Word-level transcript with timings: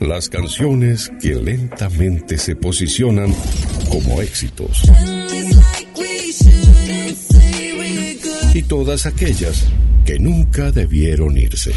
Las 0.00 0.28
canciones 0.28 1.10
que 1.20 1.34
lentamente 1.34 2.36
se 2.36 2.54
posicionan 2.54 3.34
como 3.90 4.20
éxitos. 4.20 4.82
Y 8.52 8.62
todas 8.62 9.06
aquellas 9.06 9.64
que 10.04 10.18
nunca 10.18 10.70
debieron 10.70 11.36
irse. 11.36 11.72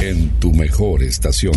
En 0.00 0.30
tu 0.38 0.52
mejor 0.52 1.02
estación. 1.02 1.54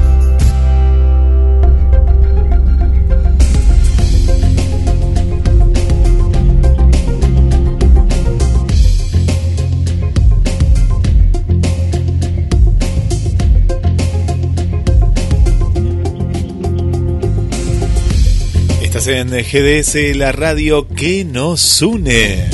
en 19.06 19.30
GDS, 19.30 20.14
la 20.14 20.30
radio 20.30 20.86
que 20.86 21.24
nos 21.24 21.80
une. 21.80 22.44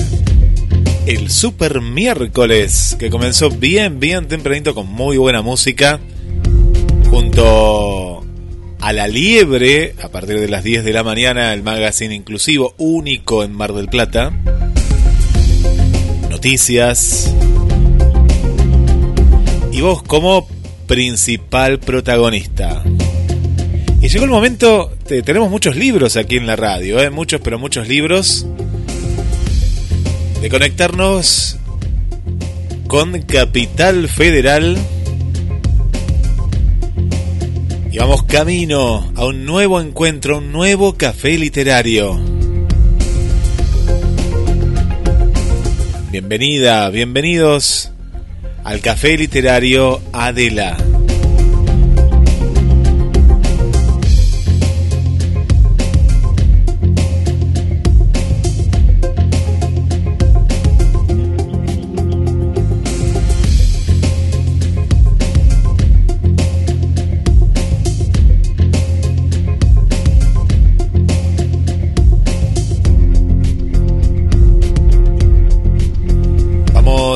El 1.06 1.28
super 1.30 1.80
miércoles, 1.80 2.94
que 3.00 3.10
comenzó 3.10 3.50
bien, 3.50 3.98
bien 3.98 4.28
tempranito 4.28 4.72
con 4.74 4.86
muy 4.86 5.16
buena 5.16 5.42
música. 5.42 5.98
Junto 7.10 8.24
a 8.78 8.92
La 8.92 9.08
Liebre, 9.08 9.94
a 10.00 10.08
partir 10.08 10.38
de 10.38 10.48
las 10.48 10.62
10 10.62 10.84
de 10.84 10.92
la 10.92 11.02
mañana, 11.02 11.52
el 11.52 11.64
magazine 11.64 12.14
inclusivo 12.14 12.74
único 12.78 13.42
en 13.42 13.52
Mar 13.52 13.72
del 13.72 13.88
Plata. 13.88 14.32
Noticias. 16.30 17.34
Y 19.72 19.80
vos 19.80 20.02
como 20.04 20.46
principal 20.86 21.80
protagonista. 21.80 22.84
Y 24.00 24.08
llegó 24.08 24.24
el 24.24 24.30
momento, 24.30 24.92
tenemos 25.06 25.50
muchos 25.50 25.74
libros 25.74 26.16
aquí 26.16 26.36
en 26.36 26.46
la 26.46 26.54
radio, 26.54 27.00
¿eh? 27.00 27.10
muchos, 27.10 27.40
pero 27.40 27.58
muchos 27.58 27.88
libros, 27.88 28.46
de 30.40 30.48
conectarnos 30.48 31.56
con 32.86 33.20
Capital 33.22 34.08
Federal. 34.08 34.78
Y 37.90 37.98
vamos 37.98 38.24
camino 38.24 39.12
a 39.16 39.24
un 39.24 39.44
nuevo 39.44 39.80
encuentro, 39.80 40.38
un 40.38 40.52
nuevo 40.52 40.96
café 40.96 41.38
literario. 41.38 42.20
Bienvenida, 46.10 46.88
bienvenidos 46.90 47.90
al 48.62 48.80
café 48.80 49.16
literario 49.16 50.00
Adela. 50.12 50.76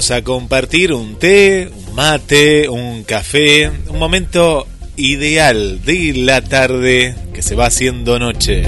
A 0.08 0.24
compartir 0.24 0.94
un 0.94 1.18
té, 1.18 1.70
un 1.70 1.94
mate, 1.94 2.68
un 2.70 3.04
café, 3.04 3.68
un 3.68 3.98
momento 3.98 4.66
ideal 4.96 5.82
de 5.84 6.14
la 6.14 6.40
tarde 6.40 7.14
que 7.34 7.42
se 7.42 7.54
va 7.54 7.66
haciendo 7.66 8.18
noche. 8.18 8.64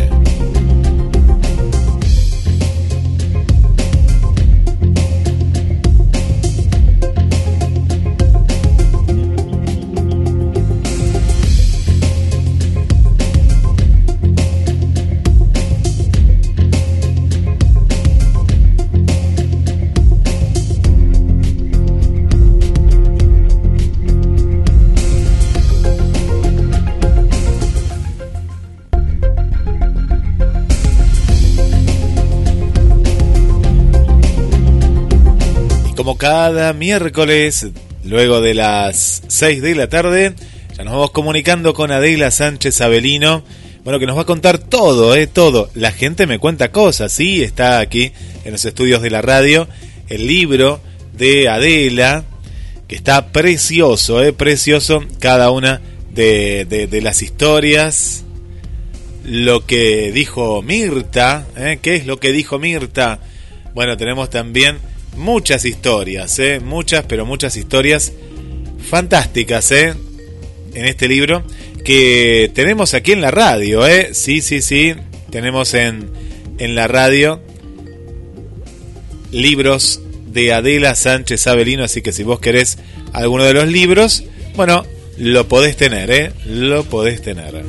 Cada 36.22 36.72
miércoles, 36.72 37.66
luego 38.04 38.40
de 38.40 38.54
las 38.54 39.24
6 39.26 39.60
de 39.60 39.74
la 39.74 39.88
tarde, 39.88 40.34
ya 40.78 40.84
nos 40.84 40.92
vamos 40.92 41.10
comunicando 41.10 41.74
con 41.74 41.90
Adela 41.90 42.30
Sánchez 42.30 42.80
Avelino. 42.80 43.42
Bueno, 43.82 43.98
que 43.98 44.06
nos 44.06 44.16
va 44.16 44.22
a 44.22 44.26
contar 44.26 44.58
todo, 44.58 45.16
¿eh? 45.16 45.26
Todo. 45.26 45.68
La 45.74 45.90
gente 45.90 46.28
me 46.28 46.38
cuenta 46.38 46.70
cosas, 46.70 47.12
sí, 47.12 47.42
está 47.42 47.80
aquí 47.80 48.12
en 48.44 48.52
los 48.52 48.64
estudios 48.64 49.02
de 49.02 49.10
la 49.10 49.20
radio. 49.20 49.66
El 50.08 50.28
libro 50.28 50.80
de 51.12 51.48
Adela, 51.48 52.22
que 52.86 52.94
está 52.94 53.32
precioso, 53.32 54.22
¿eh? 54.22 54.32
Precioso. 54.32 55.04
Cada 55.18 55.50
una 55.50 55.80
de, 56.14 56.66
de, 56.88 57.02
las 57.02 57.20
historias. 57.22 58.22
Lo 59.24 59.66
que 59.66 60.12
dijo 60.12 60.62
Mirta, 60.62 61.48
¿eh? 61.56 61.80
¿Qué 61.82 61.96
es 61.96 62.06
lo 62.06 62.20
que 62.20 62.30
dijo 62.30 62.60
Mirta? 62.60 63.18
Bueno, 63.74 63.96
tenemos 63.96 64.30
también 64.30 64.78
muchas 65.16 65.64
historias, 65.64 66.38
¿eh? 66.38 66.60
muchas, 66.60 67.04
pero 67.04 67.26
muchas 67.26 67.56
historias 67.56 68.12
fantásticas 68.88 69.70
¿eh? 69.72 69.94
en 70.74 70.84
este 70.84 71.08
libro 71.08 71.44
que 71.84 72.50
tenemos 72.54 72.94
aquí 72.94 73.12
en 73.12 73.20
la 73.20 73.30
radio. 73.30 73.86
¿eh? 73.86 74.10
Sí, 74.14 74.40
sí, 74.40 74.62
sí, 74.62 74.94
tenemos 75.30 75.74
en, 75.74 76.10
en 76.58 76.74
la 76.74 76.88
radio 76.88 77.40
libros 79.30 80.00
de 80.26 80.52
Adela 80.52 80.94
Sánchez 80.94 81.46
Avelino, 81.46 81.84
así 81.84 82.02
que 82.02 82.12
si 82.12 82.22
vos 82.22 82.40
querés 82.40 82.78
alguno 83.12 83.44
de 83.44 83.54
los 83.54 83.68
libros, 83.68 84.24
bueno, 84.56 84.84
lo 85.18 85.48
podés 85.48 85.76
tener, 85.76 86.10
¿eh? 86.10 86.32
lo 86.46 86.84
podés 86.84 87.22
tener. 87.22 87.62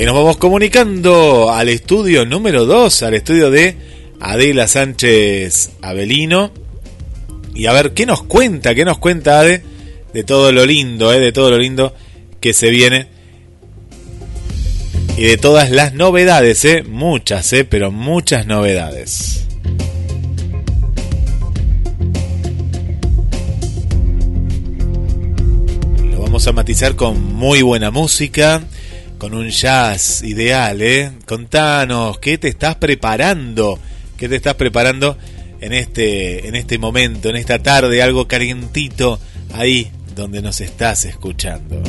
Y 0.00 0.06
nos 0.06 0.14
vamos 0.14 0.38
comunicando 0.38 1.52
al 1.52 1.68
estudio 1.68 2.24
número 2.24 2.64
2, 2.64 3.02
al 3.02 3.12
estudio 3.12 3.50
de 3.50 3.76
Adela 4.18 4.66
Sánchez 4.66 5.72
Avelino. 5.82 6.52
Y 7.54 7.66
a 7.66 7.74
ver 7.74 7.92
qué 7.92 8.06
nos 8.06 8.22
cuenta, 8.22 8.74
qué 8.74 8.86
nos 8.86 8.96
cuenta 8.96 9.40
Ade 9.40 9.62
de 10.14 10.24
todo 10.24 10.52
lo 10.52 10.64
lindo, 10.64 11.12
eh, 11.12 11.20
de 11.20 11.32
todo 11.32 11.50
lo 11.50 11.58
lindo 11.58 11.94
que 12.40 12.54
se 12.54 12.70
viene. 12.70 13.08
Y 15.18 15.24
de 15.24 15.36
todas 15.36 15.70
las 15.70 15.92
novedades, 15.92 16.64
eh, 16.64 16.82
muchas, 16.82 17.52
eh, 17.52 17.66
pero 17.66 17.92
muchas 17.92 18.46
novedades. 18.46 19.46
Lo 26.10 26.22
vamos 26.22 26.46
a 26.46 26.52
matizar 26.52 26.96
con 26.96 27.22
muy 27.22 27.60
buena 27.60 27.90
música 27.90 28.62
con 29.20 29.34
un 29.34 29.50
jazz 29.50 30.22
ideal, 30.22 30.80
¿eh? 30.80 31.12
Contanos, 31.26 32.18
¿qué 32.20 32.38
te 32.38 32.48
estás 32.48 32.76
preparando? 32.76 33.78
¿Qué 34.16 34.30
te 34.30 34.36
estás 34.36 34.54
preparando 34.54 35.18
en 35.60 35.74
este, 35.74 36.48
en 36.48 36.54
este 36.54 36.78
momento, 36.78 37.28
en 37.28 37.36
esta 37.36 37.58
tarde, 37.58 38.02
algo 38.02 38.26
calientito 38.26 39.20
ahí 39.52 39.92
donde 40.16 40.40
nos 40.40 40.62
estás 40.62 41.04
escuchando. 41.04 41.82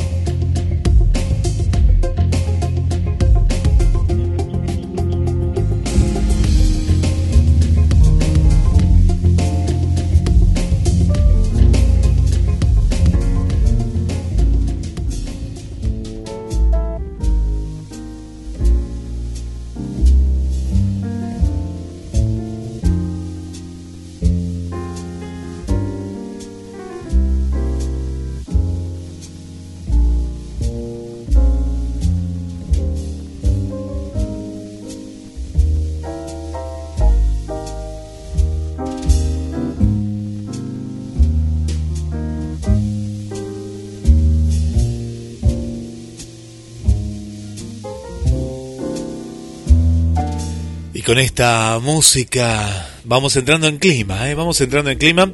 Con 51.12 51.18
esta 51.18 51.78
música 51.78 52.88
vamos 53.04 53.36
entrando 53.36 53.66
en 53.66 53.76
clima, 53.76 54.30
¿eh? 54.30 54.34
vamos 54.34 54.58
entrando 54.62 54.90
en 54.90 54.96
clima. 54.96 55.30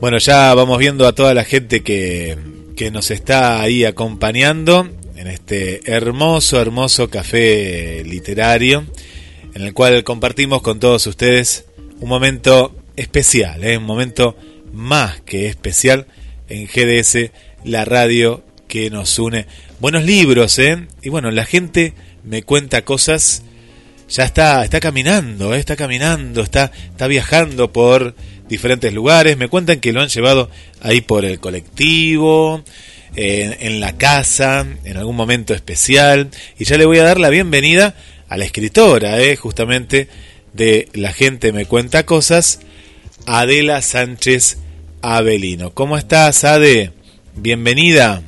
Bueno, 0.00 0.16
ya 0.16 0.54
vamos 0.54 0.78
viendo 0.78 1.06
a 1.06 1.12
toda 1.12 1.34
la 1.34 1.44
gente 1.44 1.82
que, 1.82 2.38
que 2.74 2.90
nos 2.90 3.10
está 3.10 3.60
ahí 3.60 3.84
acompañando 3.84 4.88
en 5.14 5.26
este 5.26 5.92
hermoso, 5.92 6.58
hermoso 6.58 7.10
café 7.10 8.02
literario, 8.06 8.86
en 9.52 9.60
el 9.60 9.74
cual 9.74 10.04
compartimos 10.04 10.62
con 10.62 10.80
todos 10.80 11.06
ustedes 11.06 11.66
un 12.00 12.08
momento 12.08 12.74
especial, 12.96 13.62
¿eh? 13.62 13.76
un 13.76 13.84
momento 13.84 14.38
más 14.72 15.20
que 15.20 15.48
especial 15.48 16.06
en 16.48 16.66
GDS, 16.66 17.30
la 17.62 17.84
radio 17.84 18.42
que 18.68 18.88
nos 18.88 19.18
une. 19.18 19.48
Buenos 19.80 20.04
libros, 20.04 20.58
¿eh? 20.58 20.86
Y 21.02 21.10
bueno, 21.10 21.30
la 21.30 21.44
gente 21.44 21.92
me 22.22 22.42
cuenta 22.42 22.86
cosas 22.86 23.42
ya 24.08 24.24
está, 24.24 24.64
está 24.64 24.80
caminando, 24.80 25.54
eh, 25.54 25.58
está 25.58 25.76
caminando, 25.76 26.42
está, 26.42 26.70
está 26.90 27.06
viajando 27.06 27.72
por 27.72 28.14
diferentes 28.48 28.92
lugares. 28.92 29.36
Me 29.36 29.48
cuentan 29.48 29.80
que 29.80 29.92
lo 29.92 30.00
han 30.00 30.08
llevado 30.08 30.50
ahí 30.80 31.00
por 31.00 31.24
el 31.24 31.40
colectivo, 31.40 32.62
en, 33.16 33.80
la 33.80 33.96
casa, 33.96 34.66
en 34.84 34.96
algún 34.96 35.16
momento 35.16 35.54
especial. 35.54 36.30
Y 36.58 36.64
ya 36.64 36.78
le 36.78 36.86
voy 36.86 36.98
a 36.98 37.04
dar 37.04 37.20
la 37.20 37.30
bienvenida 37.30 37.94
a 38.28 38.36
la 38.36 38.44
escritora, 38.44 39.20
eh, 39.20 39.36
justamente 39.36 40.08
de 40.52 40.88
La 40.94 41.12
gente 41.12 41.52
me 41.52 41.66
cuenta 41.66 42.06
cosas, 42.06 42.60
Adela 43.26 43.82
Sánchez 43.82 44.58
Avelino. 45.02 45.74
¿Cómo 45.74 45.96
estás, 45.98 46.44
Ade? 46.44 46.92
Bienvenida. 47.34 48.22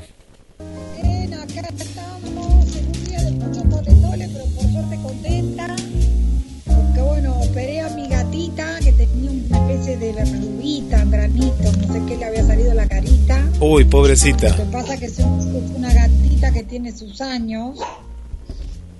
Uy, 13.61 13.85
pobrecita. 13.85 14.51
Lo 14.51 14.57
que 14.57 14.63
pasa 14.65 14.95
es 14.95 15.01
que 15.01 15.07
es 15.07 15.19
una 15.19 15.93
gatita 15.93 16.53
que 16.53 16.63
tiene 16.65 16.93
sus 16.93 17.21
años, 17.23 17.79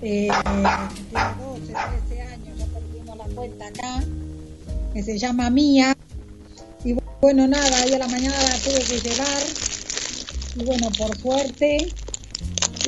eh, 0.01 0.29
que 0.29 1.03
tiene 1.11 1.29
12, 1.39 1.73
13 2.09 2.21
años, 2.23 2.57
ya 2.57 2.65
perdimos 2.65 3.17
la 3.17 3.25
cuenta 3.35 3.67
acá, 3.67 4.03
que 4.93 5.03
se 5.03 5.17
llama 5.17 5.51
Mía. 5.51 5.95
Y 6.83 6.95
bueno, 7.21 7.47
nada, 7.47 7.77
ahí 7.83 7.93
a 7.93 7.99
la 7.99 8.07
mañana 8.07 8.35
la 8.35 8.57
tuve 8.57 8.79
que 8.79 9.09
llevar. 9.09 9.43
Y 10.55 10.65
bueno, 10.65 10.89
por 10.97 11.15
suerte, 11.17 11.77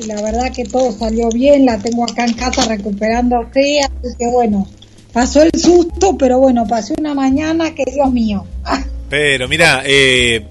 y 0.02 0.06
la 0.06 0.20
verdad 0.22 0.52
que 0.52 0.64
todo 0.64 0.90
salió 0.90 1.28
bien, 1.28 1.66
la 1.66 1.78
tengo 1.78 2.02
acá 2.02 2.24
en 2.24 2.32
casa 2.34 2.66
recuperándose, 2.66 3.80
así 3.80 4.16
que 4.18 4.26
bueno, 4.26 4.66
pasó 5.12 5.42
el 5.42 5.52
susto, 5.54 6.18
pero 6.18 6.40
bueno, 6.40 6.66
pasé 6.66 6.94
una 6.98 7.14
mañana 7.14 7.74
que 7.76 7.84
Dios 7.84 8.10
mío. 8.10 8.44
Pero 9.10 9.48
mira, 9.48 9.82
eh, 9.84 10.46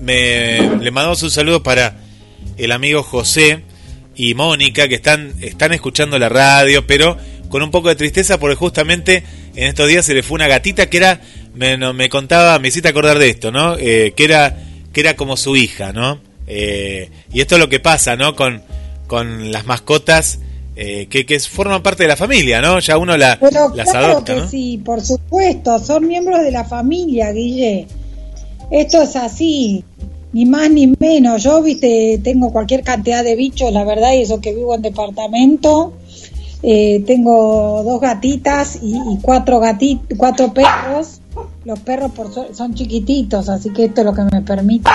me, 0.00 0.60
le 0.78 0.90
mandamos 0.90 1.22
un 1.22 1.30
saludo 1.30 1.62
para 1.62 1.96
el 2.56 2.72
amigo 2.72 3.02
José 3.02 3.62
y 4.16 4.34
Mónica 4.34 4.88
que 4.88 4.96
están, 4.96 5.34
están 5.40 5.72
escuchando 5.72 6.18
la 6.18 6.28
radio, 6.28 6.86
pero 6.86 7.16
con 7.48 7.62
un 7.62 7.70
poco 7.70 7.88
de 7.88 7.96
tristeza 7.96 8.38
porque 8.38 8.56
justamente 8.56 9.22
en 9.54 9.68
estos 9.68 9.88
días 9.88 10.04
se 10.04 10.14
le 10.14 10.22
fue 10.22 10.36
una 10.36 10.48
gatita 10.48 10.88
que 10.90 10.98
era, 10.98 11.20
me, 11.54 11.76
me 11.92 12.08
contaba, 12.08 12.58
me 12.58 12.68
hiciste 12.68 12.88
acordar 12.88 13.18
de 13.18 13.30
esto, 13.30 13.50
¿no? 13.50 13.76
Eh, 13.78 14.12
que, 14.16 14.24
era, 14.24 14.58
que 14.92 15.00
era 15.00 15.16
como 15.16 15.36
su 15.36 15.56
hija, 15.56 15.92
¿no? 15.92 16.20
Eh, 16.46 17.10
y 17.32 17.40
esto 17.40 17.56
es 17.56 17.60
lo 17.60 17.68
que 17.68 17.80
pasa, 17.80 18.16
¿no? 18.16 18.34
Con, 18.36 18.62
con 19.06 19.52
las 19.52 19.66
mascotas. 19.66 20.40
Eh, 20.80 21.08
que, 21.10 21.26
que 21.26 21.40
forman 21.40 21.82
parte 21.82 22.04
de 22.04 22.08
la 22.08 22.14
familia, 22.14 22.60
¿no? 22.60 22.78
Ya 22.78 22.98
uno 22.98 23.16
la, 23.16 23.36
las 23.74 23.92
adopta, 23.96 24.48
Sí, 24.48 24.80
por 24.84 25.00
supuesto, 25.00 25.76
son 25.80 26.06
miembros 26.06 26.40
de 26.40 26.52
la 26.52 26.64
familia, 26.64 27.32
Guille. 27.32 27.88
Esto 28.70 29.02
es 29.02 29.16
así, 29.16 29.84
ni 30.32 30.44
más 30.44 30.70
ni 30.70 30.92
menos. 30.98 31.42
Yo, 31.42 31.62
viste, 31.62 32.20
tengo 32.22 32.52
cualquier 32.52 32.82
cantidad 32.82 33.24
de 33.24 33.34
bichos, 33.34 33.72
la 33.72 33.84
verdad, 33.84 34.12
y 34.12 34.22
eso 34.22 34.40
que 34.40 34.54
vivo 34.54 34.74
en 34.74 34.82
departamento. 34.82 35.94
Eh, 36.62 37.02
tengo 37.06 37.82
dos 37.84 38.00
gatitas 38.00 38.78
y, 38.82 38.94
cuatro 39.22 39.60
cuatro 40.16 40.52
perros. 40.52 41.20
Los 41.64 41.78
perros 41.80 42.12
por 42.12 42.30
son 42.54 42.74
chiquititos, 42.74 43.48
así 43.48 43.70
que 43.70 43.86
esto 43.86 44.00
es 44.00 44.04
lo 44.04 44.14
que 44.14 44.22
me 44.22 44.42
permite. 44.42 44.90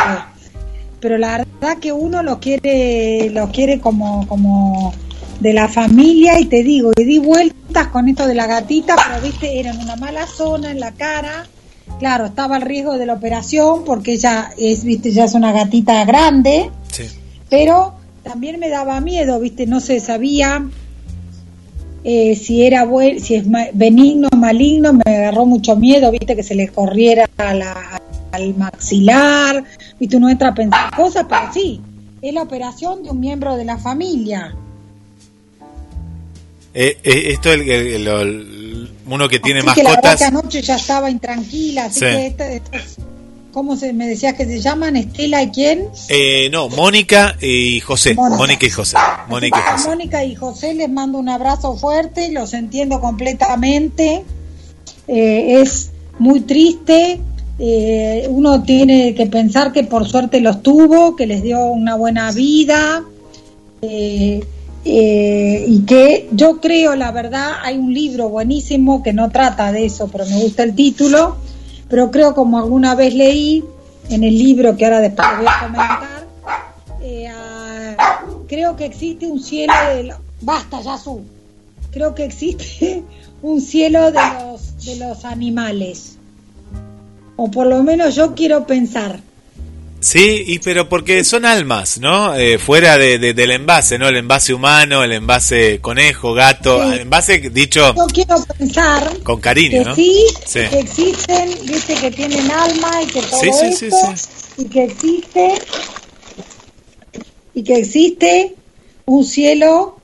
Pero 1.00 1.18
la 1.18 1.40
verdad 1.40 1.78
que 1.80 1.92
uno 1.92 2.22
los 2.22 2.38
quiere, 2.38 3.30
los 3.30 3.50
quiere 3.50 3.80
como, 3.80 4.28
como 4.28 4.94
de 5.40 5.54
la 5.54 5.68
familia 5.68 6.40
y 6.40 6.46
te 6.46 6.64
digo, 6.64 6.92
y 6.98 7.04
di 7.04 7.20
vueltas 7.20 7.88
con 7.88 8.08
esto 8.08 8.28
de 8.28 8.36
la 8.36 8.48
gatita, 8.48 8.96
pero 8.96 9.22
viste, 9.22 9.60
era 9.60 9.72
en 9.72 9.82
una 9.82 9.96
mala 9.96 10.26
zona 10.28 10.72
en 10.72 10.80
la 10.80 10.92
cara 10.92 11.46
claro, 12.00 12.26
estaba 12.26 12.58
el 12.58 12.64
riesgo 12.64 12.98
de 12.98 13.06
la 13.06 13.14
operación 13.14 13.84
porque 13.86 14.14
ella 14.14 14.52
es, 14.58 14.84
viste, 14.84 15.12
ya 15.12 15.26
es 15.26 15.34
una 15.34 15.52
gatita 15.52 16.04
grande, 16.06 16.70
pero 17.50 17.94
también 18.24 18.60
me 18.60 18.70
daba 18.70 19.00
miedo, 19.02 19.40
viste, 19.40 19.68
no 19.68 19.80
se 19.80 20.00
sabía 20.00 20.66
eh, 22.04 22.36
si 22.36 22.66
era 22.66 22.88
si 23.20 23.36
es 23.36 23.46
benigno 23.74 24.28
o 24.32 24.36
maligno, 24.36 24.94
me 24.94 25.04
agarró 25.06 25.46
mucho 25.46 25.76
miedo, 25.76 26.12
viste, 26.12 26.36
que 26.36 26.44
se 26.44 26.56
le 26.56 26.68
corriera 26.68 27.30
al 27.38 28.56
maxilar, 28.56 29.64
viste, 30.00 30.18
uno 30.18 30.30
entra 30.30 30.50
a 30.50 30.54
pensar 30.54 30.96
cosas, 30.96 31.26
pero 31.30 31.54
sí, 31.54 31.82
es 32.22 32.34
la 32.34 32.42
operación 32.42 33.04
de 33.04 33.12
un 33.12 33.20
miembro 33.20 33.56
de 33.56 33.66
la 33.66 33.78
familia. 33.78 34.56
Eh, 36.74 36.98
eh, 37.04 37.24
esto 37.28 37.54
es 37.54 37.62
el, 37.68 38.08
uno 39.08 39.30
que 39.30 39.40
tiene 39.40 39.60
así 39.60 39.68
mascotas. 39.68 40.20
Que 40.20 40.24
la 40.24 40.28
anoche 40.28 40.62
ya 40.62 40.76
estaba 40.76 41.10
intranquila, 41.10 41.86
así 41.86 42.00
que 42.02 42.62
¿cómo 43.52 43.76
se 43.76 43.94
me 43.94 44.08
decías 44.08 44.34
que 44.34 44.46
se 44.46 44.60
llaman? 44.60 44.96
¿Estela 44.96 45.44
y 45.44 45.52
quién? 45.52 45.88
Eh, 46.10 46.50
no, 46.52 46.70
Mónica 46.70 47.36
y 47.42 47.80
José. 47.82 48.16
Mónica, 48.16 48.66
y 48.66 48.70
José. 48.70 48.98
Mónica 49.28 49.60
y 49.60 49.72
José. 49.72 49.90
Mónica 49.90 50.24
y 50.24 50.36
José 50.36 50.74
les 50.74 50.90
mando 50.90 51.20
un 51.20 51.30
abrazo 51.30 51.76
fuerte, 51.78 52.32
los 52.32 52.54
entiendo 52.54 53.00
completamente. 53.00 54.24
es 55.08 55.92
muy 56.20 56.42
triste. 56.42 57.20
uno 58.30 58.64
tiene 58.64 59.14
que 59.14 59.28
pensar 59.28 59.72
que 59.72 59.84
por 59.84 60.08
suerte 60.08 60.42
los 60.42 60.64
tuvo, 60.64 61.16
que 61.16 61.28
les 61.28 61.44
dio 61.44 61.66
una 61.66 61.96
buena 61.96 62.32
vida. 62.32 63.04
Eh, 63.86 64.42
eh, 64.86 65.66
y 65.68 65.86
que 65.86 66.28
yo 66.32 66.60
creo, 66.60 66.96
la 66.96 67.12
verdad, 67.12 67.54
hay 67.62 67.78
un 67.78 67.94
libro 67.94 68.30
buenísimo 68.30 69.02
que 69.02 69.14
no 69.14 69.30
trata 69.30 69.72
de 69.72 69.86
eso, 69.86 70.10
pero 70.10 70.26
me 70.26 70.42
gusta 70.42 70.64
el 70.64 70.76
título, 70.76 71.38
pero 71.90 72.12
creo 72.12 72.36
como 72.36 72.58
alguna 72.58 72.94
vez 72.96 73.14
leí 73.14 73.64
en 74.10 74.24
el 74.24 74.38
libro 74.38 74.76
que 74.76 74.86
ahora 74.86 75.00
después 75.00 75.28
voy 75.38 75.48
a 75.48 75.60
comentar, 75.66 76.28
eh, 77.02 77.32
creo 78.48 78.76
que 78.76 78.86
existe 78.86 79.26
un 79.26 79.40
cielo 79.42 79.74
de... 79.74 80.14
Basta, 80.42 80.82
Yasu. 80.82 81.22
Creo 81.92 82.14
que 82.14 82.26
existe 82.26 83.04
un 83.42 83.62
cielo 83.62 84.12
de 84.12 84.20
los, 84.20 84.86
de 84.86 84.96
los 84.98 85.24
animales. 85.24 86.18
O 87.38 87.50
por 87.50 87.68
lo 87.68 87.82
menos 87.84 88.16
yo 88.16 88.36
quiero 88.36 88.68
pensar. 88.68 89.22
Sí, 90.04 90.44
y 90.48 90.60
pero 90.60 90.90
porque 90.90 91.24
son 91.24 91.46
almas, 91.46 91.98
¿no? 92.00 92.36
Eh, 92.36 92.60
fuera 92.60 92.98
de, 92.98 93.18
del 93.18 93.52
envase, 93.52 93.98
¿no? 93.98 94.10
El 94.10 94.18
envase 94.18 94.54
humano, 94.54 95.04
el 95.04 95.14
envase 95.14 95.80
conejo, 95.80 96.34
gato, 96.34 96.92
el 96.92 97.00
envase 97.00 97.40
dicho... 97.50 97.96
Yo 97.96 98.06
quiero 98.08 98.36
pensar... 98.58 99.18
Con 99.24 99.40
cariño, 99.40 99.80
que 99.80 99.86
¿no? 99.86 99.96
Sí, 99.96 100.26
que 100.46 100.80
existen, 100.80 101.50
viste, 101.66 101.96
que 101.96 102.12
tienen 102.12 102.52
alma 102.52 103.02
y 103.02 103.08
que 103.08 103.22
todo 103.22 103.42
esto, 103.42 103.86
y 104.58 104.66
que 104.66 104.84
existe... 104.84 105.54
Y 107.56 107.64
que 107.64 107.78
existe 107.78 108.56
un 109.06 109.24
cielo 109.24 110.00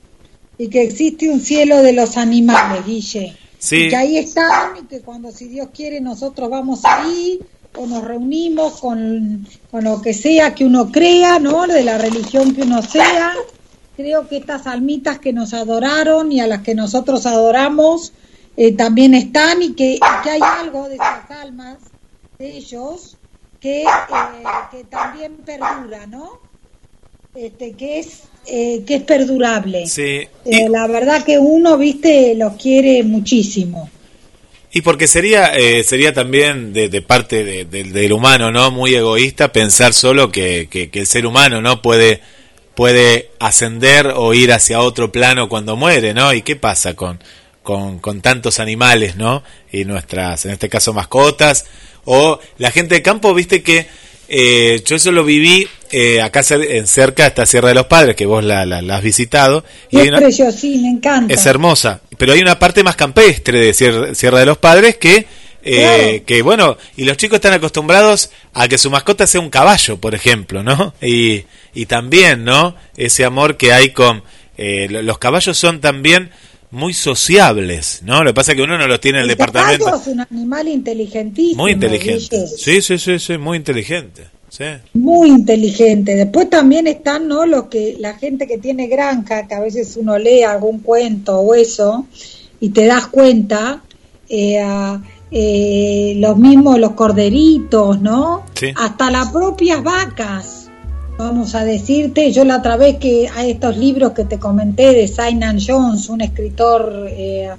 y 0.58 0.70
que 0.70 0.84
existe 0.84 1.30
un 1.30 1.42
cielo 1.42 1.82
de 1.82 1.94
los 1.94 2.16
animales, 2.16 2.86
Guille. 2.86 3.36
Sí. 3.58 3.84
Y 3.84 3.90
que 3.90 3.96
ahí 3.96 4.18
están 4.18 4.78
y 4.78 4.88
que 4.88 5.02
cuando 5.02 5.32
si 5.32 5.48
Dios 5.48 5.70
quiere 5.74 6.00
nosotros 6.00 6.50
vamos 6.50 6.82
ahí 6.84 7.40
o 7.76 7.86
nos 7.86 8.04
reunimos 8.04 8.80
con, 8.80 9.48
con 9.72 9.84
lo 9.84 10.02
que 10.02 10.14
sea 10.14 10.56
que 10.56 10.66
uno 10.66 10.92
crea, 10.92 11.40
¿no? 11.40 11.68
De 11.68 11.84
la 11.84 11.98
religión 11.98 12.54
que 12.54 12.64
uno 12.64 12.82
sea. 12.82 13.34
Creo 13.96 14.28
que 14.28 14.38
estas 14.38 14.68
almitas 14.68 15.20
que 15.20 15.34
nos 15.34 15.54
adoraron 15.54 16.32
y 16.32 16.40
a 16.40 16.48
las 16.48 16.62
que 16.62 16.74
nosotros 16.74 17.26
adoramos 17.26 18.14
eh, 18.58 18.74
también 18.74 19.14
están 19.14 19.62
y 19.62 19.74
que, 19.74 20.00
que, 20.24 20.30
hay 20.30 20.42
algo 20.42 20.88
de 20.88 20.96
esas 20.96 21.30
almas, 21.32 21.78
de 22.38 22.58
ellos, 22.58 23.18
que, 23.60 23.84
eh, 23.84 23.86
que 24.72 24.84
también 24.86 25.38
perdura, 25.46 26.08
¿no? 26.08 26.40
Este, 27.36 27.74
que 27.74 28.00
es 28.00 28.24
eh, 28.52 28.84
que 28.86 28.96
es 28.96 29.04
perdurable. 29.04 29.86
Sí. 29.86 30.28
Eh, 30.46 30.70
la 30.70 30.88
verdad 30.88 31.24
que 31.24 31.38
uno, 31.38 31.78
viste, 31.78 32.34
los 32.36 32.54
quiere 32.54 33.04
muchísimo. 33.04 33.90
Y 34.72 34.82
porque 34.82 35.08
sería 35.08 35.48
eh, 35.56 35.84
sería 35.84 36.14
también 36.14 36.74
de, 36.74 36.90
de 36.90 37.02
parte 37.02 37.44
de, 37.44 37.66
del 37.66 38.14
humano, 38.14 38.52
¿no? 38.52 38.70
Muy 38.70 38.94
egoísta 38.94 39.52
pensar 39.52 39.94
solo 39.94 40.32
que, 40.32 40.68
que, 40.70 40.90
que, 40.90 41.00
el 41.00 41.08
ser 41.08 41.26
humano 41.26 41.60
no 41.60 41.82
puede 41.82 42.22
puede 42.76 43.32
ascender 43.40 44.14
o 44.16 44.34
ir 44.34 44.54
hacia 44.54 44.80
otro 44.80 45.12
plano 45.12 45.50
cuando 45.50 45.76
muere, 45.76 46.14
¿no? 46.14 46.34
¿Y 46.34 46.44
qué 46.44 46.56
pasa 46.56 46.94
con, 46.94 47.20
con, 47.64 48.00
con 48.00 48.22
tantos 48.22 48.60
animales, 48.60 49.16
¿no? 49.16 49.44
Y 49.72 49.86
nuestras, 49.86 50.46
en 50.46 50.52
este 50.52 50.70
caso, 50.70 50.94
mascotas. 50.94 51.66
O 52.06 52.40
la 52.58 52.72
gente 52.72 52.96
de 52.96 53.02
campo, 53.02 53.34
viste 53.34 53.62
que 53.62 53.88
eh, 54.30 54.82
yo 54.86 54.96
eso 54.96 55.12
lo 55.12 55.24
viví 55.24 55.68
eh, 55.92 56.22
acá 56.22 56.42
en 56.52 56.86
cerca 56.86 57.26
esta 57.26 57.46
Sierra 57.46 57.70
de 57.70 57.76
los 57.76 57.88
Padres, 57.88 58.16
que 58.16 58.26
vos 58.26 58.44
la, 58.44 58.66
la, 58.66 58.96
has 58.96 59.04
visitado. 59.04 59.66
Y 59.90 60.00
es 60.00 60.12
precioso, 60.12 60.58
sí, 60.58 60.78
me 60.78 60.90
encanta. 60.90 61.34
Es 61.34 61.46
hermosa, 61.48 62.02
pero 62.20 62.34
hay 62.34 62.42
una 62.42 62.60
parte 62.60 62.84
más 62.84 62.98
campestre 62.98 63.60
de 63.60 63.74
Sierra, 64.14 64.40
de 64.40 64.46
los 64.46 64.58
Padres 64.58 64.98
que, 64.98 65.26
eh, 65.64 66.24
que, 66.26 66.42
bueno, 66.42 66.78
y 66.98 67.06
los 67.06 67.16
chicos 67.16 67.38
están 67.38 67.54
acostumbrados 67.54 68.30
a 68.54 68.68
que 68.68 68.78
su 68.78 68.92
mascota 68.92 69.26
sea 69.26 69.40
un 69.40 69.50
caballo, 69.50 69.98
por 70.02 70.14
ejemplo, 70.14 70.62
¿no? 70.62 70.94
Y, 71.02 71.46
y 71.74 71.86
también, 71.86 72.44
¿no? 72.44 72.76
Ese 72.98 73.24
amor 73.24 73.56
que 73.56 73.72
hay 73.72 73.92
con... 73.92 74.22
Eh, 74.58 74.90
los 74.90 75.18
caballos 75.18 75.58
son 75.58 75.80
también 75.80 76.32
muy 76.72 76.94
sociables, 76.94 78.02
¿no? 78.04 78.22
Lo 78.22 78.32
que 78.32 78.34
pasa 78.34 78.52
es 78.52 78.58
que 78.58 78.64
uno 78.64 78.78
no 78.78 78.86
los 78.86 79.00
tiene 79.00 79.20
en 79.20 79.24
el, 79.24 79.32
el 79.32 79.38
departamento. 79.38 79.96
es 79.96 80.08
un 80.08 80.20
animal 80.20 80.68
inteligentísimo. 80.68 81.64
Muy 81.64 81.72
inteligente. 81.72 82.48
Sí, 82.48 82.82
sí, 82.82 83.00
sí, 83.00 83.18
sí, 83.18 83.38
muy 83.38 83.56
inteligente. 83.56 84.28
Sí. 84.50 84.66
Muy 84.94 85.30
inteligente. 85.30 86.16
Después 86.16 86.50
también 86.50 86.88
están, 86.88 87.28
¿no? 87.28 87.46
Los 87.46 87.66
que 87.66 87.96
la 88.00 88.16
gente 88.16 88.48
que 88.48 88.58
tiene 88.58 88.88
granja, 88.88 89.48
que 89.48 89.56
a 89.56 89.60
veces 89.60 89.96
uno 89.98 90.18
lee 90.18 90.44
algún 90.44 90.80
cuento 90.80 91.40
o 91.40 91.56
eso 91.56 92.06
y 92.60 92.70
te 92.70 92.86
das 92.86 93.08
cuenta, 93.08 93.84
eh, 94.28 94.62
eh, 95.32 96.14
los 96.18 96.38
mismos 96.38 96.80
los 96.80 96.92
corderitos, 96.92 98.02
¿no? 98.02 98.44
Sí. 98.56 98.74
Hasta 98.76 99.12
las 99.12 99.30
propias 99.30 99.84
vacas 99.84 100.70
vamos 101.20 101.54
a 101.54 101.66
decirte, 101.66 102.32
yo 102.32 102.46
la 102.46 102.58
otra 102.60 102.78
vez 102.78 102.96
que 102.96 103.28
a 103.28 103.46
estos 103.46 103.76
libros 103.76 104.14
que 104.14 104.24
te 104.24 104.40
comenté 104.40 104.94
de 104.94 105.06
Simon 105.06 105.60
Jones, 105.60 106.08
un 106.08 106.22
escritor 106.22 107.08
eh, 107.10 107.50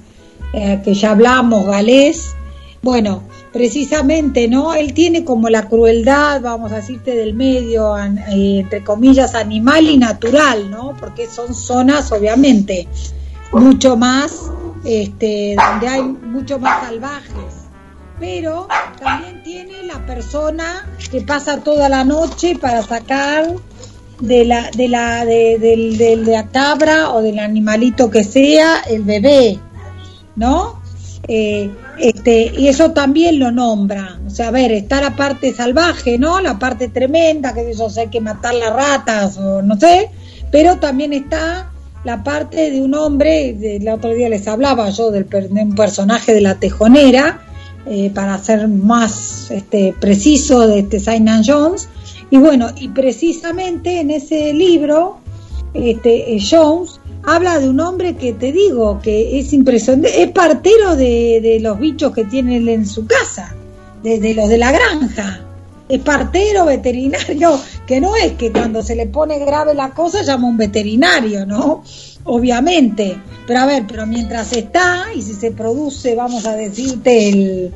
que 0.83 0.93
ya 0.95 1.11
hablamos, 1.11 1.67
galés, 1.67 2.35
bueno, 2.81 3.21
precisamente, 3.51 4.47
¿no? 4.47 4.73
Él 4.73 4.93
tiene 4.93 5.23
como 5.25 5.49
la 5.49 5.67
crueldad, 5.67 6.41
vamos 6.41 6.71
a 6.71 6.77
decirte, 6.77 7.15
del 7.15 7.33
medio, 7.33 7.97
eh, 7.97 8.59
entre 8.59 8.83
comillas, 8.83 9.35
animal 9.35 9.87
y 9.87 9.97
natural, 9.97 10.69
¿no? 10.69 10.95
Porque 10.99 11.27
son 11.27 11.53
zonas, 11.53 12.11
obviamente, 12.11 12.87
mucho 13.51 13.97
más, 13.97 14.51
este, 14.85 15.55
donde 15.55 15.87
hay 15.87 16.01
mucho 16.01 16.59
más 16.59 16.87
salvajes 16.87 17.61
pero 18.21 18.67
también 18.99 19.41
tiene 19.41 19.81
la 19.83 20.05
persona 20.05 20.87
que 21.09 21.21
pasa 21.21 21.63
toda 21.63 21.89
la 21.89 22.03
noche 22.03 22.55
para 22.55 22.83
sacar 22.83 23.47
de 24.19 24.45
la 24.45 24.69
de 24.69 24.87
la 24.87 25.25
de, 25.25 25.57
de, 25.57 25.97
de, 25.97 26.15
la 26.17 26.47
cabra 26.47 27.09
o 27.09 27.23
del 27.23 27.39
animalito 27.39 28.11
que 28.11 28.23
sea 28.23 28.81
el 28.81 29.01
bebé 29.01 29.59
no 30.35 30.80
eh, 31.27 31.69
este 31.99 32.51
y 32.57 32.67
eso 32.67 32.91
también 32.91 33.39
lo 33.39 33.51
nombra 33.51 34.19
o 34.25 34.29
sea 34.29 34.47
a 34.47 34.51
ver 34.51 34.71
está 34.71 35.01
la 35.01 35.15
parte 35.15 35.53
salvaje 35.53 36.17
no 36.17 36.41
la 36.41 36.57
parte 36.57 36.89
tremenda 36.89 37.53
que 37.53 37.69
eso 37.69 37.91
hay 37.97 38.07
que 38.07 38.21
matar 38.21 38.55
las 38.55 38.73
ratas 38.73 39.37
o 39.37 39.61
no 39.61 39.79
sé 39.79 40.09
pero 40.51 40.77
también 40.77 41.13
está 41.13 41.71
la 42.03 42.23
parte 42.23 42.71
de 42.71 42.81
un 42.81 42.95
hombre 42.95 43.55
el 43.77 43.87
otro 43.89 44.13
día 44.13 44.29
les 44.29 44.47
hablaba 44.47 44.89
yo 44.89 45.11
del 45.11 45.29
de 45.29 45.61
un 45.61 45.75
personaje 45.75 46.33
de 46.33 46.41
la 46.41 46.55
tejonera 46.55 47.41
eh, 47.87 48.11
para 48.13 48.37
ser 48.37 48.67
más 48.67 49.49
este, 49.49 49.95
preciso 49.99 50.67
de 50.67 50.79
este 50.79 51.01
Jones. 51.43 51.89
Y 52.29 52.37
bueno, 52.37 52.67
y 52.77 52.89
precisamente 52.89 53.99
en 53.99 54.11
ese 54.11 54.53
libro, 54.53 55.17
este, 55.73 56.35
eh, 56.35 56.39
Jones 56.39 57.00
habla 57.23 57.59
de 57.59 57.69
un 57.69 57.79
hombre 57.79 58.15
que 58.15 58.33
te 58.33 58.51
digo 58.51 58.99
que 59.01 59.39
es 59.39 59.53
impresionante, 59.53 60.21
es 60.21 60.31
partero 60.31 60.95
de, 60.95 61.39
de 61.41 61.59
los 61.59 61.79
bichos 61.79 62.13
que 62.13 62.25
tiene 62.25 62.57
él 62.57 62.69
en 62.69 62.85
su 62.85 63.05
casa, 63.05 63.55
desde 64.03 64.33
los 64.33 64.49
de 64.49 64.57
la 64.57 64.71
granja. 64.71 65.41
Es 65.89 65.99
partero, 65.99 66.65
veterinario, 66.65 67.59
que 67.85 67.99
no 67.99 68.15
es 68.15 68.33
que 68.33 68.51
cuando 68.51 68.81
se 68.81 68.95
le 68.95 69.07
pone 69.07 69.39
grave 69.39 69.73
la 69.73 69.91
cosa 69.91 70.21
llama 70.21 70.47
un 70.47 70.57
veterinario, 70.57 71.45
¿no? 71.45 71.83
obviamente. 72.23 73.17
Pero 73.47 73.59
a 73.59 73.65
ver, 73.65 73.85
pero 73.87 74.05
mientras 74.05 74.53
está 74.53 75.07
y 75.15 75.21
si 75.21 75.33
se 75.33 75.51
produce, 75.51 76.15
vamos 76.15 76.45
a 76.45 76.55
decirte, 76.55 77.29
el, 77.29 77.71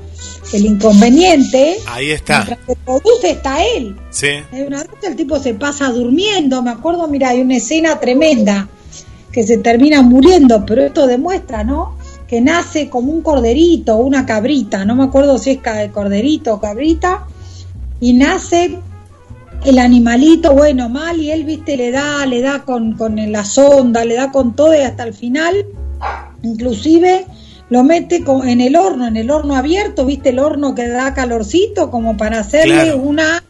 el 0.54 0.66
inconveniente. 0.66 1.78
Ahí 1.88 2.12
está. 2.12 2.46
Mientras 2.46 2.60
se 2.68 2.76
produce, 2.76 3.30
está 3.32 3.66
él. 3.66 3.96
Sí. 4.10 4.30
Una 4.52 4.84
vez 4.84 5.04
el 5.04 5.16
tipo 5.16 5.40
se 5.40 5.54
pasa 5.54 5.90
durmiendo. 5.90 6.62
Me 6.62 6.72
acuerdo, 6.72 7.08
mira, 7.08 7.30
hay 7.30 7.42
una 7.42 7.58
escena 7.58 8.00
tremenda 8.00 8.70
que 9.36 9.44
se 9.44 9.58
termina 9.58 10.02
muriendo, 10.02 10.66
pero 10.66 10.82
esto 10.82 11.08
demuestra, 11.08 11.66
¿no? 11.66 11.98
Que 12.26 12.40
nace 12.40 12.90
como 12.90 13.12
un 13.12 13.22
corderito, 13.22 13.98
una 13.98 14.26
cabrita. 14.26 14.86
No 14.86 14.96
me 14.96 15.04
acuerdo 15.04 15.38
si 15.38 15.50
es 15.52 15.60
corderito 15.92 16.54
o 16.54 16.62
cabrita. 16.62 17.26
Y 18.00 18.14
nace 18.14 18.80
el 19.66 19.78
animalito, 19.78 20.54
bueno, 20.54 20.88
mal, 20.88 21.20
y 21.20 21.32
él, 21.32 21.44
viste, 21.44 21.76
le 21.76 21.92
da, 21.92 22.26
le 22.26 22.42
da 22.42 22.64
con, 22.64 22.94
con 22.94 23.18
la 23.30 23.44
sonda, 23.44 24.06
le 24.06 24.16
da 24.16 24.32
con 24.32 24.56
todo 24.56 24.74
y 24.74 24.78
hasta 24.84 25.04
el 25.04 25.14
final, 25.14 25.66
inclusive 26.42 27.26
lo 27.70 27.84
mete 27.84 28.24
en 28.46 28.62
el 28.62 28.78
horno, 28.78 29.06
en 29.06 29.18
el 29.18 29.30
horno 29.32 29.58
abierto, 29.58 30.06
viste, 30.06 30.30
el 30.30 30.40
horno 30.40 30.74
que 30.76 30.88
da 30.88 31.14
calorcito, 31.14 31.92
como 31.92 32.16
para 32.16 32.40
hacerle 32.40 32.84
Claro. 32.84 33.00
una, 33.00 33.44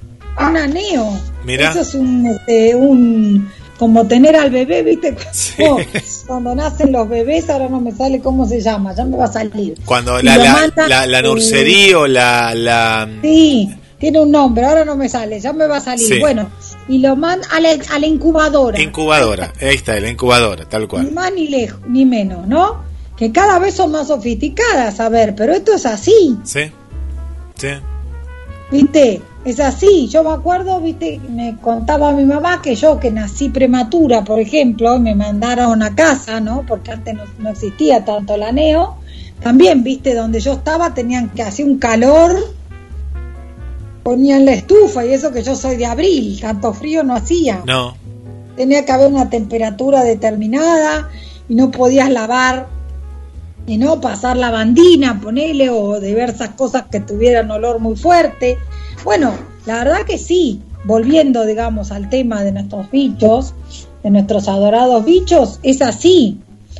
un 0.49 0.57
aneo. 0.57 1.11
Mirá. 1.43 1.69
Eso 1.69 1.81
es 1.81 1.93
un, 1.93 2.25
este, 2.25 2.73
un, 2.73 3.47
como 3.77 4.07
tener 4.07 4.35
al 4.35 4.49
bebé, 4.51 4.83
viste, 4.83 5.15
cuando, 5.57 5.83
cuando 6.27 6.55
nacen 6.55 6.91
los 6.91 7.07
bebés, 7.09 7.49
ahora 7.49 7.67
no 7.69 7.79
me 7.81 7.91
sale 7.91 8.19
cómo 8.19 8.47
se 8.47 8.61
llama, 8.61 8.93
ya 8.95 9.03
me 9.05 9.17
va 9.17 9.25
a 9.25 9.31
salir. 9.31 9.75
Cuando 9.85 10.21
la, 10.21 10.37
la, 10.37 10.71
la, 10.87 11.05
la 11.05 11.19
eh, 11.19 11.23
nursería 11.23 11.99
o 11.99 12.07
la, 12.07 12.53
la... 12.55 13.09
Sí, 13.21 13.69
tiene 13.99 14.19
un 14.21 14.31
nombre, 14.31 14.65
ahora 14.65 14.85
no 14.85 14.95
me 14.95 15.09
sale, 15.09 15.39
ya 15.39 15.51
me 15.53 15.67
va 15.67 15.77
a 15.77 15.81
salir. 15.81 16.07
Sí. 16.07 16.19
Bueno, 16.19 16.49
y 16.87 16.99
lo 16.99 17.15
manda 17.15 17.47
a 17.51 17.59
la, 17.59 17.69
a 17.91 17.99
la 17.99 18.05
incubadora. 18.07 18.79
incubadora, 18.81 19.51
ahí 19.61 19.75
está, 19.75 19.99
la 19.99 20.09
incubadora, 20.09 20.67
tal 20.69 20.81
Ni 20.83 20.87
cual. 20.87 21.11
más 21.11 21.33
ni 21.33 21.47
lejos, 21.47 21.79
ni 21.87 22.05
menos, 22.05 22.47
¿no? 22.47 22.83
Que 23.17 23.31
cada 23.31 23.59
vez 23.59 23.75
son 23.75 23.91
más 23.91 24.07
sofisticadas, 24.07 24.99
a 24.99 25.09
ver, 25.09 25.35
pero 25.35 25.53
esto 25.53 25.73
es 25.73 25.85
así, 25.85 26.37
Sí, 26.43 26.71
sí, 27.55 27.67
¿viste? 28.71 29.21
Es 29.45 29.59
así. 29.59 30.07
Yo 30.07 30.23
me 30.23 30.31
acuerdo, 30.31 30.81
¿viste? 30.81 31.21
Me 31.29 31.57
contaba 31.61 32.11
mi 32.11 32.25
mamá 32.25 32.61
que 32.61 32.75
yo, 32.75 32.99
que 32.99 33.11
nací 33.11 33.49
prematura, 33.49 34.23
por 34.23 34.39
ejemplo, 34.39 34.95
y 34.95 34.99
me 34.99 35.15
mandaron 35.15 35.83
a 35.83 35.95
casa, 35.95 36.39
¿no? 36.39 36.63
Porque 36.67 36.91
antes 36.91 37.13
no, 37.13 37.23
no 37.39 37.49
existía 37.49 38.03
tanto 38.03 38.35
la 38.37 38.51
neo. 38.51 38.97
También, 39.41 39.83
¿viste? 39.83 40.15
Donde 40.15 40.39
yo 40.39 40.53
estaba 40.53 40.93
tenían 40.93 41.29
que 41.29 41.43
hacer 41.43 41.65
un 41.65 41.77
calor, 41.77 42.35
ponían 44.03 44.45
la 44.45 44.53
estufa 44.53 45.05
y 45.05 45.13
eso 45.13 45.31
que 45.31 45.43
yo 45.43 45.55
soy 45.55 45.77
de 45.77 45.85
abril, 45.85 46.39
tanto 46.41 46.73
frío 46.73 47.03
no 47.03 47.15
hacía. 47.15 47.61
no, 47.65 47.95
tenía 48.55 48.85
que 48.85 48.91
haber 48.91 49.07
una 49.07 49.29
temperatura 49.29 50.03
determinada 50.03 51.09
y 51.47 51.55
no 51.55 51.71
podías 51.71 52.09
lavar 52.09 52.67
y 53.67 53.77
no 53.77 53.99
pasar 53.99 54.37
lavandina, 54.37 55.19
ponele, 55.19 55.69
o 55.69 55.99
diversas 55.99 56.49
cosas 56.49 56.85
que 56.91 56.99
tuvieran 56.99 57.49
olor 57.51 57.79
muy 57.79 57.95
fuerte. 57.95 58.57
Bueno, 59.05 59.37
la 59.67 59.83
verdad 59.83 60.01
que 60.05 60.17
sí, 60.17 60.61
volviendo, 60.83 61.45
digamos, 61.45 61.91
al 61.91 62.09
tema 62.09 62.43
de 62.43 62.51
nuestros 62.51 62.89
bichos, 62.91 63.53
de 64.03 64.09
nuestros 64.09 64.47
adorados 64.49 65.05
bichos, 65.05 65.59
es 65.63 65.81
así. 65.81 66.39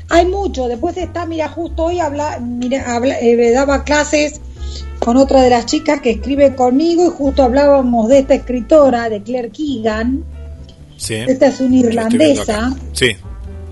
Hay 0.10 0.26
mucho. 0.26 0.68
Después 0.68 0.98
está, 0.98 1.26
mira, 1.28 1.48
justo 1.50 1.86
hoy 1.86 2.00
habla, 2.00 2.40
mira, 2.40 3.00
eh, 3.22 3.52
daba 3.52 3.84
clases 3.84 4.42
con 5.00 5.18
otra 5.18 5.44
de 5.44 5.52
las 5.52 5.68
chicas 5.68 6.02
que 6.02 6.12
escribe 6.12 6.56
conmigo 6.56 7.06
y 7.06 7.12
justo 7.12 7.44
hablábamos 7.44 8.10
de 8.10 8.20
esta 8.20 8.34
escritora, 8.34 9.08
de 9.08 9.22
Claire 9.22 9.52
Keegan. 9.52 10.24
Sí. 10.98 11.16
Esta 11.16 11.48
es 11.48 11.60
una 11.60 11.76
irlandesa. 11.76 12.76
Sí. 12.92 13.16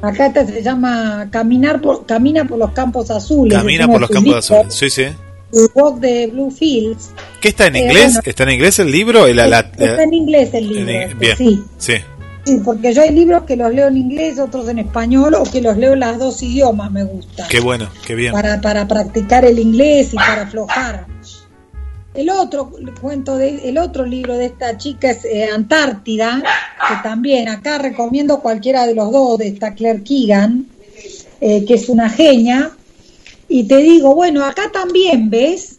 Acá 0.01 0.27
esta 0.27 0.45
se 0.45 0.61
llama 0.61 1.27
Caminar 1.31 1.81
por, 1.81 2.05
Camina 2.05 2.45
por 2.45 2.59
los 2.59 2.71
Campos 2.71 3.09
Azules. 3.09 3.57
Camina 3.57 3.87
por 3.87 4.01
los 4.01 4.09
Campos 4.09 4.35
Azules, 4.35 4.75
sí, 4.75 4.89
sí. 4.89 5.05
Walk 5.73 5.99
de 5.99 6.27
Blue 6.27 6.51
Fields. 6.51 7.09
¿Qué 7.43 7.49
está 7.49 7.67
en 7.67 7.75
eh, 7.75 7.79
inglés? 7.81 8.19
¿Está 8.23 8.43
en 8.43 8.51
inglés 8.51 8.79
el 8.79 8.89
libro? 8.89 9.27
está 9.27 10.03
en 10.03 10.13
inglés 10.13 10.53
el 10.53 10.69
libro. 10.69 11.17
bien, 11.19 11.37
sí. 11.37 11.61
sí. 11.77 11.93
Sí, 12.45 12.61
porque 12.63 12.93
yo 12.93 13.01
hay 13.01 13.09
libros 13.09 13.43
que 13.43 13.57
los 13.57 13.73
leo 13.73 13.89
en 13.89 13.97
inglés, 13.97 14.39
otros 14.39 14.69
en 14.69 14.79
español, 14.79 15.33
o 15.33 15.43
que 15.43 15.59
los 15.61 15.75
leo 15.75 15.91
en 15.91 15.99
las 15.99 16.17
dos 16.17 16.41
idiomas, 16.41 16.89
me 16.89 17.03
gusta. 17.03 17.45
Qué 17.49 17.59
bueno, 17.59 17.89
qué 18.05 18.15
bien. 18.15 18.31
Para, 18.31 18.61
para 18.61 18.87
practicar 18.87 19.43
el 19.43 19.59
inglés 19.59 20.13
y 20.13 20.15
para 20.15 20.43
aflojar. 20.43 21.05
El 22.13 22.29
otro 22.29 22.71
cuento 23.01 23.35
de, 23.35 23.67
el 23.67 23.77
otro 23.77 24.05
libro 24.05 24.37
de 24.37 24.45
esta 24.45 24.77
chica 24.77 25.11
es 25.11 25.25
eh, 25.25 25.49
Antártida, 25.53 26.41
que 26.87 26.95
también 27.03 27.49
acá 27.49 27.77
recomiendo 27.77 28.39
cualquiera 28.39 28.87
de 28.87 28.95
los 28.95 29.11
dos, 29.11 29.37
de 29.39 29.49
esta 29.49 29.73
Claire 29.73 30.01
Keegan, 30.01 30.67
eh, 31.41 31.65
que 31.65 31.73
es 31.73 31.89
una 31.89 32.09
genia. 32.09 32.71
Y 33.49 33.65
te 33.65 33.77
digo, 33.79 34.15
bueno, 34.15 34.45
acá 34.45 34.71
también, 34.71 35.29
¿ves? 35.29 35.72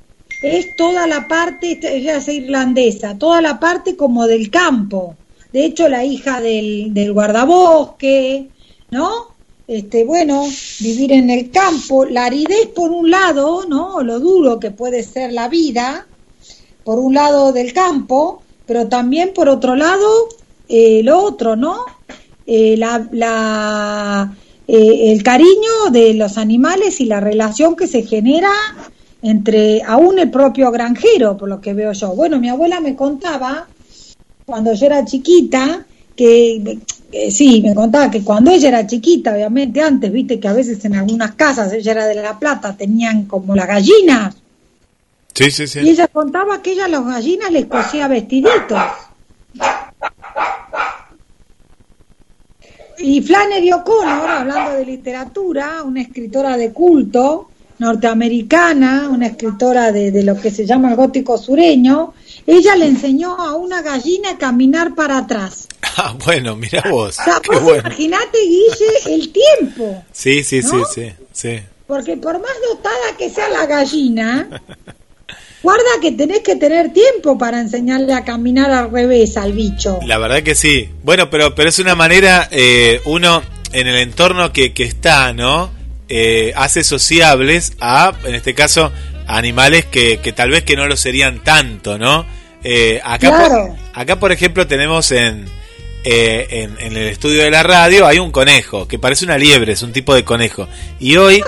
Es 0.45 0.77
toda 0.77 1.07
la 1.07 1.27
parte, 1.27 1.79
ella 1.83 2.19
es 2.19 2.29
irlandesa, 2.29 3.17
toda 3.17 3.41
la 3.41 3.59
parte 3.59 3.97
como 3.97 4.27
del 4.27 4.51
campo. 4.51 5.17
De 5.53 5.65
hecho, 5.65 5.89
la 5.89 6.05
hija 6.05 6.43
del, 6.43 6.93
del 6.93 7.15
guardabosque, 7.15 8.51
¿no? 8.91 9.35
Este, 9.67 10.05
bueno, 10.05 10.47
vivir 10.81 11.13
en 11.13 11.31
el 11.31 11.51
campo, 11.51 12.05
la 12.05 12.27
aridez 12.27 12.67
por 12.75 12.91
un 12.91 13.11
lado, 13.11 13.65
¿no? 13.67 14.03
Lo 14.03 14.21
duro 14.21 14.61
que 14.61 14.71
puede 14.71 15.03
ser 15.03 15.33
la 15.33 15.49
vida, 15.49 16.07
por 16.85 16.99
un 16.99 17.15
lado 17.15 17.53
del 17.53 17.73
campo, 17.73 18.43
pero 18.67 18.87
también 18.89 19.33
por 19.33 19.49
otro 19.49 19.75
lado 19.77 20.29
eh, 20.69 21.01
lo 21.03 21.23
otro, 21.23 21.57
¿no? 21.57 21.87
Eh, 22.47 22.77
la, 22.77 24.31
eh, 24.69 25.13
el 25.13 25.23
cariño 25.23 25.91
de 25.91 26.13
los 26.13 26.37
animales 26.37 27.01
y 27.01 27.07
la 27.07 27.21
relación 27.21 27.75
que 27.75 27.87
se 27.87 28.03
genera 28.03 28.51
entre 29.25 29.83
aún 29.83 30.19
el 30.19 30.31
propio 30.31 30.71
granjero, 30.71 31.37
por 31.37 31.49
lo 31.49 31.61
que 31.61 31.75
veo 31.75 31.93
yo. 31.93 32.15
Bueno, 32.15 32.39
mi 32.39 32.49
abuela 32.49 32.81
me 32.81 32.95
contaba, 32.95 33.67
cuando 34.45 34.75
yo 34.75 34.87
era 34.87 35.05
chiquita, 35.05 35.85
que 36.15 36.79
sí, 37.31 37.63
me 37.63 37.75
contaba 37.75 38.11
que 38.11 38.23
cuando 38.23 38.51
ella 38.51 38.69
era 38.69 38.87
chiquita, 38.87 39.35
obviamente 39.35 39.81
antes, 39.81 40.13
viste 40.13 40.39
que 40.39 40.47
a 40.47 40.53
veces 40.53 40.85
en 40.85 40.95
algunas 40.95 41.35
casas, 41.35 41.73
ella 41.73 41.93
era 41.93 42.07
de 42.07 42.17
La 42.17 42.39
Plata, 42.39 42.77
tenían 42.77 43.25
como 43.25 43.57
las 43.57 43.67
gallinas 43.67 44.37
Sí, 45.35 45.51
sí, 45.51 45.67
sí. 45.67 45.81
Y 45.81 45.91
ella 45.91 46.07
contaba 46.07 46.63
que 46.63 46.73
ella 46.73 46.85
a 46.85 46.89
las 46.89 47.05
gallinas 47.05 47.51
les 47.51 47.67
cosía 47.67 48.07
vestiditos. 48.07 48.81
Y 52.99 53.21
Flannery 53.21 53.73
O'Connor, 53.73 54.31
hablando 54.31 54.79
de 54.79 54.87
literatura, 54.87 55.83
una 55.83 56.03
escritora 56.03 56.57
de 56.57 56.73
culto 56.73 57.51
norteamericana, 57.79 59.09
una 59.11 59.27
escritora 59.27 59.93
de, 59.93 60.23
lo 60.23 60.41
que 60.41 60.51
se 60.51 60.67
llama 60.67 60.91
el 60.91 60.97
gótico 60.97 61.39
sureño, 61.39 62.15
ella 62.47 62.77
le 62.77 62.87
enseñó 62.87 63.35
a 63.41 63.55
una 63.57 63.83
gallina 63.83 64.31
a 64.31 64.39
caminar 64.39 64.95
para 64.95 65.19
atrás. 65.19 65.69
Ah, 65.97 66.13
bueno, 66.25 66.57
mira 66.57 66.83
vos. 66.91 67.19
Imagínate, 67.79 68.39
Guille, 68.41 69.15
el 69.15 69.33
tiempo. 69.33 70.03
Sí, 70.11 70.43
sí, 70.43 70.61
sí, 70.61 70.79
sí, 70.93 71.13
sí. 71.31 71.61
Porque 71.87 72.17
por 72.17 72.41
más 72.41 72.51
dotada 72.69 73.17
que 73.17 73.31
sea 73.31 73.49
la 73.49 73.65
gallina, 73.67 74.49
Guarda 75.65 75.83
que 76.03 76.13
tenés 76.13 76.41
que 76.41 76.57
tener 76.57 76.93
tiempo 76.93 77.39
para 77.39 77.59
enseñarle 77.59 78.13
a 78.13 78.23
caminar 78.23 78.71
al 78.71 78.91
revés 78.91 79.39
al 79.39 79.55
bicho. 79.55 79.99
La 80.05 80.19
verdad 80.19 80.43
que 80.43 80.55
sí. 80.55 80.91
Bueno, 81.03 81.31
pero, 81.31 81.55
pero 81.55 81.71
es 81.71 81.79
una 81.79 81.95
manera, 81.95 82.47
eh, 82.51 83.01
uno 83.07 83.43
en 83.73 83.87
el 83.87 83.97
entorno 83.97 84.53
que, 84.53 84.75
que 84.75 84.85
está, 84.85 85.33
¿no? 85.33 85.71
Eh, 86.09 86.53
hace 86.57 86.85
sociables 86.85 87.73
a, 87.81 88.13
en 88.25 88.35
este 88.35 88.55
caso, 88.55 88.93
animales 89.27 89.87
que, 89.87 90.19
que 90.19 90.33
tal 90.33 90.51
vez 90.51 90.65
que 90.65 90.77
no 90.77 90.87
lo 90.87 90.97
serían 90.97 91.43
tanto, 91.43 91.99
¿no? 91.99 92.27
Eh, 92.63 93.01
acá, 93.05 93.31
por, 93.31 93.77
acá, 94.01 94.21
por 94.21 94.33
ejemplo, 94.33 94.67
tenemos 94.67 95.13
en, 95.13 95.47
en, 96.05 96.77
en, 96.79 96.97
el 96.97 97.09
estudio 97.09 97.43
de 97.43 97.51
la 97.51 97.63
radio, 97.63 98.07
hay 98.07 98.19
un 98.19 98.31
conejo, 98.31 98.87
que 98.87 98.99
parece 98.99 99.25
una 99.25 99.39
liebre, 99.39 99.73
es 99.73 99.83
un 99.83 99.93
tipo 99.93 100.15
de 100.15 100.25
conejo. 100.25 100.69
Y 100.99 101.17
hoy 101.17 101.43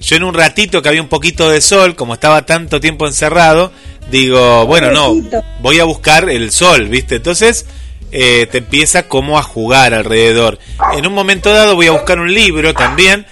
yo 0.00 0.16
en 0.16 0.24
un 0.24 0.34
ratito 0.34 0.80
que 0.80 0.88
había 0.88 1.02
un 1.02 1.08
poquito 1.08 1.50
de 1.50 1.60
sol, 1.60 1.94
como 1.94 2.14
estaba 2.14 2.46
tanto 2.46 2.80
tiempo 2.80 3.06
encerrado, 3.06 3.70
digo, 4.10 4.66
bueno, 4.66 4.90
no, 4.90 5.14
voy 5.60 5.78
a 5.78 5.84
buscar 5.84 6.30
el 6.30 6.50
sol, 6.52 6.88
¿viste? 6.88 7.16
Entonces 7.16 7.66
eh, 8.10 8.48
te 8.50 8.58
empieza 8.58 9.08
como 9.08 9.38
a 9.38 9.42
jugar 9.42 9.92
alrededor. 9.92 10.58
En 10.96 11.06
un 11.06 11.12
momento 11.12 11.52
dado 11.52 11.76
voy 11.76 11.88
a 11.88 11.92
buscar 11.92 12.18
un 12.18 12.32
libro 12.32 12.72
también, 12.72 13.26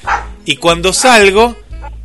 y 0.49 0.57
cuando 0.57 0.95
salgo, 0.95 1.55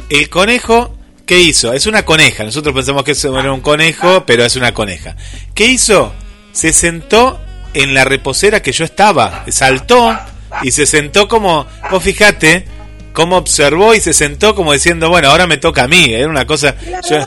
el 0.09 0.27
conejo, 0.27 0.93
¿qué 1.25 1.39
hizo? 1.39 1.71
Es 1.71 1.85
una 1.85 2.03
coneja, 2.03 2.43
nosotros 2.43 2.75
pensamos 2.75 3.05
que 3.05 3.13
era 3.13 3.53
un 3.53 3.61
conejo, 3.61 4.25
pero 4.25 4.43
es 4.43 4.57
una 4.57 4.73
coneja. 4.73 5.15
¿Qué 5.55 5.67
hizo? 5.67 6.13
Se 6.51 6.73
sentó 6.73 7.39
en 7.73 7.93
la 7.93 8.03
reposera 8.03 8.61
que 8.61 8.73
yo 8.73 8.83
estaba, 8.83 9.45
saltó 9.47 10.19
y 10.61 10.71
se 10.71 10.85
sentó 10.85 11.29
como, 11.29 11.65
vos 11.89 12.03
fíjate, 12.03 12.65
cómo 13.13 13.37
observó 13.37 13.93
y 13.93 14.01
se 14.01 14.11
sentó 14.11 14.55
como 14.55 14.73
diciendo, 14.73 15.07
bueno, 15.07 15.29
ahora 15.29 15.47
me 15.47 15.55
toca 15.55 15.83
a 15.83 15.87
mí, 15.87 16.13
era 16.13 16.27
una 16.27 16.45
cosa... 16.45 16.75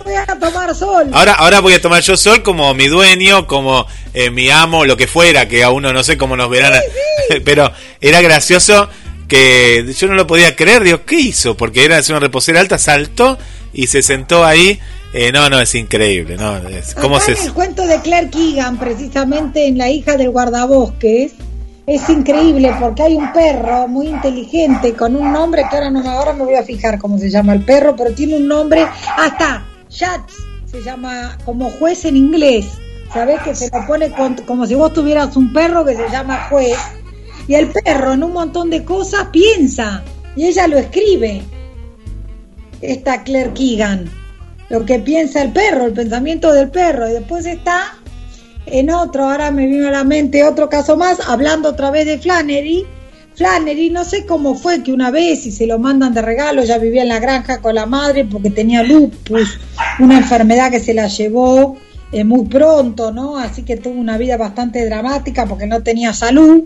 voy 0.05 0.15
a 0.17 0.27
tomar 0.27 0.75
sol. 0.75 1.09
Ahora, 1.15 1.33
ahora 1.33 1.61
voy 1.61 1.73
a 1.73 1.81
tomar 1.81 2.03
yo 2.03 2.19
sol 2.19 2.43
como 2.43 2.75
mi 2.75 2.89
dueño, 2.89 3.47
como 3.47 3.87
eh, 4.13 4.29
mi 4.29 4.51
amo, 4.51 4.85
lo 4.85 4.99
que 4.99 5.07
fuera, 5.07 5.49
que 5.49 5.65
a 5.65 5.71
uno 5.71 5.95
no 5.95 6.05
sé 6.05 6.19
cómo 6.19 6.37
nos 6.37 6.51
verán, 6.51 6.79
pero 7.47 7.73
era 8.03 8.21
gracioso 8.21 8.91
que 9.29 9.93
yo 9.97 10.09
no 10.09 10.15
lo 10.15 10.27
podía 10.27 10.55
creer, 10.57 10.83
digo, 10.83 11.05
¿qué 11.05 11.17
hizo? 11.17 11.57
Porque 11.57 11.85
era 11.85 12.01
una 12.09 12.21
reposera 12.21 12.61
alta, 12.61 12.79
saltó 12.79 13.39
y 13.73 13.87
se 13.87 14.03
sentó 14.03 14.45
ahí. 14.45 14.79
Eh, 15.13 15.33
no, 15.33 15.49
no, 15.49 15.61
es 15.61 15.75
increíble, 15.75 16.37
¿no? 16.37 16.61
¿Cómo 17.01 17.21
se... 17.21 17.33
el 17.33 17.53
cuento 17.53 17.87
de 17.87 18.01
Claire 18.01 18.29
Keegan, 18.31 18.79
precisamente 18.79 19.67
en 19.67 19.79
La 19.79 19.89
hija 19.89 20.17
del 20.17 20.31
guardabosques, 20.31 21.33
es 21.87 22.09
increíble 22.11 22.75
porque 22.81 23.05
hay 23.05 23.15
un 23.15 23.33
perro 23.33 23.87
muy 23.87 24.09
inteligente 24.09 24.95
con 24.95 25.15
un 25.15 25.33
nombre 25.33 25.63
que 25.71 25.77
ahora 25.77 25.91
no 25.91 26.09
ahora 26.11 26.33
me 26.33 26.45
voy 26.45 26.57
a 26.57 26.65
fijar 26.65 26.99
cómo 26.99 27.17
se 27.19 27.31
llama 27.31 27.55
el 27.55 27.65
perro, 27.65 27.95
pero 27.97 28.13
tiene 28.13 28.37
un 28.37 28.49
nombre 28.49 28.85
hasta 29.17 29.65
Shats 29.89 30.35
se 30.67 30.83
llama 30.83 31.39
como 31.45 31.71
juez 31.71 32.05
en 32.05 32.17
inglés. 32.17 32.67
¿Sabes? 33.15 33.41
Que 33.43 33.55
se 33.55 33.71
lo 33.71 33.87
pone 33.87 34.13
como 34.47 34.67
si 34.67 34.75
vos 34.75 34.93
tuvieras 34.93 35.37
un 35.37 35.53
perro 35.53 35.85
que 35.85 35.95
se 35.95 36.09
llama 36.11 36.49
juez. 36.51 36.77
Y 37.49 37.55
el 37.55 37.69
perro 37.69 38.13
en 38.13 38.25
un 38.25 38.33
montón 38.33 38.71
de 38.71 38.85
cosas 38.85 39.29
piensa. 39.33 40.03
Y 40.35 40.47
ella 40.47 40.67
lo 40.67 40.79
escribe. 40.79 41.43
Esta 42.81 43.23
Claire 43.23 43.53
Keegan. 43.53 44.11
Lo 44.69 44.85
que 44.85 44.99
piensa 44.99 45.43
el 45.43 45.53
perro, 45.53 45.87
el 45.87 45.93
pensamiento 45.93 46.53
del 46.53 46.71
perro. 46.71 47.09
Y 47.09 47.13
después 47.13 47.47
está 47.47 47.97
en 48.67 48.91
otro, 48.91 49.25
ahora 49.25 49.51
me 49.51 49.67
vino 49.67 49.87
a 49.89 49.93
la 49.93 50.05
mente 50.05 50.43
otro 50.45 50.69
caso 50.69 50.97
más, 50.97 51.21
hablando 51.29 51.71
otra 51.71 51.91
vez 51.91 52.07
de 52.07 52.19
Flannery. 52.19 52.85
Flannery, 53.35 53.91
no 53.91 54.05
sé 54.05 54.27
cómo 54.27 54.55
fue 54.55 54.83
que 54.83 54.93
una 54.93 55.11
vez, 55.11 55.47
y 55.47 55.53
se 55.53 55.67
lo 55.67 55.79
mandan 55.79 56.15
de 56.15 56.23
regalo, 56.23 56.65
ya 56.65 56.79
vivía 56.79 57.03
en 57.03 57.09
la 57.09 57.21
granja 57.21 57.61
con 57.61 57.75
la 57.75 57.87
madre 57.87 58.25
porque 58.25 58.51
tenía 58.51 58.83
lupus, 58.83 59.61
una 60.01 60.19
enfermedad 60.19 60.71
que 60.71 60.81
se 60.81 60.95
la 60.95 61.07
llevó 61.07 61.77
eh, 62.13 62.25
muy 62.25 62.47
pronto, 62.47 63.13
¿no? 63.13 63.37
Así 63.37 63.63
que 63.63 63.77
tuvo 63.77 64.01
una 64.01 64.17
vida 64.17 64.37
bastante 64.37 64.85
dramática 64.87 65.47
porque 65.47 65.67
no 65.67 65.83
tenía 65.83 66.13
salud. 66.13 66.65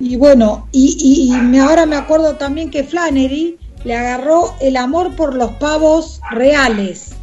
Y 0.00 0.16
bueno, 0.16 0.68
y, 0.72 1.30
y 1.32 1.58
ahora 1.58 1.86
me 1.86 1.96
acuerdo 1.96 2.36
también 2.36 2.70
que 2.70 2.84
Flannery 2.84 3.58
le 3.84 3.94
agarró 3.94 4.54
el 4.60 4.76
amor 4.76 5.16
por 5.16 5.34
los 5.34 5.52
pavos 5.52 6.20
reales 6.30 7.16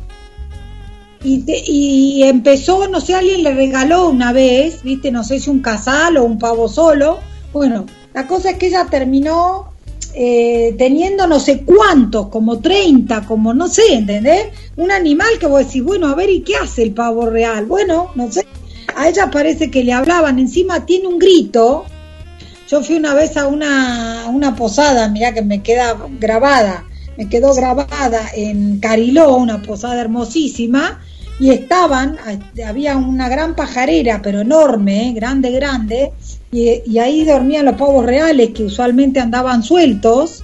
y, 1.26 2.24
empezó, 2.24 2.88
no 2.88 3.02
sé, 3.02 3.16
alguien 3.16 3.44
le 3.44 3.54
regaló 3.54 4.10
una 4.10 4.32
vez, 4.32 4.84
viste, 4.84 5.12
no 5.12 5.24
sé 5.24 5.40
si 5.40 5.50
un 5.50 5.60
casal 5.60 6.18
o 6.18 6.24
un 6.24 6.38
pavo 6.38 6.68
solo. 6.68 7.20
Bueno, 7.52 7.86
la 8.14 8.28
cosa 8.28 8.52
es 8.52 8.58
que 8.58 8.68
ella 8.68 8.86
terminó 8.90 9.72
eh, 10.14 10.76
teniendo 10.78 11.26
no 11.28 11.40
sé 11.40 11.64
cuántos, 11.64 12.28
como 12.28 12.60
30, 12.60 13.26
como 13.26 13.54
no 13.54 13.68
sé, 13.68 13.96
¿entendés? 13.96 14.48
Un 14.76 14.92
animal 14.92 15.40
que 15.40 15.48
vos 15.48 15.66
decís, 15.66 15.84
bueno, 15.84 16.08
a 16.08 16.16
ver, 16.16 16.30
¿y 16.30 16.42
qué 16.42 16.56
hace 16.58 16.84
el 16.84 16.94
pavo 16.94 17.26
real? 17.26 17.66
Bueno, 17.66 18.12
no 18.16 18.32
sé. 18.32 18.46
A 18.96 19.10
ella 19.10 19.30
parece 19.32 19.72
que 19.72 19.84
le 19.84 19.94
hablaban, 19.94 20.38
encima 20.38 20.86
tiene 20.86 21.08
un 21.08 21.18
grito. 21.18 21.86
Yo 22.68 22.82
fui 22.82 22.96
una 22.96 23.14
vez 23.14 23.38
a 23.38 23.48
una, 23.48 24.26
una 24.28 24.56
posada, 24.56 25.08
mirá 25.10 25.34
que 25.34 25.44
me 25.44 25.62
queda 25.62 25.96
grabada, 26.20 26.86
me 27.16 27.30
quedó 27.30 27.54
grabada 27.54 28.22
en 28.36 28.80
Cariló, 28.80 29.36
una 29.36 29.62
posada 29.62 30.02
hermosísima, 30.02 31.00
y 31.40 31.52
estaban, 31.52 32.18
había 32.66 32.98
una 32.98 33.30
gran 33.30 33.56
pajarera, 33.56 34.22
pero 34.24 34.42
enorme, 34.42 35.14
grande, 35.14 35.52
grande, 35.52 36.12
y, 36.52 36.82
y, 36.86 36.98
ahí 36.98 37.24
dormían 37.24 37.66
los 37.66 37.76
pavos 37.76 38.06
reales 38.06 38.52
que 38.52 38.64
usualmente 38.64 39.20
andaban 39.20 39.62
sueltos, 39.62 40.44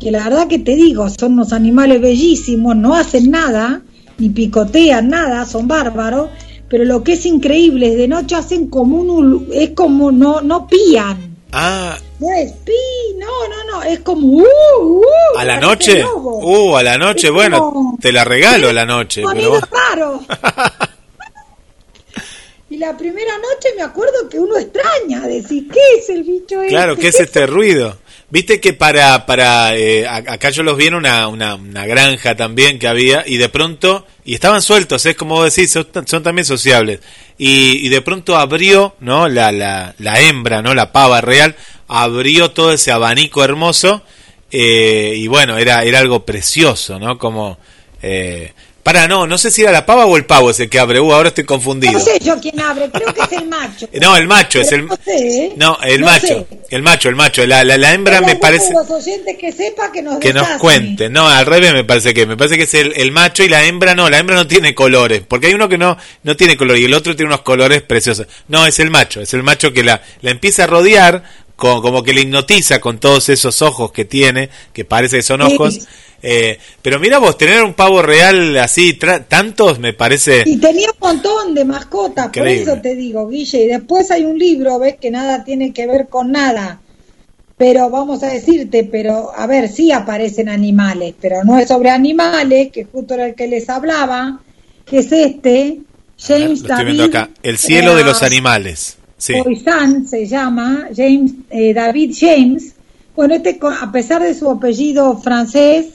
que 0.00 0.10
la 0.10 0.24
verdad 0.24 0.48
que 0.48 0.58
te 0.58 0.74
digo, 0.74 1.08
son 1.10 1.34
unos 1.34 1.52
animales 1.52 2.00
bellísimos, 2.00 2.74
no 2.74 2.94
hacen 2.94 3.30
nada, 3.30 3.82
ni 4.18 4.30
picotean 4.30 5.08
nada, 5.08 5.46
son 5.46 5.68
bárbaros, 5.68 6.30
pero 6.68 6.84
lo 6.86 7.04
que 7.04 7.12
es 7.12 7.26
increíble 7.26 7.88
es 7.92 7.98
de 7.98 8.08
noche 8.08 8.34
hacen 8.34 8.68
como 8.68 8.96
un, 8.96 9.48
es 9.52 9.70
como 9.70 10.10
no, 10.10 10.40
no 10.40 10.66
pían. 10.66 11.31
Ah. 11.52 11.98
No 12.18 12.32
es 12.32 12.52
pi, 12.64 12.72
no, 13.18 13.48
no, 13.48 13.64
no, 13.72 13.82
es 13.82 14.00
como 14.00 14.26
uh, 14.26 14.42
uh, 14.42 15.38
a 15.38 15.44
la 15.44 15.60
noche. 15.60 16.04
Uh, 16.04 16.76
a 16.76 16.82
la 16.82 16.96
noche, 16.96 17.30
bueno, 17.30 17.96
te 18.00 18.12
la 18.12 18.24
regalo 18.24 18.70
a 18.70 18.72
la 18.72 18.86
noche. 18.86 19.22
Pero... 19.32 19.60
raro. 19.60 20.20
y 22.72 22.78
la 22.78 22.96
primera 22.96 23.36
noche 23.36 23.68
me 23.76 23.82
acuerdo 23.82 24.30
que 24.30 24.38
uno 24.38 24.56
extraña, 24.56 25.20
decir, 25.26 25.68
¿qué 25.70 25.80
es 25.98 26.08
el 26.08 26.22
bicho 26.22 26.62
este? 26.62 26.68
Claro, 26.68 26.96
¿qué 26.96 27.08
es 27.08 27.20
este 27.20 27.46
ruido? 27.46 27.98
Viste 28.30 28.62
que 28.62 28.72
para, 28.72 29.26
para 29.26 29.76
eh, 29.76 30.08
acá 30.08 30.48
yo 30.48 30.62
los 30.62 30.78
vi 30.78 30.86
en 30.86 30.94
una, 30.94 31.28
una, 31.28 31.86
granja 31.86 32.34
también 32.34 32.78
que 32.78 32.88
había 32.88 33.24
y 33.26 33.36
de 33.36 33.50
pronto, 33.50 34.06
y 34.24 34.32
estaban 34.32 34.62
sueltos, 34.62 35.04
es 35.04 35.14
como 35.16 35.44
decís, 35.44 35.70
son, 35.70 35.86
son 36.06 36.22
también 36.22 36.46
sociables. 36.46 37.00
Y, 37.36 37.86
y, 37.86 37.90
de 37.90 38.00
pronto 38.00 38.38
abrió, 38.38 38.96
¿no? 39.00 39.28
La, 39.28 39.52
la, 39.52 39.94
la 39.98 40.20
hembra, 40.22 40.62
¿no? 40.62 40.72
La 40.72 40.92
pava 40.92 41.20
real, 41.20 41.54
abrió 41.88 42.52
todo 42.52 42.72
ese 42.72 42.90
abanico 42.90 43.44
hermoso 43.44 44.02
eh, 44.50 45.12
y 45.14 45.26
bueno, 45.26 45.58
era, 45.58 45.84
era 45.84 45.98
algo 45.98 46.24
precioso, 46.24 46.98
¿no? 46.98 47.18
Como... 47.18 47.58
Eh, 48.02 48.52
para, 48.82 49.06
no, 49.06 49.26
no 49.28 49.38
sé 49.38 49.50
si 49.52 49.62
era 49.62 49.70
la 49.70 49.86
pava 49.86 50.06
o 50.06 50.16
el 50.16 50.24
pavo 50.24 50.50
ese 50.50 50.68
que 50.68 50.78
abre. 50.78 50.98
Uh, 50.98 51.12
ahora 51.12 51.28
estoy 51.28 51.44
confundido. 51.44 51.92
No 51.92 52.00
sé 52.00 52.18
yo 52.20 52.40
quién 52.40 52.58
abre, 52.60 52.90
creo 52.90 53.14
que 53.14 53.20
es 53.20 53.32
el 53.32 53.46
macho. 53.48 53.88
no, 54.00 54.16
el 54.16 54.26
macho 54.26 54.60
es 54.60 54.72
el. 54.72 54.86
No, 54.86 54.96
sé, 55.04 55.52
no 55.56 55.78
el 55.82 56.00
no 56.00 56.06
macho. 56.06 56.26
Sé. 56.26 56.46
El 56.70 56.82
macho, 56.82 57.08
el 57.08 57.14
macho. 57.14 57.46
La, 57.46 57.62
la, 57.62 57.76
la 57.78 57.94
hembra 57.94 58.20
me 58.20 58.36
parece. 58.36 58.72
Los 58.72 58.90
oyentes 58.90 59.36
que 59.38 59.52
sepa 59.52 59.92
que 59.92 60.02
nos 60.02 60.18
Que 60.18 60.32
nos 60.32 60.42
deshacen. 60.42 60.58
cuenten. 60.58 61.12
No, 61.12 61.28
al 61.28 61.46
revés 61.46 61.72
me 61.72 61.84
parece 61.84 62.12
que. 62.12 62.26
Me 62.26 62.36
parece 62.36 62.56
que 62.56 62.64
es 62.64 62.74
el, 62.74 62.92
el 62.96 63.12
macho 63.12 63.44
y 63.44 63.48
la 63.48 63.64
hembra 63.64 63.94
no. 63.94 64.10
La 64.10 64.18
hembra 64.18 64.34
no 64.36 64.46
tiene 64.46 64.74
colores. 64.74 65.22
Porque 65.28 65.46
hay 65.46 65.54
uno 65.54 65.68
que 65.68 65.78
no, 65.78 65.96
no 66.24 66.36
tiene 66.36 66.56
color 66.56 66.76
y 66.78 66.84
el 66.84 66.94
otro 66.94 67.14
tiene 67.14 67.28
unos 67.28 67.42
colores 67.42 67.82
preciosos. 67.82 68.26
No, 68.48 68.66
es 68.66 68.80
el 68.80 68.90
macho. 68.90 69.20
Es 69.20 69.32
el 69.32 69.42
macho 69.44 69.72
que 69.72 69.84
la, 69.84 70.02
la 70.22 70.30
empieza 70.32 70.64
a 70.64 70.66
rodear. 70.66 71.42
Con, 71.54 71.80
como 71.80 72.02
que 72.02 72.12
le 72.12 72.22
hipnotiza 72.22 72.80
con 72.80 72.98
todos 72.98 73.28
esos 73.28 73.62
ojos 73.62 73.92
que 73.92 74.04
tiene, 74.04 74.48
que 74.72 74.84
parece 74.84 75.18
que 75.18 75.22
son 75.22 75.42
Sí. 75.48 75.80
Eh, 76.22 76.56
pero 76.80 77.00
mira 77.00 77.18
vos, 77.18 77.36
tener 77.36 77.62
un 77.64 77.74
pavo 77.74 78.00
real 78.00 78.56
así, 78.58 78.96
tra- 78.98 79.24
tantos, 79.26 79.78
me 79.80 79.92
parece... 79.92 80.44
Y 80.46 80.56
tenía 80.58 80.88
un 80.90 80.98
montón 81.08 81.52
de 81.54 81.64
mascotas, 81.64 82.26
Increíble. 82.26 82.64
por 82.64 82.72
eso 82.74 82.82
te 82.82 82.94
digo, 82.94 83.28
Guille. 83.28 83.64
Y 83.64 83.66
después 83.66 84.10
hay 84.12 84.24
un 84.24 84.38
libro, 84.38 84.78
ves, 84.78 84.96
que 85.00 85.10
nada 85.10 85.42
tiene 85.44 85.72
que 85.72 85.86
ver 85.86 86.06
con 86.08 86.30
nada. 86.30 86.80
Pero 87.56 87.90
vamos 87.90 88.22
a 88.22 88.28
decirte, 88.28 88.84
pero 88.84 89.30
a 89.36 89.46
ver, 89.46 89.68
sí 89.68 89.92
aparecen 89.92 90.48
animales, 90.48 91.14
pero 91.20 91.44
no 91.44 91.58
es 91.58 91.68
sobre 91.68 91.90
animales, 91.90 92.70
que 92.72 92.84
justo 92.84 93.14
era 93.14 93.26
el 93.26 93.34
que 93.34 93.46
les 93.48 93.68
hablaba, 93.68 94.40
que 94.84 94.98
es 94.98 95.12
este, 95.12 95.80
James 96.18 96.52
estoy 96.60 96.68
David. 96.68 96.84
viendo 96.86 97.04
acá. 97.04 97.30
El 97.42 97.58
cielo 97.58 97.94
de 97.94 98.04
los 98.04 98.22
animales. 98.22 98.96
Sí. 99.16 99.34
Poisson 99.42 100.06
se 100.08 100.26
llama, 100.26 100.88
James, 100.96 101.32
eh, 101.50 101.72
David 101.74 102.14
James. 102.18 102.74
Bueno, 103.14 103.34
este, 103.34 103.58
a 103.80 103.92
pesar 103.92 104.22
de 104.22 104.34
su 104.34 104.50
apellido 104.50 105.16
francés, 105.18 105.86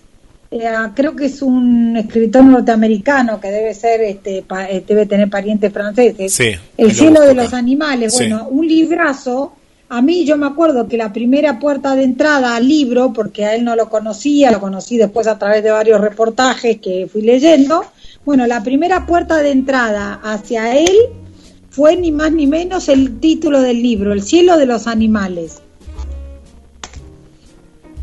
eh, 0.51 0.63
creo 0.95 1.15
que 1.15 1.25
es 1.25 1.41
un 1.41 1.97
escritor 1.97 2.43
norteamericano 2.43 3.39
que 3.39 3.49
debe 3.51 3.73
ser, 3.73 4.01
este, 4.01 4.41
pa- 4.41 4.69
eh, 4.69 4.83
debe 4.87 5.05
tener 5.05 5.29
parientes 5.29 5.71
franceses. 5.73 6.33
Sí, 6.33 6.51
El 6.77 6.87
lo 6.89 6.93
cielo 6.93 7.21
de 7.21 7.33
los 7.33 7.53
animales, 7.53 8.13
Sí. 8.13 8.19
bueno, 8.23 8.47
un 8.49 8.67
librazo. 8.67 9.53
A 9.89 10.01
mí 10.01 10.25
yo 10.25 10.35
me 10.37 10.47
acuerdo 10.47 10.87
que 10.87 10.97
la 10.97 11.13
primera 11.13 11.59
puerta 11.59 11.95
de 11.95 12.03
entrada 12.03 12.55
al 12.57 12.67
libro, 12.67 13.13
porque 13.13 13.45
a 13.45 13.55
él 13.55 13.63
no 13.63 13.75
lo 13.75 13.89
conocía, 13.89 14.51
lo 14.51 14.59
conocí 14.59 14.97
después 14.97 15.27
a 15.27 15.39
través 15.39 15.63
de 15.63 15.71
varios 15.71 16.01
reportajes 16.01 16.79
que 16.81 17.07
fui 17.11 17.21
leyendo. 17.21 17.83
Bueno, 18.25 18.45
la 18.47 18.61
primera 18.63 19.05
puerta 19.05 19.37
de 19.37 19.51
entrada 19.51 20.19
hacia 20.23 20.77
él 20.77 20.91
fue 21.69 21.95
ni 21.95 22.11
más 22.11 22.31
ni 22.33 22.47
menos 22.47 22.89
el 22.89 23.19
título 23.19 23.61
del 23.61 23.81
libro, 23.81 24.11
El 24.11 24.23
cielo 24.23 24.57
de 24.57 24.65
los 24.65 24.87
animales. 24.87 25.61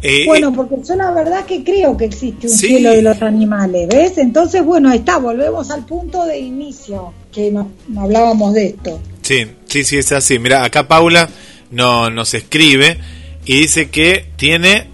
Eh, 0.07 0.25
Bueno, 0.27 0.53
porque 0.53 0.77
yo 0.87 0.95
la 0.97 1.11
verdad 1.13 1.47
que 1.47 1.65
creo 1.65 1.97
que 1.97 2.05
existe 2.05 2.47
un 2.47 2.53
Sí. 2.53 2.67
cielo 2.69 2.91
de 2.91 3.01
los 3.01 3.23
animales, 3.23 3.89
¿ves? 3.89 4.19
Entonces, 4.19 4.63
bueno, 4.63 4.91
ahí 4.91 4.99
está, 4.99 5.17
volvemos 5.17 5.71
al 5.71 5.87
punto 5.87 6.25
de 6.27 6.39
inicio, 6.39 7.13
que 7.33 7.51
nos, 7.51 7.69
hablábamos 7.97 8.53
de 8.53 8.67
esto. 8.67 9.01
Sí, 9.23 9.47
sí, 9.67 9.83
sí, 9.83 9.97
es 9.97 10.13
así. 10.13 10.39
Mira, 10.39 10.63
acá 10.63 10.87
Paula 10.87 11.29
no, 11.71 12.11
nos 12.11 12.35
escribe 12.35 12.99
y 13.47 13.61
dice 13.61 13.89
que 13.89 14.27
tiene 14.37 14.89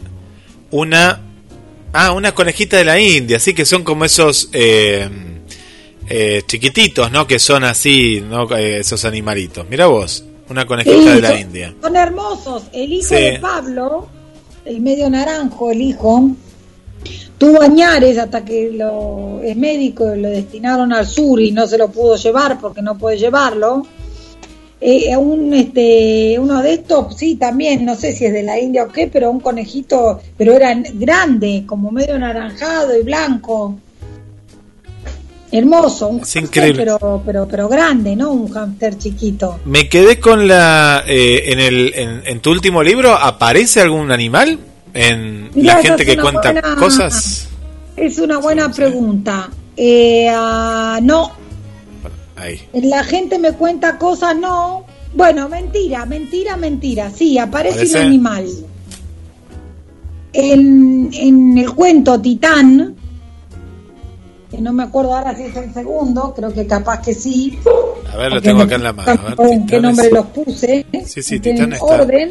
una... 0.70 1.20
Ah, 1.92 2.12
una 2.12 2.32
conejita 2.32 2.76
de 2.76 2.84
la 2.84 3.00
India, 3.00 3.38
así 3.38 3.52
que 3.52 3.64
son 3.64 3.82
como 3.82 4.04
esos 4.04 4.48
eh, 4.52 5.08
eh, 6.08 6.42
chiquititos, 6.46 7.10
¿no? 7.10 7.26
Que 7.26 7.40
son 7.40 7.64
así, 7.64 8.20
¿no? 8.20 8.48
Eh, 8.56 8.78
esos 8.78 9.04
animalitos. 9.04 9.66
Mira 9.68 9.86
vos, 9.86 10.22
una 10.48 10.66
conejita 10.66 10.96
Sí, 10.96 11.08
de 11.08 11.20
la 11.20 11.28
son- 11.30 11.38
India. 11.40 11.74
Son 11.82 11.96
hermosos. 11.96 12.62
El 12.72 12.92
hijo 12.92 13.08
Sí. 13.08 13.14
de 13.16 13.38
Pablo, 13.40 14.08
el 14.70 14.80
medio 14.80 15.10
naranjo, 15.10 15.72
el 15.72 15.82
hijo, 15.82 16.30
tuvo 17.38 17.60
añares 17.60 18.18
hasta 18.18 18.44
que 18.44 18.70
lo, 18.70 19.40
es 19.42 19.56
médico 19.56 20.14
lo 20.14 20.28
destinaron 20.28 20.92
al 20.92 21.06
sur 21.06 21.40
y 21.40 21.50
no 21.50 21.66
se 21.66 21.76
lo 21.76 21.88
pudo 21.88 22.14
llevar 22.14 22.60
porque 22.60 22.80
no 22.80 22.96
puede 22.96 23.18
llevarlo. 23.18 23.84
Eh, 24.80 25.14
un, 25.16 25.52
este, 25.52 26.38
uno 26.38 26.62
de 26.62 26.74
estos, 26.74 27.16
sí, 27.16 27.34
también, 27.34 27.84
no 27.84 27.96
sé 27.96 28.14
si 28.14 28.24
es 28.24 28.32
de 28.32 28.44
la 28.44 28.58
India 28.58 28.84
o 28.84 28.88
qué, 28.88 29.08
pero 29.08 29.30
un 29.30 29.40
conejito, 29.40 30.20
pero 30.38 30.54
era 30.54 30.74
grande, 30.94 31.64
como 31.66 31.90
medio 31.90 32.14
anaranjado 32.14 32.98
y 32.98 33.02
blanco. 33.02 33.76
Hermoso, 35.52 36.08
un 36.08 36.20
Es 36.20 36.36
increíble. 36.36 36.84
pero, 36.84 37.22
pero, 37.26 37.48
pero 37.48 37.68
grande, 37.68 38.14
¿no? 38.14 38.30
Un 38.32 38.48
hámster 38.52 38.96
chiquito. 38.98 39.58
Me 39.64 39.88
quedé 39.88 40.20
con 40.20 40.46
la... 40.46 41.02
eh, 41.06 41.44
en, 41.52 41.60
el, 41.60 41.92
en, 41.94 42.22
en 42.24 42.40
tu 42.40 42.50
último 42.52 42.82
libro, 42.82 43.12
¿aparece 43.14 43.80
algún 43.80 44.12
animal? 44.12 44.58
En 44.94 45.50
Mirá, 45.54 45.74
la 45.76 45.82
gente 45.82 46.04
que 46.06 46.16
cuenta 46.16 46.52
buena- 46.52 46.76
cosas. 46.76 47.48
Es 47.96 48.18
una 48.18 48.38
buena 48.38 48.66
Sí, 48.72 48.74
pregunta. 48.80 49.50
Eh, 49.76 50.28
ah, 50.32 50.98
no, 51.02 51.32
Ahí. 52.36 52.60
la 52.74 53.02
gente 53.04 53.38
me 53.38 53.52
cuenta 53.52 53.98
cosas, 53.98 54.36
no. 54.36 54.84
Bueno, 55.14 55.48
mentira, 55.48 56.06
mentira, 56.06 56.56
mentira. 56.56 57.10
Sí, 57.10 57.38
aparece 57.38 57.74
¿Aparece? 57.78 57.98
un 58.00 58.06
animal. 58.06 58.46
En, 60.32 61.10
en 61.12 61.58
el 61.58 61.72
cuento 61.74 62.20
Titán, 62.20 62.94
que 64.50 64.58
no 64.60 64.72
me 64.72 64.82
acuerdo 64.82 65.14
ahora 65.16 65.34
si 65.36 65.44
es 65.44 65.56
el 65.56 65.72
segundo, 65.72 66.32
creo 66.34 66.52
que 66.52 66.66
capaz 66.66 67.00
que 67.02 67.14
sí. 67.14 67.58
A 68.12 68.16
ver, 68.16 68.32
lo 68.32 68.42
tengo 68.42 68.62
acá 68.62 68.74
en 68.74 68.82
la 68.82 68.92
mano. 68.92 69.10
A 69.10 69.34
ver, 69.34 69.36
qué 69.36 69.58
Titanes. 69.76 69.82
nombre 69.82 70.10
los 70.10 70.26
puse. 70.26 70.86
Sí, 71.06 71.22
sí, 71.22 71.40
Titán 71.40 71.72
está- 71.72 71.84
orden. 71.84 72.30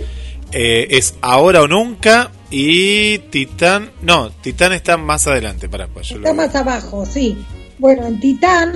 Eh, 0.52 0.88
es 0.98 1.16
ahora 1.22 1.62
o 1.62 1.68
nunca 1.68 2.32
y 2.50 3.20
Titán. 3.30 3.92
No, 4.02 4.32
Titán 4.32 4.74
está 4.74 4.98
más 4.98 5.28
adelante. 5.28 5.70
Para 5.70 5.88
pues 5.88 6.12
Está 6.12 6.34
más 6.34 6.54
abajo, 6.56 7.06
sí. 7.06 7.38
Bueno, 7.78 8.08
en 8.08 8.20
Titán, 8.20 8.74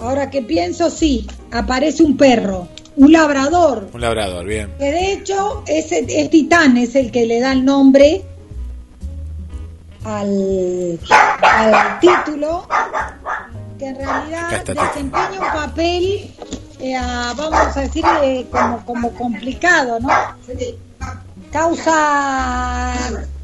ahora 0.00 0.30
que 0.30 0.40
pienso, 0.42 0.88
sí, 0.90 1.26
aparece 1.50 2.02
un 2.02 2.16
perro, 2.16 2.68
un 2.96 3.12
labrador, 3.12 3.88
Un 3.92 4.00
labrador, 4.00 4.46
bien. 4.46 4.70
que 4.78 4.84
de 4.86 5.12
hecho 5.12 5.62
es, 5.66 5.90
es 5.92 6.30
Titán, 6.30 6.76
es 6.78 6.94
el 6.94 7.10
que 7.10 7.26
le 7.26 7.40
da 7.40 7.52
el 7.52 7.64
nombre 7.64 8.22
al, 10.04 10.98
al 11.42 12.00
título, 12.00 12.66
que 13.78 13.86
en 13.86 13.96
realidad 13.96 14.64
desempeña 14.64 15.40
un 15.40 15.52
papel, 15.52 16.30
eh, 16.80 16.98
vamos 17.36 17.76
a 17.76 17.80
decir, 17.80 18.04
eh, 18.22 18.46
como, 18.50 18.84
como 18.84 19.10
complicado, 19.12 20.00
¿no? 20.00 20.08
Causa, 21.50 22.94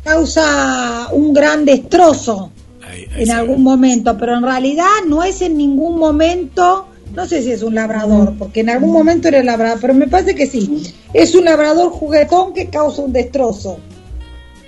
causa 0.02 1.08
un 1.12 1.34
gran 1.34 1.64
destrozo 1.64 2.50
Ahí, 2.86 3.06
ahí 3.14 3.22
en 3.24 3.30
algún 3.32 3.62
momento, 3.62 4.16
pero 4.16 4.34
en 4.34 4.42
realidad 4.42 4.86
no 5.06 5.22
es 5.22 5.42
en 5.42 5.58
ningún 5.58 5.98
momento, 5.98 6.86
no 7.14 7.26
sé 7.26 7.42
si 7.42 7.52
es 7.52 7.62
un 7.62 7.74
labrador, 7.74 8.34
porque 8.38 8.60
en 8.60 8.70
algún 8.70 8.92
momento 8.92 9.28
era 9.28 9.42
labrador, 9.42 9.78
pero 9.78 9.94
me 9.94 10.08
parece 10.08 10.34
que 10.34 10.46
sí, 10.46 10.82
es 11.12 11.34
un 11.34 11.44
labrador 11.44 11.90
juguetón 11.90 12.54
que 12.54 12.70
causa 12.70 13.02
un 13.02 13.12
destrozo, 13.12 13.78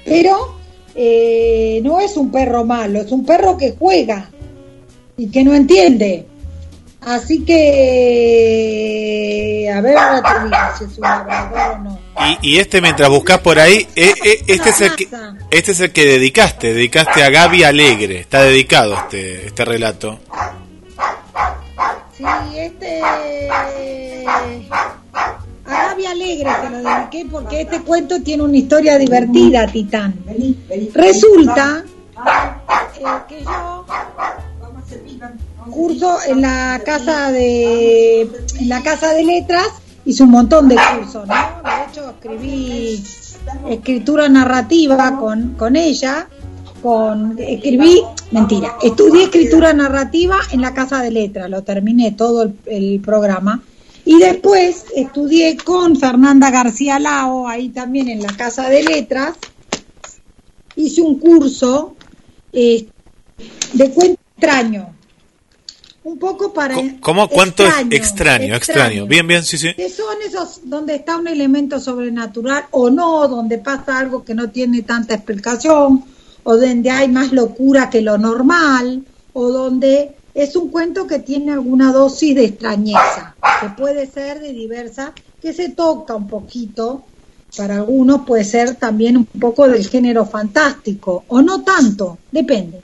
pero 0.04 0.59
eh, 0.94 1.80
no 1.82 2.00
es 2.00 2.16
un 2.16 2.30
perro 2.30 2.64
malo, 2.64 3.00
es 3.00 3.12
un 3.12 3.24
perro 3.24 3.56
que 3.56 3.74
juega 3.78 4.30
y 5.16 5.30
que 5.30 5.44
no 5.44 5.54
entiende. 5.54 6.26
Así 7.02 7.44
que, 7.44 7.60
a 9.74 9.80
ver, 9.80 9.96
ahora 9.96 10.22
te 10.22 10.40
digo 10.44 10.56
si 10.78 10.84
es 10.84 10.98
un 10.98 11.02
labrador 11.02 11.70
o 11.70 11.78
no. 11.78 11.98
Y, 12.42 12.54
y 12.54 12.58
este, 12.58 12.82
mientras 12.82 13.08
buscas 13.08 13.38
por 13.38 13.58
ahí, 13.58 13.88
eh, 13.96 14.12
eh, 14.22 14.44
este, 14.46 14.68
es 14.68 14.80
el 14.82 14.94
que, 14.96 15.08
este 15.50 15.72
es 15.72 15.80
el 15.80 15.92
que 15.92 16.04
dedicaste. 16.04 16.74
Dedicaste 16.74 17.22
a 17.24 17.30
Gaby 17.30 17.64
Alegre. 17.64 18.20
Está 18.20 18.42
dedicado 18.42 18.94
este, 18.96 19.46
este 19.46 19.64
relato. 19.64 20.20
Sí, 22.16 22.24
este. 22.54 23.00
A 25.64 25.88
Gaby 25.88 26.06
Alegre 26.06 26.50
se 26.62 26.70
lo 26.70 26.78
dediqué 26.78 27.26
porque 27.30 27.60
este 27.62 27.80
cuento 27.82 28.20
tiene 28.22 28.42
una 28.42 28.56
historia 28.56 28.98
divertida, 28.98 29.66
Titán. 29.66 30.14
Resulta 30.94 31.84
eh, 31.86 33.04
que 33.28 33.42
yo 33.42 33.84
curso 35.70 36.16
en 36.26 36.40
la 36.40 36.80
casa 36.84 37.30
de 37.30 38.22
en 38.22 38.68
la 38.68 38.82
casa 38.82 39.12
de 39.12 39.24
letras 39.24 39.68
hice 40.04 40.22
un 40.22 40.30
montón 40.30 40.68
de 40.68 40.76
cursos, 40.76 41.26
¿no? 41.26 41.34
De 41.34 41.90
hecho 41.90 42.10
escribí 42.10 43.02
escritura 43.68 44.28
narrativa 44.28 45.18
con, 45.18 45.54
con 45.54 45.76
ella, 45.76 46.28
con 46.82 47.36
escribí, 47.38 48.02
mentira, 48.30 48.76
estudié 48.82 49.24
escritura 49.24 49.72
narrativa 49.72 50.36
en 50.52 50.62
la 50.62 50.72
casa 50.74 51.02
de 51.02 51.10
letras, 51.10 51.50
lo 51.50 51.62
terminé 51.62 52.12
todo 52.12 52.42
el, 52.42 52.54
el 52.66 53.00
programa. 53.00 53.62
Y 54.10 54.18
después 54.18 54.86
estudié 54.96 55.56
con 55.56 55.94
Fernanda 55.94 56.50
García 56.50 56.98
Lao, 56.98 57.46
ahí 57.46 57.68
también 57.68 58.08
en 58.08 58.20
la 58.20 58.36
Casa 58.36 58.68
de 58.68 58.82
Letras. 58.82 59.36
Hice 60.74 61.00
un 61.00 61.20
curso 61.20 61.94
eh, 62.52 62.88
de 63.72 63.90
cuento 63.92 64.20
extraño. 64.36 64.92
Un 66.02 66.18
poco 66.18 66.52
para... 66.52 66.74
¿Cómo? 66.98 67.28
¿Cuánto 67.28 67.62
extraño, 67.62 67.96
extraño, 67.96 68.56
extraño? 68.56 69.06
Bien, 69.06 69.28
bien, 69.28 69.44
sí, 69.44 69.56
sí. 69.56 69.74
Que 69.74 69.88
son 69.88 70.16
esos 70.26 70.62
donde 70.64 70.96
está 70.96 71.16
un 71.16 71.28
elemento 71.28 71.78
sobrenatural 71.78 72.64
o 72.72 72.90
no, 72.90 73.28
donde 73.28 73.58
pasa 73.58 73.96
algo 73.96 74.24
que 74.24 74.34
no 74.34 74.50
tiene 74.50 74.82
tanta 74.82 75.14
explicación, 75.14 76.02
o 76.42 76.56
donde 76.56 76.90
hay 76.90 77.06
más 77.06 77.30
locura 77.30 77.88
que 77.88 78.00
lo 78.00 78.18
normal, 78.18 79.04
o 79.34 79.50
donde 79.50 80.16
es 80.42 80.56
un 80.56 80.70
cuento 80.70 81.06
que 81.06 81.18
tiene 81.18 81.52
alguna 81.52 81.92
dosis 81.92 82.34
de 82.34 82.44
extrañeza, 82.46 83.36
que 83.60 83.68
puede 83.70 84.06
ser 84.06 84.40
de 84.40 84.52
diversa, 84.52 85.12
que 85.40 85.52
se 85.52 85.70
toca 85.70 86.14
un 86.14 86.28
poquito, 86.28 87.02
para 87.56 87.76
algunos 87.76 88.22
puede 88.22 88.44
ser 88.44 88.76
también 88.76 89.16
un 89.16 89.26
poco 89.26 89.68
del 89.68 89.86
género 89.86 90.24
fantástico, 90.24 91.24
o 91.28 91.42
no 91.42 91.62
tanto, 91.62 92.18
depende. 92.30 92.82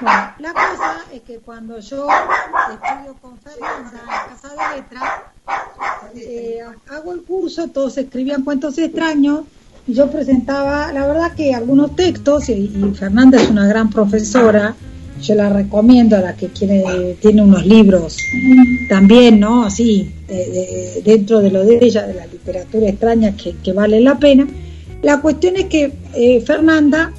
Bueno, 0.00 0.32
la 0.38 0.52
cosa 0.52 1.00
es 1.12 1.22
que 1.22 1.38
cuando 1.38 1.78
yo 1.80 2.06
estudio 2.08 3.16
con 3.20 3.38
Fernanda 3.38 4.00
en 4.00 4.34
Casa 4.34 4.48
de 4.48 4.76
Letras, 4.76 5.04
eh, 6.14 6.60
hago 6.90 7.12
el 7.12 7.22
curso, 7.22 7.68
todos 7.68 7.98
escribían 7.98 8.44
cuentos 8.44 8.78
extraños, 8.78 9.40
y 9.86 9.94
yo 9.94 10.10
presentaba, 10.10 10.92
la 10.92 11.06
verdad 11.06 11.32
que 11.32 11.54
algunos 11.54 11.96
textos, 11.96 12.48
y, 12.50 12.52
y 12.52 12.94
Fernanda 12.94 13.40
es 13.40 13.50
una 13.50 13.66
gran 13.66 13.90
profesora, 13.90 14.74
yo 15.20 15.34
la 15.34 15.48
recomiendo 15.48 16.16
a 16.16 16.20
la 16.20 16.36
que 16.36 16.48
quiere, 16.48 17.16
tiene 17.20 17.42
unos 17.42 17.66
libros 17.66 18.16
también, 18.88 19.40
¿no? 19.40 19.64
Así, 19.64 20.12
de, 20.26 20.34
de, 20.34 21.02
dentro 21.04 21.40
de 21.40 21.50
lo 21.50 21.64
de 21.64 21.78
ella, 21.80 22.06
de 22.06 22.14
la 22.14 22.26
literatura 22.26 22.88
extraña, 22.88 23.36
que, 23.36 23.56
que 23.56 23.72
vale 23.72 24.00
la 24.00 24.18
pena. 24.18 24.46
La 25.02 25.20
cuestión 25.20 25.56
es 25.56 25.66
que 25.66 25.92
eh, 26.14 26.40
Fernanda 26.40 27.12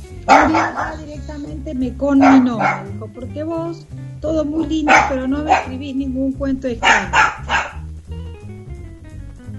directamente 0.99 1.73
me 1.73 1.95
conminó, 1.95 2.59
me 2.59 2.91
dijo, 2.91 3.09
porque 3.13 3.43
vos, 3.43 3.85
todo 4.21 4.45
muy 4.45 4.67
lindo, 4.67 4.93
pero 5.09 5.27
no 5.27 5.43
me 5.43 5.53
escribís 5.53 5.95
ningún 5.95 6.33
cuento 6.33 6.67
extraño. 6.67 7.11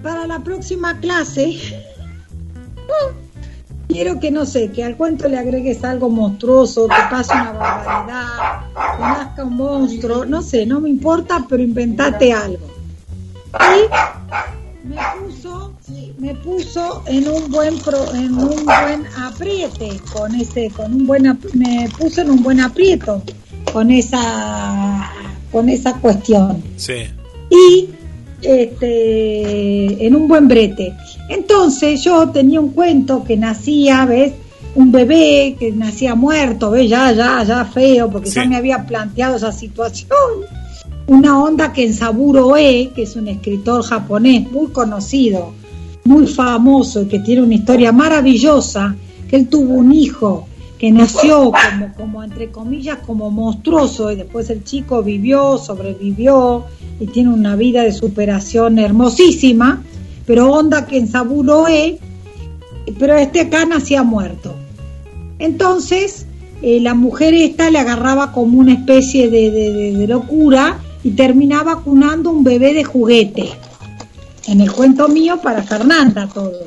Para 0.01 0.27
la 0.27 0.39
próxima 0.39 0.99
clase, 0.99 1.57
quiero 3.91 4.19
que 4.19 4.31
no 4.31 4.45
sé, 4.45 4.71
que 4.71 4.83
al 4.83 4.95
cuento 4.95 5.27
le 5.27 5.37
agregues 5.37 5.83
algo 5.83 6.09
monstruoso, 6.09 6.87
que 6.87 6.95
pase 7.09 7.33
una 7.33 7.51
barbaridad, 7.51 8.61
que 8.97 9.01
nazca 9.01 9.43
un 9.43 9.57
monstruo, 9.57 10.25
no 10.25 10.41
sé, 10.41 10.65
no 10.65 10.79
me 10.79 10.89
importa, 10.89 11.45
pero 11.47 11.61
inventate 11.61 12.33
algo. 12.33 12.67
Y 13.53 14.87
me 14.87 14.97
puso, 15.19 15.73
me 16.17 16.35
puso 16.35 17.03
en 17.07 17.27
un 17.27 17.51
buen 17.51 17.77
pro, 17.79 18.13
en 18.13 18.33
un 18.33 18.65
buen 18.65 19.07
apriete 19.17 19.99
con 20.13 20.33
ese, 20.35 20.69
con 20.69 20.93
un 20.93 21.05
buen 21.05 21.39
me 21.53 21.89
puso 21.97 22.21
en 22.21 22.31
un 22.31 22.41
buen 22.41 22.59
aprieto 22.61 23.21
con 23.71 23.91
esa 23.91 25.11
con 25.51 25.69
esa 25.69 25.93
cuestión. 25.99 26.63
Sí. 26.77 27.07
Y 27.49 27.89
este 28.41 30.05
en 30.05 30.15
un 30.15 30.27
buen 30.27 30.47
brete. 30.47 30.93
Entonces 31.29 32.03
yo 32.03 32.29
tenía 32.29 32.59
un 32.59 32.69
cuento 32.69 33.23
que 33.23 33.37
nacía, 33.37 34.05
¿ves? 34.05 34.33
Un 34.75 34.91
bebé 34.91 35.55
que 35.59 35.71
nacía 35.71 36.15
muerto, 36.15 36.71
¿ves? 36.71 36.89
Ya, 36.89 37.11
ya, 37.11 37.43
ya 37.43 37.65
feo, 37.65 38.09
porque 38.09 38.29
sí. 38.29 38.35
ya 38.35 38.45
me 38.45 38.55
había 38.55 38.85
planteado 38.85 39.35
esa 39.35 39.51
situación. 39.51 40.09
Una 41.07 41.41
onda 41.43 41.73
que 41.73 41.85
en 41.85 41.93
Saburo 41.93 42.55
E, 42.55 42.91
que 42.95 43.03
es 43.03 43.15
un 43.15 43.27
escritor 43.27 43.83
japonés 43.83 44.49
muy 44.51 44.67
conocido, 44.67 45.53
muy 46.05 46.27
famoso 46.27 47.01
y 47.01 47.07
que 47.07 47.19
tiene 47.19 47.41
una 47.41 47.55
historia 47.55 47.91
maravillosa, 47.91 48.95
que 49.29 49.35
él 49.35 49.47
tuvo 49.47 49.73
un 49.73 49.91
hijo 49.91 50.47
que 50.81 50.91
nació 50.91 51.51
como, 51.51 51.93
como 51.95 52.23
entre 52.23 52.49
comillas, 52.49 52.97
como 53.05 53.29
monstruoso 53.29 54.11
y 54.11 54.15
después 54.15 54.49
el 54.49 54.63
chico 54.63 55.03
vivió, 55.03 55.59
sobrevivió 55.59 56.65
y 57.01 57.07
tiene 57.07 57.29
una 57.31 57.57
vida 57.57 57.83
de 57.83 57.91
superación 57.91 58.79
hermosísima 58.79 59.83
pero 60.25 60.49
onda 60.49 60.85
que 60.85 60.97
en 60.97 61.09
Saburo 61.09 61.67
E, 61.67 61.99
pero 62.97 63.15
este 63.15 63.41
acá 63.41 63.65
nacía 63.65 64.03
muerto. 64.03 64.55
Entonces, 65.39 66.25
eh, 66.61 66.79
la 66.79 66.93
mujer 66.93 67.33
esta 67.33 67.69
le 67.69 67.79
agarraba 67.79 68.31
como 68.31 68.59
una 68.59 68.71
especie 68.71 69.29
de, 69.29 69.51
de, 69.51 69.73
de, 69.73 69.91
de, 69.93 70.07
locura 70.07 70.79
y 71.03 71.11
terminaba 71.11 71.81
cunando 71.81 72.29
un 72.29 72.43
bebé 72.43 72.73
de 72.73 72.83
juguete. 72.83 73.49
En 74.47 74.61
el 74.61 74.71
cuento 74.71 75.07
mío 75.07 75.41
para 75.41 75.63
Fernanda 75.63 76.29
todo. 76.33 76.63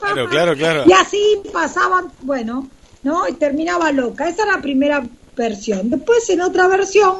Claro, 0.00 0.28
claro, 0.28 0.56
claro. 0.56 0.82
Y 0.86 0.92
así 0.92 1.22
pasaban, 1.52 2.06
bueno, 2.22 2.68
¿no? 3.04 3.28
Y 3.28 3.34
terminaba 3.34 3.92
loca. 3.92 4.28
Esa 4.28 4.42
era 4.42 4.56
la 4.56 4.62
primera 4.62 5.06
versión. 5.36 5.90
Después, 5.90 6.28
en 6.30 6.40
otra 6.40 6.66
versión, 6.68 7.14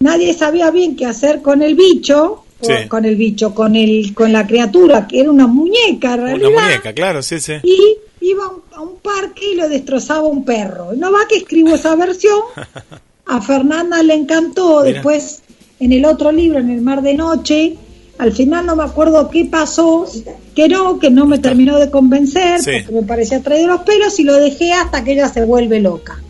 nadie 0.00 0.34
sabía 0.34 0.70
bien 0.70 0.96
qué 0.96 1.06
hacer 1.06 1.42
con 1.42 1.62
el 1.62 1.74
bicho 1.74 2.44
Sí. 2.60 2.88
con 2.88 3.04
el 3.04 3.14
bicho, 3.14 3.54
con 3.54 3.76
el 3.76 4.12
con 4.14 4.32
la 4.32 4.44
criatura, 4.44 5.06
que 5.06 5.20
era 5.20 5.30
una 5.30 5.46
muñeca, 5.46 6.14
en 6.14 6.20
realidad. 6.22 6.50
Una 6.50 6.60
muñeca, 6.60 6.92
claro, 6.92 7.22
sí, 7.22 7.38
sí. 7.38 7.52
Y 7.62 7.98
iba 8.20 8.50
a 8.74 8.80
un 8.80 8.96
parque 8.96 9.52
y 9.52 9.54
lo 9.54 9.68
destrozaba 9.68 10.26
un 10.26 10.44
perro. 10.44 10.92
No 10.96 11.12
va 11.12 11.20
que 11.28 11.36
escribo 11.36 11.74
esa 11.74 11.94
versión. 11.94 12.40
A 13.26 13.40
Fernanda 13.42 14.02
le 14.02 14.14
encantó. 14.14 14.80
Mira. 14.80 14.94
Después, 14.94 15.42
en 15.78 15.92
el 15.92 16.04
otro 16.04 16.32
libro, 16.32 16.58
en 16.58 16.70
El 16.70 16.80
Mar 16.80 17.02
de 17.02 17.14
Noche, 17.14 17.76
al 18.18 18.32
final 18.32 18.66
no 18.66 18.74
me 18.74 18.82
acuerdo 18.82 19.30
qué 19.30 19.44
pasó, 19.44 20.06
que 20.56 20.68
no, 20.68 20.98
que 20.98 21.10
no 21.10 21.26
me 21.26 21.38
terminó 21.38 21.78
de 21.78 21.90
convencer, 21.90 22.60
sí. 22.60 22.70
porque 22.84 23.02
me 23.02 23.06
parecía 23.06 23.40
traer 23.40 23.68
los 23.68 23.82
pelos 23.82 24.18
y 24.18 24.24
lo 24.24 24.34
dejé 24.34 24.72
hasta 24.72 25.04
que 25.04 25.12
ella 25.12 25.28
se 25.28 25.44
vuelve 25.44 25.78
loca. 25.78 26.20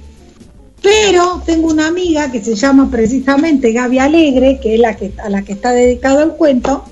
Pero 0.83 1.43
tengo 1.45 1.69
una 1.69 1.89
amiga 1.89 2.31
que 2.31 2.43
se 2.43 2.55
llama 2.55 2.89
precisamente 2.91 3.73
Gaby 3.73 3.99
Alegre, 3.99 4.61
que 4.61 4.75
es 4.75 4.81
la 4.81 4.97
que, 4.97 5.13
a 5.23 5.29
la 5.29 5.43
que 5.43 5.55
está 5.55 5.73
dedicado 5.73 6.23
el 6.23 6.31
cuento, 6.31 6.85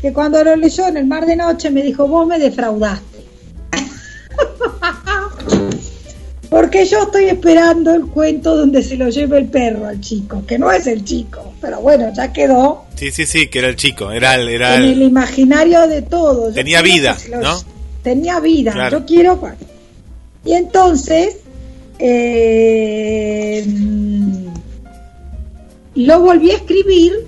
que 0.00 0.12
cuando 0.12 0.42
lo 0.44 0.56
leyó 0.56 0.86
en 0.86 0.96
el 0.96 1.06
mar 1.06 1.26
de 1.26 1.36
noche 1.36 1.70
me 1.70 1.82
dijo, 1.82 2.06
vos 2.06 2.26
me 2.26 2.38
defraudaste. 2.38 3.24
Porque 6.48 6.86
yo 6.86 7.02
estoy 7.02 7.24
esperando 7.24 7.92
el 7.92 8.06
cuento 8.06 8.56
donde 8.56 8.82
se 8.82 8.96
lo 8.96 9.08
lleve 9.08 9.38
el 9.38 9.46
perro 9.46 9.86
al 9.86 10.00
chico, 10.00 10.44
que 10.46 10.58
no 10.58 10.70
es 10.70 10.86
el 10.86 11.04
chico, 11.04 11.52
pero 11.60 11.80
bueno, 11.80 12.12
ya 12.14 12.32
quedó. 12.32 12.84
Sí, 12.94 13.10
sí, 13.10 13.26
sí, 13.26 13.48
que 13.48 13.58
era 13.58 13.68
el 13.68 13.76
chico, 13.76 14.12
era 14.12 14.36
el... 14.36 14.48
Era 14.48 14.76
en 14.76 14.84
el, 14.84 14.92
el 14.92 15.02
imaginario 15.02 15.88
de 15.88 16.02
todos. 16.02 16.54
Tenía 16.54 16.82
vida, 16.82 17.16
los, 17.28 17.42
¿no? 17.42 17.60
Tenía 18.02 18.38
vida, 18.38 18.72
claro. 18.72 19.00
yo 19.00 19.06
quiero... 19.06 19.40
Y 20.44 20.52
entonces 20.52 21.38
eh, 21.98 23.64
lo 25.94 26.20
volví 26.20 26.50
a 26.50 26.56
escribir 26.56 27.26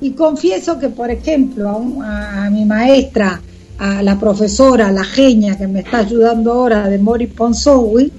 y 0.00 0.12
confieso 0.12 0.78
que, 0.78 0.88
por 0.88 1.10
ejemplo, 1.10 1.68
a, 1.68 1.76
un, 1.76 2.04
a, 2.04 2.50
mi 2.50 2.64
maestra, 2.64 3.40
a 3.78 4.02
la 4.02 4.18
profesora, 4.18 4.90
la 4.90 5.04
genia 5.04 5.56
que 5.56 5.68
me 5.68 5.80
está 5.80 5.98
ayudando 5.98 6.52
ahora 6.52 6.88
de 6.88 6.98
Mori 6.98 7.28
Ponsowi, 7.28 8.10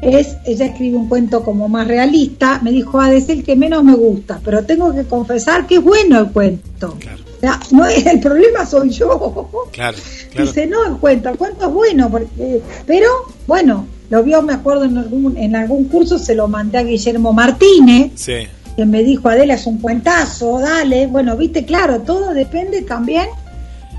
es, 0.00 0.36
ella 0.44 0.66
escribe 0.66 0.96
un 0.96 1.08
cuento 1.08 1.42
como 1.42 1.68
más 1.68 1.88
realista, 1.88 2.60
me 2.62 2.70
dijo, 2.70 3.00
ah, 3.00 3.12
es 3.12 3.28
el 3.28 3.42
que 3.42 3.56
menos 3.56 3.82
me 3.82 3.94
gusta, 3.94 4.40
pero 4.44 4.64
tengo 4.64 4.94
que 4.94 5.04
confesar 5.04 5.66
que 5.66 5.76
es 5.76 5.82
bueno 5.82 6.20
el 6.20 6.30
cuento. 6.30 6.96
Claro. 7.00 7.24
No 7.72 7.86
el 7.86 8.20
problema 8.20 8.64
soy 8.64 8.90
yo. 8.90 9.68
Claro, 9.72 9.98
claro. 10.30 10.46
Dice, 10.46 10.66
no, 10.66 10.86
el 10.86 10.96
cuento, 10.96 11.28
el 11.28 11.36
cuento 11.36 11.66
es 11.66 11.72
bueno, 11.72 12.10
porque, 12.10 12.62
pero 12.86 13.08
bueno, 13.46 13.86
lo 14.10 14.22
vio, 14.22 14.42
me 14.42 14.52
acuerdo, 14.52 14.84
en 14.84 14.98
algún, 14.98 15.36
en 15.36 15.56
algún 15.56 15.84
curso, 15.84 16.18
se 16.18 16.34
lo 16.34 16.48
mandé 16.48 16.78
a 16.78 16.82
Guillermo 16.82 17.32
Martínez, 17.32 18.12
sí. 18.16 18.46
que 18.76 18.84
me 18.84 19.02
dijo, 19.02 19.28
Adela, 19.28 19.54
es 19.54 19.66
un 19.66 19.78
cuentazo, 19.78 20.60
dale. 20.60 21.06
Bueno, 21.06 21.36
viste, 21.36 21.64
claro, 21.64 22.00
todo 22.00 22.34
depende 22.34 22.82
también 22.82 23.28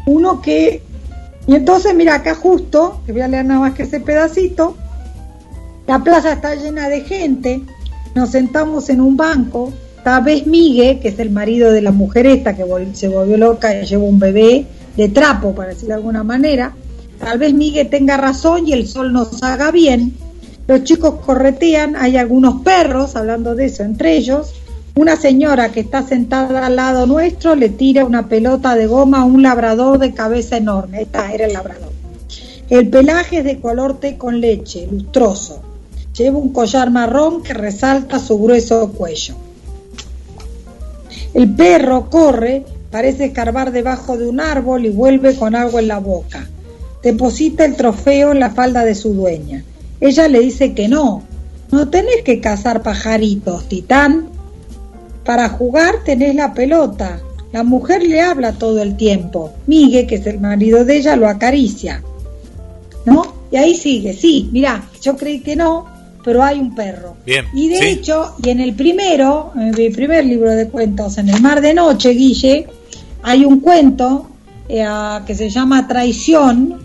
uno 0.05 0.41
que... 0.41 0.81
Y 1.47 1.55
entonces, 1.55 1.93
mira, 1.93 2.15
acá 2.15 2.35
justo, 2.35 3.01
que 3.05 3.11
voy 3.11 3.21
a 3.21 3.27
leer 3.27 3.45
nada 3.45 3.59
más 3.59 3.73
que 3.73 3.83
ese 3.83 3.99
pedacito, 3.99 4.75
la 5.87 6.03
plaza 6.03 6.33
está 6.33 6.55
llena 6.55 6.89
de 6.89 7.01
gente, 7.01 7.61
nos 8.15 8.31
sentamos 8.31 8.89
en 8.89 9.01
un 9.01 9.15
banco, 9.15 9.71
tal 10.03 10.23
vez 10.23 10.47
Migue, 10.47 10.99
que 10.99 11.09
es 11.09 11.19
el 11.19 11.29
marido 11.29 11.71
de 11.71 11.81
la 11.81 11.91
mujer 11.91 12.25
esta 12.25 12.55
que 12.55 12.65
se 12.93 13.07
volvió 13.07 13.37
loca 13.37 13.79
y 13.79 13.85
llevó 13.85 14.05
un 14.05 14.17
bebé 14.17 14.65
de 14.97 15.09
trapo, 15.09 15.53
para 15.53 15.69
decirlo 15.69 15.89
de 15.89 15.95
alguna 15.95 16.23
manera, 16.23 16.73
tal 17.19 17.39
vez 17.39 17.53
Migue 17.53 17.85
tenga 17.85 18.17
razón 18.17 18.67
y 18.67 18.73
el 18.73 18.87
sol 18.87 19.13
nos 19.13 19.41
haga 19.43 19.71
bien. 19.71 20.15
Los 20.67 20.83
chicos 20.83 21.15
corretean, 21.25 21.95
hay 21.95 22.17
algunos 22.17 22.61
perros, 22.61 23.15
hablando 23.15 23.55
de 23.55 23.65
eso, 23.65 23.83
entre 23.83 24.17
ellos, 24.17 24.53
una 24.95 25.17
señora 25.17 25.73
que 25.73 25.81
está 25.81 26.03
sentada 26.03 26.65
al 26.65 26.77
lado 26.77 27.05
nuestro 27.05 27.53
le 27.53 27.67
tira 27.67 28.05
una 28.05 28.29
pelota 28.29 28.75
de 28.75 28.87
goma 28.87 29.19
a 29.19 29.25
un 29.25 29.43
labrador 29.43 29.99
de 29.99 30.13
cabeza 30.13 30.55
enorme. 30.55 31.01
Esta 31.01 31.33
era 31.33 31.47
el 31.47 31.53
labrador. 31.53 31.91
El 32.69 32.89
pelaje 32.89 33.39
es 33.39 33.43
de 33.43 33.59
color 33.59 33.99
té 33.99 34.17
con 34.17 34.39
leche, 34.39 34.87
lustroso. 34.89 35.61
Lleva 36.17 36.37
un 36.37 36.53
collar 36.53 36.91
marrón 36.91 37.43
que 37.43 37.53
resalta 37.53 38.19
su 38.19 38.39
grueso 38.39 38.89
cuello. 38.93 39.35
El 41.33 41.53
perro 41.53 42.09
corre, 42.09 42.63
parece 42.89 43.25
escarbar 43.25 43.73
debajo 43.73 44.17
de 44.17 44.29
un 44.29 44.39
árbol 44.39 44.85
y 44.85 44.89
vuelve 44.89 45.35
con 45.35 45.55
algo 45.55 45.77
en 45.77 45.89
la 45.89 45.99
boca. 45.99 46.47
Deposita 47.05 47.65
el 47.65 47.75
trofeo 47.75 48.31
en 48.31 48.39
la 48.39 48.49
falda 48.49 48.83
de 48.83 48.95
su 48.95 49.13
dueña. 49.13 49.63
Ella 50.01 50.27
le 50.27 50.39
dice 50.39 50.73
que 50.73 50.87
no. 50.87 51.21
No 51.71 51.87
tenés 51.89 52.23
que 52.25 52.41
cazar 52.41 52.81
pajaritos, 52.81 53.69
titán. 53.69 54.29
Para 55.23 55.49
jugar 55.49 56.03
tenés 56.03 56.33
la 56.33 56.55
pelota. 56.55 57.19
La 57.51 57.63
mujer 57.63 58.01
le 58.01 58.21
habla 58.21 58.53
todo 58.53 58.81
el 58.81 58.97
tiempo. 58.97 59.53
Migue, 59.67 60.07
que 60.07 60.15
es 60.15 60.25
el 60.25 60.39
marido 60.39 60.83
de 60.83 60.97
ella, 60.97 61.15
lo 61.15 61.29
acaricia. 61.29 62.01
¿No? 63.05 63.35
Y 63.51 63.57
ahí 63.57 63.75
sigue, 63.75 64.11
sí, 64.11 64.49
mirá, 64.51 64.89
yo 64.99 65.15
creí 65.15 65.41
que 65.41 65.55
no, 65.55 65.85
pero 66.23 66.41
hay 66.41 66.59
un 66.59 66.73
perro. 66.73 67.17
Bien. 67.23 67.45
Y 67.53 67.69
de 67.69 67.91
hecho, 67.91 68.33
y 68.43 68.49
en 68.49 68.61
el 68.61 68.73
primero, 68.73 69.51
en 69.55 69.75
mi 69.75 69.91
primer 69.91 70.25
libro 70.25 70.49
de 70.49 70.69
cuentos, 70.69 71.19
en 71.19 71.29
el 71.29 71.39
mar 71.39 71.61
de 71.61 71.75
noche, 71.75 72.09
Guille, 72.09 72.65
hay 73.21 73.45
un 73.45 73.59
cuento 73.59 74.27
eh, 74.67 74.83
que 75.27 75.35
se 75.35 75.51
llama 75.51 75.87
Traición, 75.87 76.84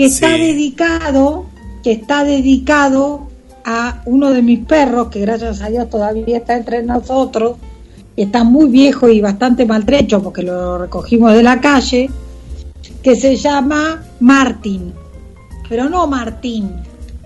que 0.00 0.06
está 0.06 0.30
dedicado, 0.30 1.44
que 1.82 1.92
está 1.92 2.24
dedicado 2.24 3.28
a 3.66 4.00
uno 4.06 4.30
de 4.30 4.40
mis 4.40 4.60
perros, 4.60 5.08
que 5.08 5.20
gracias 5.20 5.60
a 5.60 5.68
Dios 5.68 5.90
todavía 5.90 6.38
está 6.38 6.56
entre 6.56 6.82
nosotros, 6.82 7.56
está 8.16 8.42
muy 8.42 8.70
viejo 8.70 9.10
y 9.10 9.20
bastante 9.20 9.66
maltrecho 9.66 10.22
porque 10.22 10.42
lo 10.42 10.78
recogimos 10.78 11.34
de 11.34 11.42
la 11.42 11.60
calle, 11.60 12.08
que 13.02 13.14
se 13.14 13.36
llama 13.36 14.02
Martin, 14.20 14.94
pero 15.68 15.90
no 15.90 16.06
Martín, 16.06 16.76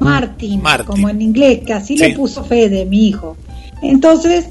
Martin, 0.01 0.61
como 0.85 1.09
en 1.09 1.23
inglés, 1.23 1.61
que 1.65 1.75
así 1.75 1.97
le 1.97 2.17
puso 2.17 2.43
Fede, 2.43 2.87
mi 2.87 3.07
hijo. 3.07 3.37
Entonces, 3.83 4.49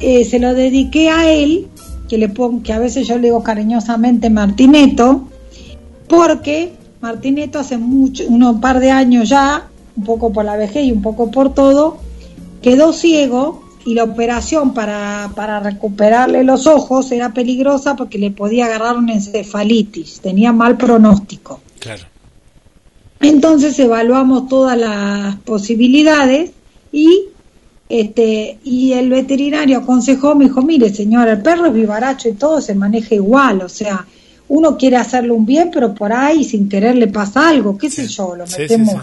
eh, 0.00 0.24
se 0.24 0.38
lo 0.38 0.54
dediqué 0.54 1.10
a 1.10 1.30
él, 1.30 1.68
que, 2.08 2.16
le 2.16 2.30
pongo, 2.30 2.62
que 2.62 2.72
a 2.72 2.78
veces 2.78 3.06
yo 3.06 3.16
le 3.16 3.24
digo 3.24 3.42
cariñosamente 3.42 4.30
Martineto, 4.30 5.28
porque 6.08 6.75
Martineto 7.00 7.58
hace 7.58 7.78
mucho, 7.78 8.24
un 8.28 8.60
par 8.60 8.80
de 8.80 8.90
años 8.90 9.28
ya, 9.28 9.68
un 9.96 10.04
poco 10.04 10.32
por 10.32 10.44
la 10.44 10.56
vejez 10.56 10.84
y 10.84 10.92
un 10.92 11.02
poco 11.02 11.30
por 11.30 11.54
todo, 11.54 11.98
quedó 12.62 12.92
ciego 12.92 13.62
y 13.84 13.94
la 13.94 14.04
operación 14.04 14.74
para, 14.74 15.30
para 15.36 15.60
recuperarle 15.60 16.42
los 16.42 16.66
ojos 16.66 17.12
era 17.12 17.32
peligrosa 17.32 17.94
porque 17.94 18.18
le 18.18 18.32
podía 18.32 18.66
agarrar 18.66 18.96
una 18.96 19.14
encefalitis, 19.14 20.20
tenía 20.20 20.52
mal 20.52 20.76
pronóstico. 20.76 21.60
Claro. 21.78 22.02
Entonces 23.20 23.78
evaluamos 23.78 24.48
todas 24.48 24.76
las 24.76 25.36
posibilidades 25.36 26.50
y 26.92 27.26
este 27.88 28.58
y 28.64 28.92
el 28.92 29.08
veterinario 29.08 29.78
aconsejó, 29.78 30.34
me 30.34 30.46
dijo, 30.46 30.62
mire 30.62 30.92
señora, 30.92 31.32
el 31.32 31.42
perro 31.42 31.66
es 31.66 31.72
vivaracho 31.72 32.28
y 32.28 32.32
todo 32.32 32.60
se 32.60 32.74
maneja 32.74 33.14
igual, 33.14 33.62
o 33.62 33.68
sea, 33.68 34.04
uno 34.48 34.76
quiere 34.76 34.96
hacerle 34.96 35.32
un 35.32 35.46
bien, 35.46 35.70
pero 35.72 35.94
por 35.94 36.12
ahí 36.12 36.44
sin 36.44 36.68
querer 36.68 36.96
le 36.96 37.08
pasa 37.08 37.48
algo, 37.48 37.76
qué 37.76 37.90
sé 37.90 38.06
yo, 38.06 38.36
lo 38.36 38.46
metemos. 38.46 38.94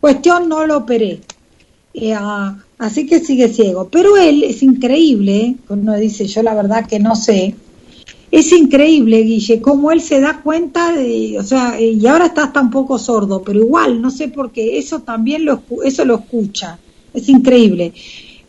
Cuestión, 0.00 0.48
no 0.48 0.66
lo 0.66 0.78
operé. 0.78 1.20
Eh, 1.94 2.14
ah, 2.14 2.56
Así 2.78 3.06
que 3.06 3.18
sigue 3.20 3.48
ciego. 3.48 3.88
Pero 3.90 4.16
él 4.16 4.44
es 4.44 4.62
increíble, 4.62 5.36
¿eh? 5.36 5.56
uno 5.68 5.96
dice, 5.96 6.26
yo 6.26 6.42
la 6.42 6.54
verdad 6.54 6.86
que 6.86 7.00
no 7.00 7.16
sé. 7.16 7.54
Es 8.30 8.52
increíble, 8.52 9.22
Guille, 9.22 9.60
cómo 9.60 9.90
él 9.90 10.02
se 10.02 10.20
da 10.20 10.42
cuenta 10.42 10.92
de, 10.92 11.38
o 11.38 11.42
sea, 11.42 11.80
y 11.80 12.06
ahora 12.06 12.26
está 12.26 12.44
hasta 12.44 12.60
un 12.60 12.70
poco 12.70 12.98
sordo, 12.98 13.42
pero 13.42 13.58
igual, 13.58 14.02
no 14.02 14.10
sé 14.10 14.28
por 14.28 14.52
qué, 14.52 14.78
eso 14.78 15.00
también 15.00 15.46
lo, 15.46 15.62
eso 15.82 16.04
lo 16.04 16.16
escucha. 16.16 16.78
Es 17.14 17.26
increíble. 17.30 17.94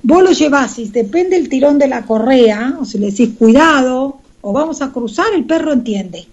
Vos 0.04 0.22
lo 0.22 0.32
llevás 0.32 0.80
y 0.80 0.90
depende 0.90 1.38
el 1.38 1.48
tirón 1.48 1.80
de 1.80 1.88
la 1.88 2.06
correa, 2.06 2.78
o 2.82 2.86
si 2.86 3.00
le 3.00 3.08
decís 3.08 3.30
cuidado, 3.40 4.19
o 4.42 4.54
vamos 4.54 4.82
a 4.82 4.92
cruzar, 4.92 5.34
el 5.34 5.46
perro 5.46 5.74
entiende. 5.74 6.28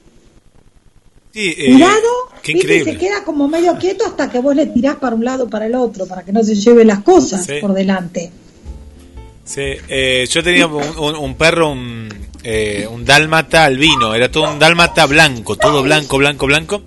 Eh, 1.38 1.66
Cuidado, 1.66 2.09
se 2.42 2.97
queda 2.97 3.23
como 3.23 3.47
medio 3.47 3.77
quieto 3.77 4.07
hasta 4.07 4.31
que 4.31 4.38
vos 4.40 4.57
le 4.57 4.66
tirás 4.66 4.97
para 4.97 5.14
un 5.14 5.25
lado 5.25 5.45
o 5.45 5.49
para 5.51 5.66
el 5.66 5.75
otro, 5.75 6.07
para 6.07 6.25
que 6.25 6.33
no 6.33 6.42
se 6.42 6.55
lleve 6.55 6.85
las 6.85 7.01
cosas 7.01 7.47
por 7.61 7.75
delante. 7.75 8.31
Sí, 9.45 9.62
eh, 9.88 10.27
yo 10.31 10.42
tenía 10.42 10.66
un, 10.66 11.35
perro, 11.35 11.71
un, 11.71 12.09
eh, 12.42 12.88
un 12.90 13.05
dálmata 13.05 13.64
albino, 13.64 14.14
era 14.14 14.31
todo 14.31 14.51
un 14.51 14.59
dálmata 14.59 15.05
blanco, 15.07 15.57
todo 15.57 15.83
blanco, 15.83 16.16
blanco, 16.16 16.47
blanco, 16.47 16.83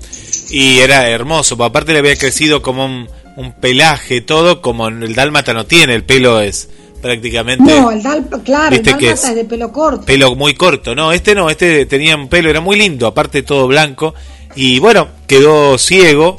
y 0.50 0.80
era 0.80 1.08
hermoso, 1.10 1.64
aparte 1.64 1.94
le 1.94 2.00
había 2.00 2.18
crecido 2.18 2.62
como 2.62 2.86
un, 2.86 3.54
pelaje, 3.62 4.22
todo, 4.22 4.62
como 4.62 4.88
el 4.88 5.14
dálmata 5.14 5.54
no 5.54 5.68
tiene, 5.68 5.94
el 5.94 6.04
pelo 6.04 6.42
es 6.42 6.70
prácticamente. 7.02 7.64
No, 7.64 7.92
el 7.92 8.02
claro, 8.44 8.76
el 8.76 9.06
es, 9.06 9.36
de 9.36 9.46
pelo 9.46 9.72
corto. 9.72 10.06
Pelo 10.06 10.36
muy 10.36 10.54
corto, 10.54 10.96
no, 10.96 11.12
este 11.12 11.36
no, 11.36 11.50
este 11.50 11.86
tenía 11.86 12.16
un 12.16 12.28
pelo, 12.28 12.50
era 12.50 12.62
muy 12.62 12.78
lindo, 12.78 13.08
aparte 13.08 13.44
todo 13.44 13.68
blanco, 13.68 14.14
y 14.56 14.80
bueno, 14.80 15.08
quedó 15.28 15.78
ciego. 15.78 16.38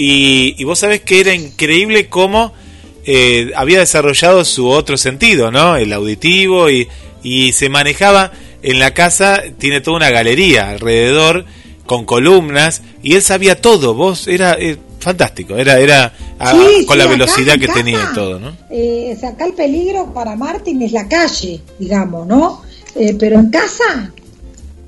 Y, 0.00 0.62
vos 0.62 0.78
sabés 0.78 1.00
que 1.00 1.18
era 1.20 1.34
increíble 1.34 2.08
cómo 2.08 2.52
eh, 3.04 3.50
había 3.56 3.80
desarrollado 3.80 4.44
su 4.44 4.68
otro 4.68 4.96
sentido, 4.96 5.50
¿no? 5.50 5.74
El 5.76 5.92
auditivo 5.92 6.70
y, 6.70 6.86
y 7.22 7.52
se 7.52 7.68
manejaba 7.68 8.30
en 8.62 8.78
la 8.78 8.94
casa, 8.94 9.42
tiene 9.58 9.80
toda 9.80 9.96
una 9.96 10.10
galería 10.10 10.70
alrededor 10.70 11.44
con 11.86 12.04
columnas 12.04 12.82
y 13.02 13.14
él 13.14 13.22
sabía 13.22 13.60
todo, 13.60 13.94
vos 13.94 14.28
era 14.28 14.52
eh, 14.52 14.76
fantástico, 15.00 15.56
era 15.56 15.78
era 15.78 16.12
con 16.86 16.98
la 16.98 17.06
velocidad 17.06 17.58
que 17.58 17.68
tenía 17.68 18.12
todo, 18.14 18.38
¿no? 18.38 18.52
Eh, 18.70 19.16
acá 19.22 19.46
el 19.46 19.54
peligro 19.54 20.12
para 20.12 20.36
Martín 20.36 20.82
es 20.82 20.92
la 20.92 21.08
calle, 21.08 21.60
digamos, 21.78 22.26
¿no? 22.26 22.62
Eh, 22.94 23.16
pero 23.18 23.38
en 23.38 23.50
casa 23.50 24.12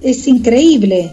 es 0.00 0.26
increíble. 0.28 1.12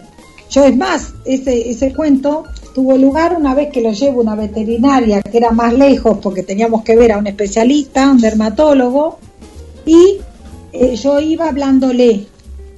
Yo 0.50 0.64
es 0.64 0.76
más, 0.76 1.12
ese, 1.24 1.70
ese 1.70 1.92
cuento 1.92 2.44
tuvo 2.74 2.96
lugar 2.96 3.36
una 3.36 3.54
vez 3.54 3.70
que 3.70 3.80
lo 3.80 3.92
llevo 3.92 4.20
a 4.20 4.22
una 4.22 4.34
veterinaria 4.34 5.20
que 5.20 5.36
era 5.36 5.50
más 5.50 5.74
lejos 5.74 6.18
porque 6.22 6.42
teníamos 6.42 6.84
que 6.84 6.96
ver 6.96 7.12
a 7.12 7.18
un 7.18 7.26
especialista, 7.26 8.10
un 8.10 8.20
dermatólogo, 8.20 9.18
y 9.84 10.18
eh, 10.72 10.96
yo 10.96 11.20
iba 11.20 11.48
hablándole. 11.48 12.26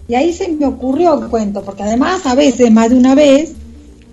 Y 0.09 0.15
ahí 0.15 0.33
se 0.33 0.49
me 0.49 0.67
ocurrió 0.67 1.23
el 1.23 1.29
cuento, 1.29 1.63
porque 1.63 1.83
además 1.83 2.27
a 2.27 2.35
veces, 2.35 2.71
más 2.73 2.91
de 2.91 2.97
una 2.97 3.15
vez, 3.15 3.53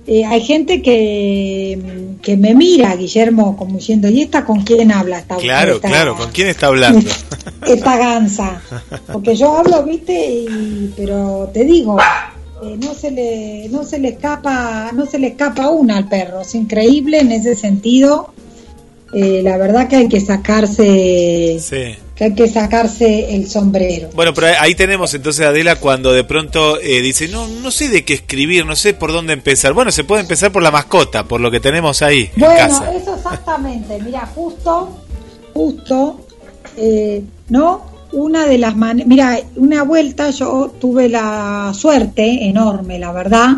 eh, 0.07 0.25
hay 0.25 0.41
gente 0.41 0.81
que, 0.81 2.17
que 2.21 2.37
me 2.37 2.55
mira, 2.55 2.95
Guillermo, 2.95 3.57
como 3.57 3.75
diciendo, 3.75 4.07
¿y 4.07 4.21
esta 4.21 4.45
con 4.45 4.61
quién 4.61 4.91
habla? 4.91 5.19
Esta, 5.19 5.35
claro, 5.35 5.81
claro, 5.81 6.15
¿con 6.15 6.31
quién 6.31 6.47
está 6.47 6.67
hablando? 6.67 7.09
Esta 7.67 7.97
gansa. 7.97 8.61
Porque 9.11 9.35
yo 9.35 9.57
hablo, 9.57 9.83
viste, 9.83 10.45
pero 10.95 11.49
te 11.53 11.65
digo, 11.65 11.97
eh, 12.63 12.77
no 12.81 12.93
se 12.93 13.11
le 13.11 13.67
no 13.69 13.83
se 13.83 13.99
le 13.99 14.09
escapa 14.09 14.91
no 14.91 15.05
se 15.05 15.19
le 15.19 15.27
escapa 15.27 15.69
una 15.69 15.97
al 15.97 16.09
perro 16.09 16.41
es 16.41 16.55
increíble 16.55 17.19
en 17.19 17.31
ese 17.31 17.53
sentido 17.53 18.33
eh, 19.13 19.41
la 19.43 19.57
verdad 19.57 19.87
que 19.87 19.97
hay 19.97 20.07
que 20.07 20.19
sacarse 20.19 21.59
que 22.17 22.23
hay 22.25 22.33
que 22.33 22.47
sacarse 22.47 23.35
el 23.35 23.47
sombrero. 23.47 24.09
Bueno 24.13 24.33
pero 24.33 24.47
ahí 24.59 24.75
tenemos 24.75 25.13
entonces 25.13 25.45
Adela 25.45 25.77
cuando 25.77 26.11
de 26.13 26.23
pronto 26.23 26.79
eh, 26.79 27.01
dice 27.01 27.27
no 27.27 27.47
no 27.47 27.71
sé 27.71 27.89
de 27.89 28.03
qué 28.03 28.13
escribir 28.13 28.65
no 28.65 28.75
sé 28.75 28.93
por 28.93 29.11
dónde 29.11 29.33
empezar 29.33 29.73
bueno 29.73 29.91
se 29.91 30.03
puede 30.03 30.21
empezar 30.21 30.51
por 30.51 30.63
la 30.63 30.71
mascota 30.71 31.23
por 31.25 31.39
lo 31.41 31.51
que 31.51 31.59
tenemos 31.59 32.01
ahí 32.01 32.29
bueno 32.35 32.55
eso 32.55 33.15
exactamente. 33.15 33.99
Mira 34.03 34.25
justo 34.33 34.97
justo 35.53 36.21
no 37.49 37.97
una 38.11 38.45
de 38.45 38.57
las 38.57 38.75
maneras, 38.75 39.07
mira, 39.07 39.39
una 39.55 39.83
vuelta 39.83 40.29
yo 40.29 40.73
tuve 40.79 41.09
la 41.09 41.71
suerte 41.73 42.47
enorme, 42.47 42.99
la 42.99 43.11
verdad, 43.11 43.57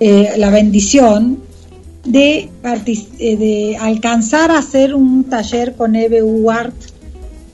eh, 0.00 0.34
la 0.36 0.50
bendición 0.50 1.42
de, 2.04 2.50
eh, 3.18 3.36
de 3.36 3.76
alcanzar 3.80 4.50
a 4.50 4.58
hacer 4.58 4.94
un 4.94 5.24
taller 5.24 5.74
con 5.74 5.96
Eve 5.96 6.22
Uart, 6.22 6.74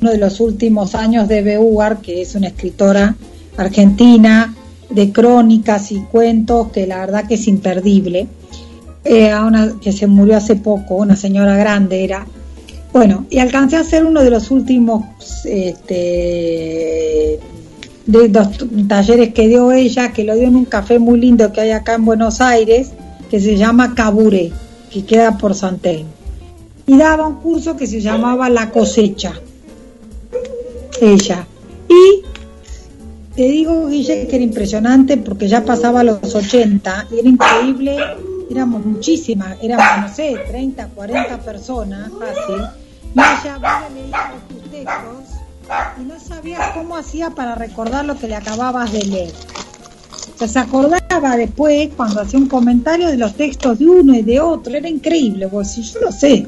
uno 0.01 0.11
de 0.11 0.19
los 0.19 0.41
últimos 0.41 0.95
años 0.95 1.29
de 1.29 1.39
Eve 1.39 1.59
Uart, 1.59 2.01
que 2.01 2.23
es 2.23 2.35
una 2.35 2.49
escritora 2.49 3.17
argentina 3.57 4.55
de 4.89 5.13
crónicas 5.13 5.93
y 5.93 6.01
cuentos 6.01 6.69
que 6.73 6.87
la 6.87 7.01
verdad 7.01 7.27
que 7.27 7.35
es 7.35 7.47
imperdible, 7.47 8.27
eh, 9.05 9.33
que 9.81 9.93
se 9.93 10.07
murió 10.07 10.37
hace 10.37 10.57
poco, 10.57 10.97
una 10.97 11.17
señora 11.17 11.57
grande 11.57 12.05
era, 12.05 12.27
Bueno, 12.93 13.27
y 13.31 13.39
alcancé 13.39 13.77
a 13.77 13.85
ser 13.85 14.05
uno 14.05 14.21
de 14.23 14.31
los 14.31 14.51
últimos 14.51 15.05
este, 15.45 17.39
de 18.07 18.29
los 18.29 18.49
talleres 18.89 19.33
que 19.33 19.47
dio 19.47 19.71
ella, 19.71 20.13
que 20.13 20.25
lo 20.25 20.35
dio 20.35 20.49
en 20.49 20.57
un 20.57 20.65
café 20.65 20.99
muy 20.99 21.21
lindo 21.21 21.53
que 21.53 21.61
hay 21.61 21.71
acá 21.71 21.95
en 21.95 22.05
Buenos 22.05 22.41
Aires, 22.41 22.91
que 23.31 23.39
se 23.39 23.57
llama 23.57 23.95
Cabure, 23.95 24.51
que 24.91 25.05
queda 25.05 25.39
por 25.39 25.55
Santel. 25.55 26.05
Y 26.87 26.97
daba 26.97 27.29
un 27.29 27.37
curso 27.37 27.77
que 27.77 27.87
se 27.87 28.01
llamaba 28.01 28.49
La 28.49 28.71
cosecha. 28.71 29.35
Ella. 31.01 31.47
Y 31.89 32.23
te 33.35 33.43
digo, 33.43 33.89
Guille, 33.89 34.27
que 34.27 34.37
era 34.37 34.45
impresionante 34.45 35.17
porque 35.17 35.49
ya 35.49 35.65
pasaba 35.65 36.05
los 36.05 36.35
80 36.35 37.09
y 37.11 37.19
era 37.21 37.29
increíble, 37.29 37.97
éramos 38.51 38.85
muchísimas, 38.85 39.57
éramos, 39.63 40.09
no 40.09 40.15
sé, 40.15 40.37
30, 40.49 40.89
40 40.89 41.39
personas, 41.39 42.11
fácil. 42.19 42.63
Y 43.15 43.19
ella 43.19 43.89
leía 43.95 44.35
tus 44.49 44.71
textos 44.71 45.41
y 46.01 46.05
no 46.05 46.19
sabía 46.19 46.73
cómo 46.75 46.97
hacía 46.97 47.31
para 47.31 47.55
recordar 47.55 48.05
lo 48.05 48.19
que 48.19 48.29
le 48.29 48.37
acababas 48.37 48.93
de 48.93 49.05
leer. 49.05 49.33
se 50.37 50.59
acordaba 50.59 51.37
después 51.37 51.91
cuando 51.97 52.21
hacía 52.21 52.39
un 52.39 52.49
comentario 52.49 53.09
de 53.09 53.17
los 53.17 53.35
textos 53.35 53.79
de 53.79 53.87
uno 53.87 54.15
y 54.15 54.23
de 54.23 54.41
otro, 54.41 54.75
era 54.75 54.89
increíble, 54.89 55.47
vos 55.47 55.69
si 55.69 55.83
yo 55.83 56.01
lo 56.01 56.13
sé. 56.13 56.47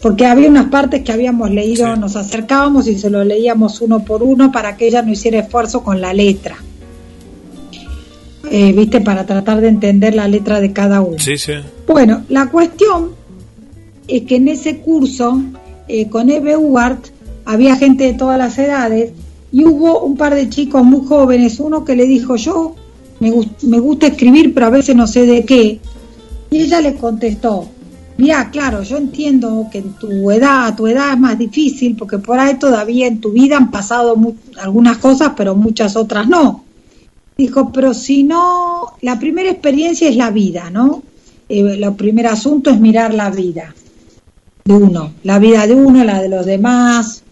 Porque 0.00 0.26
había 0.26 0.48
unas 0.48 0.66
partes 0.66 1.02
que 1.02 1.12
habíamos 1.12 1.50
leído, 1.50 1.96
nos 1.96 2.16
acercábamos 2.16 2.86
y 2.86 2.98
se 2.98 3.10
lo 3.10 3.24
leíamos 3.24 3.80
uno 3.80 4.04
por 4.04 4.22
uno 4.22 4.52
para 4.52 4.76
que 4.76 4.88
ella 4.88 5.02
no 5.02 5.12
hiciera 5.12 5.40
esfuerzo 5.40 5.82
con 5.82 6.00
la 6.00 6.12
letra. 6.12 6.56
Eh, 8.50 8.72
¿Viste? 8.72 9.00
Para 9.00 9.26
tratar 9.26 9.60
de 9.60 9.68
entender 9.68 10.14
la 10.14 10.28
letra 10.28 10.60
de 10.60 10.72
cada 10.72 11.00
uno. 11.00 11.18
Sí, 11.18 11.36
sí. 11.36 11.54
Bueno, 11.86 12.24
la 12.28 12.46
cuestión 12.46 13.12
es 14.06 14.22
que 14.22 14.36
en 14.36 14.48
ese 14.48 14.78
curso, 14.78 15.42
eh, 15.88 16.08
con 16.08 16.30
Eve 16.30 16.56
Ugart, 16.56 17.06
había 17.44 17.76
gente 17.76 18.04
de 18.04 18.14
todas 18.14 18.38
las 18.38 18.58
edades 18.58 19.12
y 19.52 19.64
hubo 19.64 20.00
un 20.00 20.16
par 20.16 20.34
de 20.34 20.48
chicos 20.48 20.84
muy 20.84 21.06
jóvenes, 21.06 21.58
uno 21.60 21.84
que 21.84 21.96
le 21.96 22.04
dijo 22.04 22.36
yo 22.36 22.74
me, 23.20 23.32
me 23.62 23.78
gusta 23.78 24.08
escribir 24.08 24.52
pero 24.52 24.66
a 24.66 24.70
veces 24.70 24.94
no 24.94 25.06
sé 25.06 25.24
de 25.24 25.44
qué 25.44 25.78
y 26.50 26.60
ella 26.60 26.80
le 26.80 26.94
contestó 26.96 27.68
mira 28.18 28.50
claro 28.50 28.82
yo 28.82 28.96
entiendo 28.96 29.68
que 29.70 29.78
en 29.78 29.92
tu 29.94 30.30
edad 30.30 30.74
tu 30.76 30.86
edad 30.86 31.12
es 31.12 31.18
más 31.18 31.38
difícil 31.38 31.96
porque 31.96 32.18
por 32.18 32.38
ahí 32.38 32.58
todavía 32.58 33.06
en 33.06 33.20
tu 33.20 33.32
vida 33.32 33.56
han 33.56 33.70
pasado 33.70 34.16
algunas 34.60 34.98
cosas 34.98 35.32
pero 35.36 35.54
muchas 35.54 35.96
otras 35.96 36.28
no 36.28 36.64
dijo 37.36 37.72
pero 37.72 37.94
si 37.94 38.22
no 38.22 38.94
la 39.02 39.18
primera 39.18 39.50
experiencia 39.50 40.08
es 40.08 40.16
la 40.16 40.30
vida 40.30 40.70
no 40.70 41.02
eh, 41.48 41.78
el 41.80 41.94
primer 41.94 42.26
asunto 42.26 42.70
es 42.70 42.80
mirar 42.80 43.14
la 43.14 43.30
vida 43.30 43.74
de 44.64 44.74
uno 44.74 45.12
la 45.22 45.38
vida 45.38 45.66
de 45.66 45.74
uno 45.74 46.04
la 46.04 46.22
de 46.22 46.28
los 46.28 46.46
demás 46.46 47.22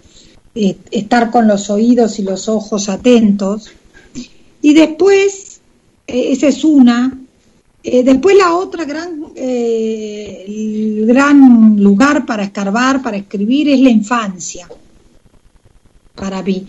eh, 0.56 0.76
estar 0.92 1.32
con 1.32 1.48
los 1.48 1.68
oídos 1.68 2.20
y 2.20 2.22
los 2.22 2.48
ojos 2.48 2.88
atentos. 2.88 3.72
Y 4.62 4.72
después, 4.72 5.60
eh, 6.06 6.30
esa 6.30 6.46
es 6.46 6.62
una. 6.62 7.18
Eh, 7.82 8.04
después 8.04 8.36
la 8.36 8.54
otra 8.54 8.84
gran, 8.84 9.23
el 9.34 11.06
gran 11.06 11.76
lugar 11.82 12.24
para 12.24 12.44
escarbar, 12.44 13.02
para 13.02 13.16
escribir, 13.16 13.68
es 13.68 13.80
la 13.80 13.90
infancia, 13.90 14.68
para 16.14 16.42
mí. 16.42 16.66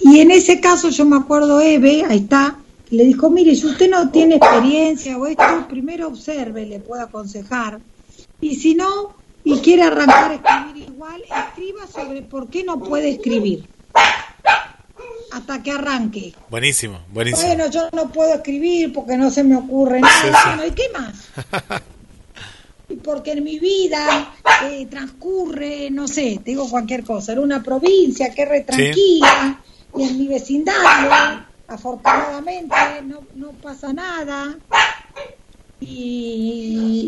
Y 0.00 0.20
en 0.20 0.30
ese 0.30 0.60
caso 0.60 0.90
yo 0.90 1.04
me 1.04 1.16
acuerdo, 1.16 1.60
Eve, 1.60 2.04
ahí 2.08 2.18
está, 2.18 2.58
le 2.90 3.04
dijo, 3.04 3.30
mire, 3.30 3.54
si 3.54 3.66
usted 3.66 3.90
no 3.90 4.10
tiene 4.10 4.36
experiencia 4.36 5.16
o 5.18 5.26
esto, 5.26 5.66
primero 5.68 6.08
observe, 6.08 6.66
le 6.66 6.80
puedo 6.80 7.02
aconsejar. 7.02 7.80
Y 8.40 8.54
si 8.56 8.74
no, 8.74 9.14
y 9.44 9.58
quiere 9.58 9.82
arrancar 9.82 10.30
a 10.30 10.34
escribir 10.34 10.88
igual, 10.88 11.22
escriba 11.22 11.86
sobre 11.86 12.22
por 12.22 12.48
qué 12.48 12.64
no 12.64 12.80
puede 12.80 13.10
escribir. 13.10 13.66
Hasta 15.30 15.62
que 15.62 15.70
arranque. 15.70 16.34
Buenísimo, 16.50 17.00
buenísimo. 17.12 17.46
Bueno, 17.46 17.70
yo 17.70 17.88
no 17.92 18.08
puedo 18.10 18.34
escribir 18.34 18.92
porque 18.92 19.16
no 19.16 19.30
se 19.30 19.44
me 19.44 19.56
ocurre 19.56 20.00
nada. 20.00 20.66
¿Y 20.66 20.70
qué 20.70 20.84
más? 20.92 21.28
porque 22.96 23.32
en 23.32 23.44
mi 23.44 23.58
vida 23.58 24.34
eh, 24.64 24.86
transcurre, 24.86 25.90
no 25.90 26.08
sé, 26.08 26.40
te 26.42 26.52
digo 26.52 26.68
cualquier 26.68 27.04
cosa, 27.04 27.32
en 27.32 27.40
una 27.40 27.62
provincia 27.62 28.32
que 28.34 28.42
es 28.42 28.48
re 28.48 28.60
tranquila 28.62 29.60
y 29.96 30.02
en 30.04 30.18
mi 30.18 30.28
vecindario, 30.28 31.10
afortunadamente, 31.66 32.76
no, 33.04 33.20
no 33.34 33.52
pasa 33.52 33.92
nada 33.92 34.56
y, 35.80 36.98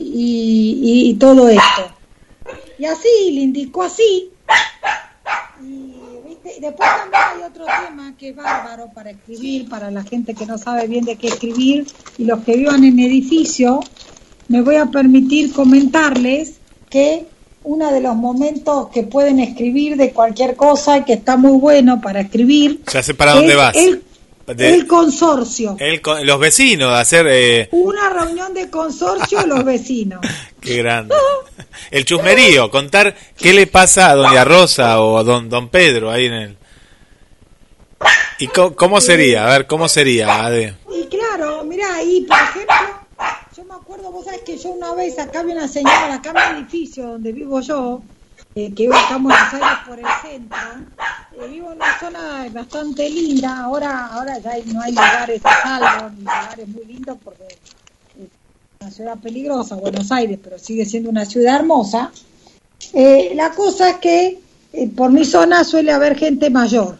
y 1.10 1.14
todo 1.14 1.48
esto. 1.48 1.94
Y 2.78 2.86
así, 2.86 3.32
le 3.32 3.40
indicó 3.42 3.82
así. 3.82 4.30
Y, 5.62 5.94
después 6.60 6.88
también 6.88 7.22
hay 7.22 7.42
otro 7.42 7.66
tema 7.66 8.14
que 8.16 8.30
es 8.30 8.36
bárbaro 8.36 8.90
para 8.94 9.10
escribir, 9.10 9.68
para 9.68 9.90
la 9.90 10.02
gente 10.02 10.34
que 10.34 10.46
no 10.46 10.56
sabe 10.56 10.86
bien 10.86 11.04
de 11.04 11.16
qué 11.16 11.28
escribir 11.28 11.86
y 12.16 12.24
los 12.24 12.40
que 12.40 12.56
vivan 12.56 12.84
en 12.84 12.98
edificio, 12.98 13.80
me 14.50 14.62
voy 14.62 14.74
a 14.74 14.86
permitir 14.86 15.52
comentarles 15.52 16.54
que 16.90 17.24
uno 17.62 17.92
de 17.92 18.00
los 18.00 18.16
momentos 18.16 18.88
que 18.92 19.04
pueden 19.04 19.38
escribir 19.38 19.96
de 19.96 20.12
cualquier 20.12 20.56
cosa 20.56 20.98
y 20.98 21.04
que 21.04 21.12
está 21.12 21.36
muy 21.36 21.56
bueno 21.56 22.00
para 22.00 22.22
escribir. 22.22 22.80
Ya 22.92 23.00
sé 23.00 23.14
para 23.14 23.34
dónde 23.34 23.54
vas. 23.54 23.76
El, 23.76 24.88
consorcio. 24.88 25.76
los 26.24 26.40
vecinos, 26.40 26.92
hacer... 26.92 27.28
Eh, 27.30 27.68
Una 27.70 28.10
reunión 28.10 28.52
de 28.52 28.68
consorcio 28.68 29.46
los 29.46 29.64
vecinos. 29.64 30.18
Qué 30.60 30.78
grande. 30.78 31.14
El 31.92 32.04
chusmerío, 32.04 32.72
contar 32.72 33.14
qué 33.36 33.52
le 33.52 33.68
pasa 33.68 34.10
a 34.10 34.16
doña 34.16 34.42
Rosa 34.42 35.00
o 35.00 35.16
a 35.16 35.22
don, 35.22 35.48
don 35.48 35.68
Pedro 35.68 36.10
ahí 36.10 36.26
en 36.26 36.32
el... 36.32 36.56
¿Y 38.40 38.48
cómo, 38.48 39.00
sería? 39.00 39.46
A 39.46 39.50
ver, 39.50 39.66
¿cómo 39.68 39.86
sería, 39.86 40.44
Ade? 40.44 40.74
Y 40.92 41.06
claro, 41.06 41.62
mira, 41.64 41.94
ahí, 41.94 42.22
por 42.22 42.38
ejemplo, 42.38 42.69
acuerdo, 44.00 44.12
vos 44.12 44.24
sabés 44.24 44.42
que 44.42 44.56
yo 44.56 44.70
una 44.70 44.94
vez 44.94 45.18
acá 45.18 45.40
había 45.40 45.54
una 45.54 45.68
señora, 45.68 46.14
acá 46.14 46.30
en 46.30 46.56
el 46.56 46.62
edificio 46.62 47.06
donde 47.06 47.32
vivo 47.32 47.60
yo, 47.60 48.02
eh, 48.54 48.72
que 48.74 48.84
vivo 48.84 48.94
acá 48.94 49.16
en 49.16 49.22
Buenos 49.24 49.52
Aires 49.52 49.78
por 49.86 49.98
el 49.98 50.06
centro, 50.22 50.58
eh, 51.32 51.48
vivo 51.48 51.72
en 51.72 51.76
una 51.76 51.98
zona 51.98 52.46
bastante 52.50 53.08
linda, 53.10 53.60
ahora 53.60 54.06
ahora 54.06 54.38
ya 54.38 54.52
no 54.66 54.80
hay 54.80 54.92
lugares 54.92 55.40
a 55.44 55.62
salvo, 55.62 56.10
ni 56.10 56.20
lugares 56.20 56.68
muy 56.68 56.84
lindos 56.84 57.18
porque 57.22 57.44
una 58.80 58.90
ciudad 58.90 59.18
peligrosa, 59.18 59.76
Buenos 59.76 60.10
Aires, 60.10 60.38
pero 60.42 60.58
sigue 60.58 60.86
siendo 60.86 61.10
una 61.10 61.26
ciudad 61.26 61.56
hermosa. 61.56 62.10
Eh, 62.94 63.32
la 63.34 63.50
cosa 63.50 63.90
es 63.90 63.96
que 63.96 64.38
por 64.96 65.10
mi 65.10 65.26
zona 65.26 65.64
suele 65.64 65.92
haber 65.92 66.16
gente 66.16 66.48
mayor. 66.48 66.98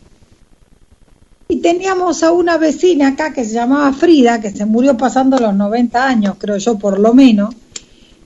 Y 1.51 1.57
teníamos 1.57 2.22
a 2.22 2.30
una 2.30 2.59
vecina 2.59 3.09
acá 3.09 3.32
que 3.32 3.44
se 3.44 3.55
llamaba 3.55 3.92
Frida, 3.92 4.40
que 4.40 4.51
se 4.51 4.66
murió 4.66 4.96
pasando 4.96 5.36
los 5.36 5.53
90 5.53 6.07
años, 6.07 6.36
creo 6.38 6.57
yo, 6.59 6.78
por 6.78 7.01
lo 7.01 7.12
menos. 7.12 7.53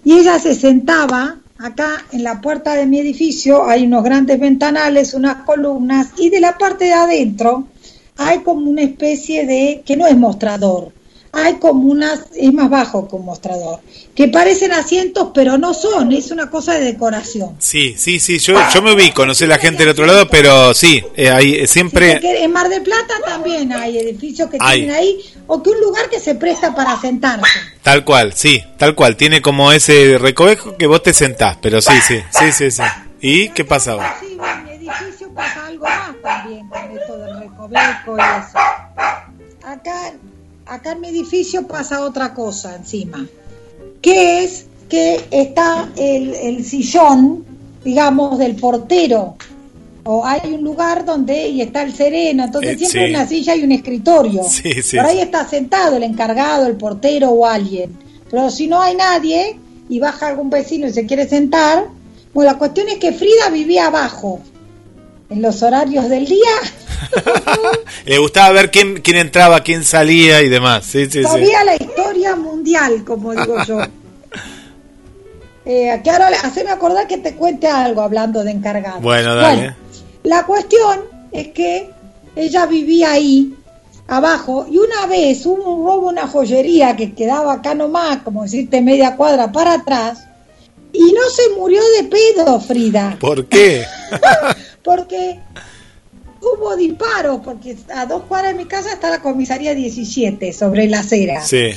Y 0.05 0.13
ella 0.13 0.39
se 0.39 0.55
sentaba 0.55 1.39
acá 1.57 2.05
en 2.13 2.23
la 2.23 2.43
puerta 2.43 2.75
de 2.75 2.85
mi 2.85 2.99
edificio, 2.99 3.65
hay 3.65 3.87
unos 3.87 4.05
grandes 4.05 4.39
ventanales, 4.39 5.15
unas 5.15 5.37
columnas, 5.45 6.09
y 6.19 6.29
de 6.29 6.41
la 6.41 6.59
parte 6.59 6.85
de 6.85 6.93
adentro 6.93 7.69
hay 8.19 8.41
como 8.41 8.69
una 8.69 8.83
especie 8.83 9.47
de, 9.47 9.83
que 9.87 9.97
no 9.97 10.07
es 10.07 10.19
mostrador, 10.19 10.93
hay 11.35 11.55
como 11.55 11.91
unas, 11.91 12.21
es 12.37 12.53
más 12.53 12.71
bajo 12.71 13.09
que 13.09 13.17
un 13.17 13.25
mostrador, 13.25 13.81
que 14.15 14.29
parecen 14.29 14.73
asientos, 14.73 15.29
pero 15.35 15.59
no 15.59 15.75
son, 15.75 16.13
es 16.13 16.31
una 16.31 16.49
cosa 16.49 16.75
de 16.75 16.85
decoración. 16.85 17.57
Sí, 17.59 17.95
sí, 17.97 18.21
sí, 18.21 18.39
yo, 18.39 18.55
yo 18.73 18.83
me 18.83 18.95
ubico, 18.95 19.27
no 19.27 19.35
sé 19.35 19.47
la 19.47 19.59
gente 19.59 19.83
del 19.83 19.91
otro 19.91 20.07
lado, 20.07 20.29
pero 20.29 20.73
sí, 20.75 21.03
eh, 21.17 21.31
hay 21.31 21.55
eh, 21.57 21.67
siempre... 21.67 22.21
en 22.23 22.53
Mar 22.53 22.69
del 22.69 22.83
Plata 22.83 23.15
también 23.25 23.73
hay 23.73 23.99
edificios 23.99 24.49
que 24.49 24.59
tienen 24.59 24.91
ahí, 24.91 25.19
o 25.47 25.63
que 25.63 25.71
un 25.71 25.81
lugar 25.81 26.09
que 26.09 26.21
se 26.21 26.35
presta 26.35 26.75
para 26.75 27.01
sentarse. 27.01 27.59
Tal 27.83 28.05
cual, 28.05 28.33
sí, 28.35 28.63
tal 28.79 28.95
cual, 28.95 29.17
tiene 29.17 29.43
como 29.43 29.73
ese 29.73 30.19
recovejo 30.19 30.77
que 30.77 30.87
vos 30.87 31.03
te 31.03 31.13
sentás, 31.13 31.59
pero 31.61 31.81
sí, 31.81 31.95
sí, 32.07 32.21
sí, 32.31 32.53
sí, 32.53 32.71
sí. 32.71 32.83
¿Y 33.21 33.49
qué 33.51 33.65
pasaba? 33.65 34.17
Sí, 34.21 34.37
en 34.39 34.65
mi 34.65 34.71
edificio 34.71 35.33
pasa 35.35 35.67
algo 35.67 35.85
más 35.87 36.15
también 36.23 36.69
con 36.69 36.99
esto 36.99 37.19
del 37.19 37.41
recoveco 37.41 38.17
y 38.17 38.21
eso. 38.21 38.59
Acá 39.67 40.13
acá 40.67 40.93
en 40.93 41.01
mi 41.01 41.09
edificio 41.09 41.67
pasa 41.67 42.05
otra 42.05 42.35
cosa 42.35 42.77
encima, 42.77 43.27
que 44.01 44.45
es 44.45 44.67
que 44.89 45.25
está 45.31 45.91
el, 45.97 46.65
sillón, 46.65 47.45
digamos, 47.85 48.39
del 48.39 48.55
portero, 48.57 49.37
o 50.05 50.25
hay 50.25 50.53
un 50.53 50.63
lugar 50.63 51.05
donde 51.05 51.49
y 51.49 51.63
está 51.63 51.83
el 51.83 51.95
sereno, 51.95 52.45
entonces 52.45 52.75
eh, 52.75 52.79
siempre 52.79 53.05
hay 53.05 53.15
una 53.15 53.27
silla 53.27 53.57
y 53.57 53.65
un 53.65 53.73
escritorio. 53.73 54.43
Por 54.43 55.07
ahí 55.07 55.21
está 55.21 55.49
sentado 55.49 55.97
el 55.97 56.03
encargado, 56.03 56.67
el 56.67 56.77
portero 56.77 57.31
o 57.31 57.47
alguien. 57.47 57.97
Pero 58.31 58.51
si 58.51 58.67
no 58.67 58.83
hay 58.83 58.95
nadie 58.97 59.59
y 59.89 59.99
baja 59.99 60.29
algún 60.29 60.51
vecino 60.51 60.87
y 60.87 60.93
se 60.93 61.07
quiere 61.07 61.27
sentar, 61.27 61.87
bueno, 62.35 62.53
la 62.53 62.59
cuestión 62.59 62.89
es 62.89 62.97
que 62.97 63.13
Frida 63.13 63.49
vivía 63.51 63.87
abajo 63.87 64.41
en 65.35 65.43
los 65.43 65.63
horarios 65.63 66.09
del 66.09 66.27
día. 66.27 66.55
Le 68.07 68.19
gustaba 68.19 68.53
ver 68.53 68.71
quién, 68.71 69.01
quién 69.03 69.17
entraba, 69.17 69.61
quién 69.61 69.85
salía 69.85 70.43
y 70.43 70.49
demás. 70.49 70.85
Sí, 70.87 71.11
Sabía 71.11 71.65
la 71.65 71.75
historia 71.75 72.37
mundial, 72.37 73.05
como 73.05 73.33
digo 73.33 73.63
yo. 73.65 73.79
Eh, 75.67 75.99
que 76.05 76.11
ahora 76.11 76.29
haceme 76.43 76.73
acordar 76.73 77.07
que 77.07 77.17
te 77.17 77.37
cuente 77.37 77.67
algo 77.67 78.03
hablando 78.03 78.45
de 78.45 78.51
encargado. 78.51 79.01
Bueno, 79.01 79.35
dale. 79.35 79.75
la 80.23 80.45
cuestión 80.45 81.01
es 81.33 81.49
que 81.53 81.89
ella 82.37 82.67
vivía 82.67 83.13
ahí 83.13 83.55
abajo 84.07 84.67
y 84.71 84.77
una 84.77 85.07
vez 85.07 85.47
hubo 85.47 85.75
un 85.75 85.87
robo 85.87 86.09
una 86.11 86.27
joyería 86.27 86.95
que 86.97 87.15
quedaba 87.15 87.55
acá 87.55 87.75
nomás, 87.75 88.19
como 88.19 88.43
decirte 88.43 88.83
media 88.83 89.17
cuadra 89.17 89.53
para 89.53 89.73
atrás, 89.73 90.27
y 90.95 91.13
no 91.13 91.29
se 91.29 91.51
murió 91.59 91.83
de 91.99 92.05
pedo, 92.05 92.61
Frida. 92.61 93.19
¿Por 93.21 93.47
qué? 93.47 93.85
porque 94.83 95.41
hubo 96.41 96.77
disparos, 96.77 97.41
porque 97.45 97.77
a 97.95 98.07
dos 98.07 98.23
cuadras 98.29 98.53
de 98.53 98.59
mi 98.59 98.67
casa 98.67 98.93
está 98.93 99.11
la 99.11 99.21
comisaría 99.21 99.75
17 99.75 100.53
sobre 100.53 100.89
la 100.89 101.01
acera. 101.01 101.43
Sí. 101.43 101.71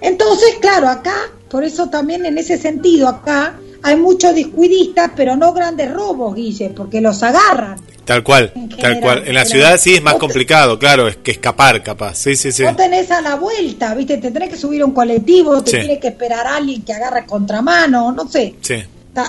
Entonces, 0.00 0.56
claro, 0.60 0.88
acá, 0.88 1.14
por 1.48 1.64
eso 1.64 1.88
también 1.88 2.26
en 2.26 2.36
ese 2.36 2.58
sentido, 2.58 3.08
acá 3.08 3.58
hay 3.82 3.96
muchos 3.96 4.34
discuidistas, 4.34 5.12
pero 5.14 5.36
no 5.36 5.52
grandes 5.52 5.92
robos, 5.92 6.34
Guille, 6.34 6.70
porque 6.70 7.00
los 7.00 7.22
agarran. 7.22 7.78
Tal 8.04 8.22
cual, 8.22 8.52
tal 8.80 9.00
cual. 9.00 9.22
En 9.26 9.34
la 9.34 9.44
ciudad 9.44 9.78
sí 9.78 9.94
es 9.94 10.02
más 10.02 10.14
complicado, 10.16 10.78
claro, 10.78 11.08
es 11.08 11.16
que 11.16 11.30
escapar 11.30 11.82
capaz. 11.82 12.16
Sí, 12.16 12.36
sí, 12.36 12.52
sí. 12.52 12.62
No 12.62 12.76
tenés 12.76 13.10
a 13.10 13.20
la 13.22 13.36
vuelta, 13.36 13.94
¿viste? 13.94 14.18
Te 14.18 14.30
tenés 14.30 14.50
que 14.50 14.56
subir 14.56 14.82
a 14.82 14.84
un 14.84 14.92
colectivo, 14.92 15.62
te 15.62 15.78
tiene 15.78 15.98
que 15.98 16.08
esperar 16.08 16.46
a 16.46 16.56
alguien 16.56 16.82
que 16.82 16.92
agarre 16.92 17.24
contramano, 17.24 18.12
no 18.12 18.28
sé. 18.28 18.54
Sí. 18.60 18.76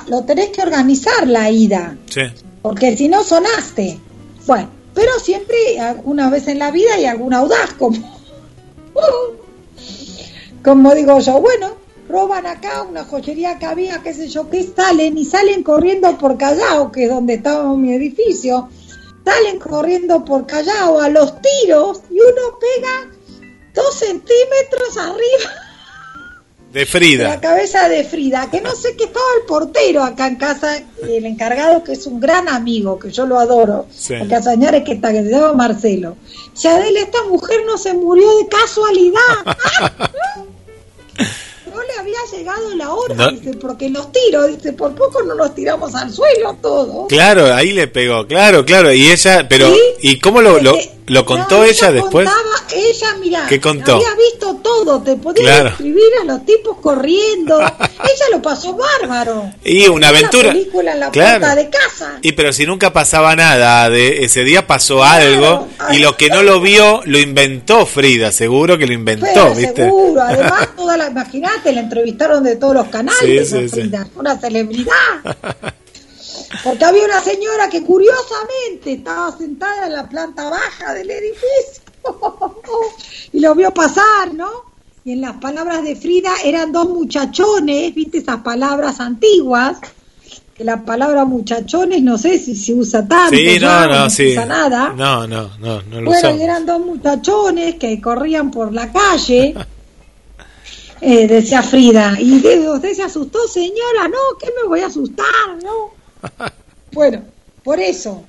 lo 0.07 0.23
tenés 0.23 0.49
que 0.49 0.61
organizar 0.61 1.25
la 1.27 1.49
ida. 1.49 1.95
Sí. 2.09 2.21
Porque 2.61 2.97
si 2.97 3.07
no 3.07 3.23
sonaste. 3.23 3.97
Bueno, 4.45 4.69
pero 4.93 5.11
siempre, 5.19 5.79
alguna 5.79 6.29
vez 6.29 6.47
en 6.47 6.59
la 6.59 6.71
vida, 6.71 6.95
hay 6.95 7.05
algún 7.05 7.33
audaz, 7.33 7.73
como. 7.77 7.97
como 10.63 10.95
digo 10.95 11.19
yo, 11.19 11.39
bueno, 11.39 11.75
roban 12.07 12.45
acá 12.45 12.83
una 12.83 13.03
joyería 13.03 13.57
que 13.57 13.65
había, 13.65 14.01
qué 14.01 14.13
sé 14.13 14.27
yo, 14.27 14.49
que 14.49 14.63
salen 14.63 15.17
y 15.17 15.25
salen 15.25 15.63
corriendo 15.63 16.17
por 16.17 16.37
Callao, 16.37 16.91
que 16.91 17.05
es 17.05 17.09
donde 17.09 17.35
estaba 17.35 17.75
mi 17.75 17.93
edificio, 17.93 18.69
salen 19.23 19.59
corriendo 19.59 20.23
por 20.23 20.45
Callao 20.45 20.99
a 20.99 21.09
los 21.09 21.33
tiros 21.41 22.01
y 22.09 22.19
uno 22.19 22.59
pega 22.59 23.11
dos 23.73 23.95
centímetros 23.95 24.97
arriba. 24.97 25.61
De 26.71 26.85
Frida. 26.85 27.29
la 27.29 27.39
cabeza 27.39 27.87
de 27.87 28.03
Frida, 28.03 28.49
que 28.51 28.59
no 28.59 28.75
sé 28.75 28.97
qué 28.97 29.05
estaba 29.05 29.25
el 29.39 29.45
portero 29.45 30.03
acá 30.03 30.27
en 30.27 30.35
casa, 30.35 30.75
el 31.03 31.25
encargado, 31.25 31.85
que 31.85 31.93
es 31.93 32.05
un 32.05 32.19
gran 32.19 32.49
amigo, 32.49 32.99
que 32.99 33.11
yo 33.11 33.25
lo 33.25 33.39
adoro, 33.39 33.85
sí. 33.89 34.13
acá 34.13 34.41
señores 34.41 34.83
que 34.83 34.91
está, 34.91 35.13
que 35.13 35.23
se 35.23 35.29
llama 35.31 35.53
Marcelo. 35.53 36.17
Adele, 36.65 36.99
esta 36.99 37.23
mujer 37.29 37.61
no 37.65 37.77
se 37.77 37.93
murió 37.93 38.29
de 38.39 38.47
casualidad. 38.49 39.19
no 41.75 41.83
le 41.83 41.93
había 41.99 42.17
llegado 42.31 42.75
la 42.75 42.93
hora, 42.93 43.29
dice, 43.29 43.53
porque 43.55 43.89
los 43.89 44.11
tiros, 44.11 44.47
dice, 44.47 44.73
por 44.73 44.95
poco 44.95 45.21
no 45.23 45.35
nos 45.35 45.53
tiramos 45.53 45.93
al 45.93 46.11
suelo 46.11 46.57
todo. 46.61 47.07
Claro, 47.07 47.53
ahí 47.53 47.71
le 47.73 47.87
pegó, 47.87 48.25
claro, 48.25 48.65
claro, 48.65 48.93
y 48.93 49.09
ella, 49.09 49.47
pero, 49.49 49.73
¿y 50.01 50.19
cómo 50.19 50.41
lo, 50.41 50.59
lo, 50.59 50.77
lo 51.07 51.25
contó 51.25 51.63
ella, 51.63 51.91
después? 51.91 52.29
ella, 52.73 53.15
mira, 53.19 53.45
¿Qué 53.47 53.59
contó? 53.59 53.95
había 53.95 54.15
visto 54.15 54.55
todo, 54.63 55.01
te 55.01 55.15
podía 55.15 55.67
escribir 55.67 56.03
a 56.21 56.25
los 56.25 56.45
tipos 56.45 56.77
corriendo, 56.77 57.59
ella 57.59 58.25
lo 58.31 58.41
pasó 58.41 58.75
bárbaro. 58.75 59.51
Y 59.63 59.87
una 59.87 60.09
aventura. 60.09 60.51
película 60.51 60.93
en 60.93 60.99
la 60.99 61.11
puerta 61.11 61.55
de 61.55 61.69
casa. 61.69 62.19
Y 62.21 62.31
pero 62.31 62.51
si 62.51 62.65
nunca 62.65 62.91
pasaba 62.91 63.35
nada, 63.35 63.89
de 63.89 64.25
ese 64.25 64.43
día 64.43 64.65
pasó 64.65 65.03
algo, 65.03 65.67
y 65.91 65.99
lo 65.99 66.17
que 66.17 66.29
no 66.29 66.43
lo 66.43 66.59
vio, 66.59 67.01
lo 67.05 67.19
inventó 67.19 67.85
Frida, 67.85 68.31
seguro 68.31 68.77
que 68.77 68.87
lo 68.87 68.93
inventó, 68.93 69.53
¿viste? 69.53 69.83
Seguro, 69.83 70.21
además, 70.21 70.69
toda 70.75 70.97
la, 70.97 71.07
imagínate, 71.07 71.71
la 71.71 71.81
entrevistaron 71.81 72.43
de 72.43 72.55
todos 72.55 72.75
los 72.75 72.87
canales, 72.87 73.49
sí, 73.49 73.69
sí, 73.69 73.69
Frida, 73.69 74.07
una 74.15 74.37
celebridad. 74.37 74.93
Porque 76.63 76.85
había 76.85 77.05
una 77.05 77.21
señora 77.21 77.69
que 77.69 77.83
curiosamente 77.83 78.93
estaba 78.93 79.35
sentada 79.37 79.87
en 79.87 79.93
la 79.93 80.07
planta 80.07 80.49
baja 80.49 80.93
del 80.93 81.09
edificio 81.09 81.83
y 83.33 83.39
lo 83.39 83.55
vio 83.55 83.73
pasar, 83.73 84.33
¿no? 84.33 84.75
Y 85.03 85.11
en 85.11 85.21
las 85.21 85.33
palabras 85.37 85.83
de 85.83 85.95
Frida 85.95 86.31
eran 86.43 86.71
dos 86.71 86.89
muchachones, 86.89 87.93
¿viste 87.93 88.17
esas 88.19 88.41
palabras 88.41 88.99
antiguas? 88.99 89.77
Que 90.55 90.63
la 90.63 90.83
palabra 90.83 91.25
muchachones 91.25 92.01
no 92.01 92.17
sé 92.17 92.39
si 92.39 92.55
se 92.55 92.73
usa 92.73 93.07
tanto, 93.07 93.35
sí, 93.35 93.59
no, 93.59 93.87
no, 93.87 94.09
se 94.09 94.31
usa 94.31 94.45
nada. 94.45 94.93
No, 94.95 95.27
no, 95.27 95.51
no, 95.59 95.81
no 95.83 96.01
lo 96.01 96.09
Bueno, 96.09 96.29
eran 96.29 96.65
dos 96.65 96.79
muchachones 96.79 97.75
que 97.75 98.01
corrían 98.01 98.49
por 98.51 98.73
la 98.73 98.91
calle. 98.91 99.53
Eh, 101.01 101.27
decía 101.27 101.61
Frida, 101.61 102.15
y 102.19 102.37
usted 102.37 102.93
se 102.93 103.03
asustó, 103.03 103.47
señora, 103.47 104.07
no, 104.07 104.37
que 104.39 104.47
me 104.47 104.67
voy 104.67 104.79
a 104.79 104.87
asustar, 104.87 105.25
no. 105.61 105.94
Bueno, 106.91 107.23
por 107.63 107.79
eso. 107.79 108.23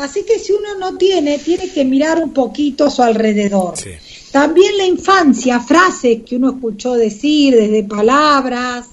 Así 0.00 0.24
que 0.24 0.38
si 0.38 0.52
uno 0.52 0.78
no 0.78 0.98
tiene, 0.98 1.38
tiene 1.38 1.70
que 1.70 1.84
mirar 1.84 2.22
un 2.22 2.32
poquito 2.32 2.86
a 2.86 2.90
su 2.90 3.02
alrededor. 3.02 3.74
También 4.30 4.76
la 4.76 4.84
infancia, 4.84 5.60
frases 5.60 6.22
que 6.24 6.36
uno 6.36 6.50
escuchó 6.50 6.94
decir, 6.94 7.54
desde 7.54 7.84
palabras, 7.84 8.86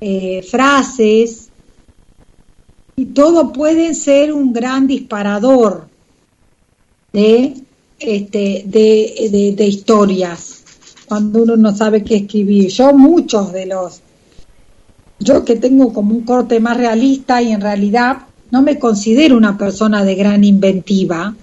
eh, 0.00 0.42
frases, 0.42 1.48
y 2.96 3.06
todo 3.06 3.52
puede 3.52 3.94
ser 3.94 4.32
un 4.32 4.52
gran 4.52 4.86
disparador 4.86 5.88
de, 7.12 7.54
este, 7.98 8.62
de, 8.66 9.28
de, 9.30 9.52
de 9.52 9.66
historias, 9.66 10.62
cuando 11.06 11.42
uno 11.42 11.56
no 11.56 11.74
sabe 11.74 12.04
qué 12.04 12.16
escribir. 12.16 12.68
Yo 12.68 12.92
muchos 12.92 13.52
de 13.52 13.66
los 13.66 14.00
yo 15.18 15.44
que 15.44 15.56
tengo 15.56 15.92
como 15.92 16.14
un 16.14 16.22
corte 16.22 16.60
más 16.60 16.76
realista 16.76 17.42
y 17.42 17.52
en 17.52 17.60
realidad 17.60 18.18
no 18.50 18.62
me 18.62 18.78
considero 18.78 19.36
una 19.36 19.58
persona 19.58 20.04
de 20.04 20.14
gran 20.14 20.44
inventiva, 20.44 21.34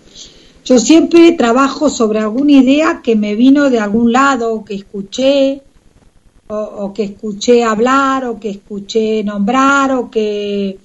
yo 0.66 0.80
siempre 0.80 1.34
trabajo 1.34 1.90
sobre 1.90 2.20
alguna 2.20 2.54
idea 2.54 3.02
que 3.04 3.18
me 3.18 3.36
vino 3.36 3.70
de 3.70 3.80
algún 3.80 4.14
lado, 4.14 4.64
que 4.64 4.76
escuché, 4.76 5.62
o, 6.48 6.94
que 6.94 7.04
escuché 7.04 7.64
hablar, 7.64 8.26
o 8.26 8.40
que 8.40 8.50
escuché 8.50 9.24
nombrar, 9.24 9.92
o 9.92 10.10
que 10.10 10.78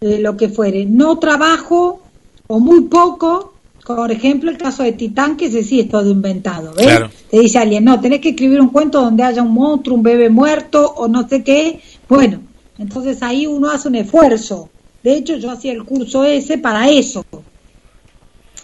eh, 0.00 0.18
lo 0.18 0.36
que 0.36 0.48
fuere. 0.48 0.86
No 0.86 1.18
trabajo, 1.18 2.00
o 2.46 2.58
muy 2.58 2.82
poco, 2.82 3.51
por 3.84 4.12
ejemplo, 4.12 4.50
el 4.50 4.58
caso 4.58 4.82
de 4.82 4.92
Titán, 4.92 5.36
que 5.36 5.46
ese 5.46 5.64
sí 5.64 5.80
es 5.80 5.88
todo 5.88 6.10
inventado. 6.10 6.72
¿ves? 6.74 7.00
Te 7.30 7.40
dice 7.40 7.58
alguien, 7.58 7.84
no, 7.84 8.00
tenés 8.00 8.20
que 8.20 8.30
escribir 8.30 8.60
un 8.60 8.68
cuento 8.68 9.00
donde 9.00 9.22
haya 9.22 9.42
un 9.42 9.52
monstruo, 9.52 9.96
un 9.96 10.02
bebé 10.02 10.30
muerto, 10.30 10.94
o 10.96 11.08
no 11.08 11.28
sé 11.28 11.42
qué. 11.42 11.80
Bueno, 12.08 12.40
entonces 12.78 13.22
ahí 13.22 13.46
uno 13.46 13.70
hace 13.70 13.88
un 13.88 13.96
esfuerzo. 13.96 14.68
De 15.02 15.14
hecho, 15.14 15.36
yo 15.36 15.50
hacía 15.50 15.72
el 15.72 15.84
curso 15.84 16.24
ese 16.24 16.58
para 16.58 16.88
eso, 16.88 17.24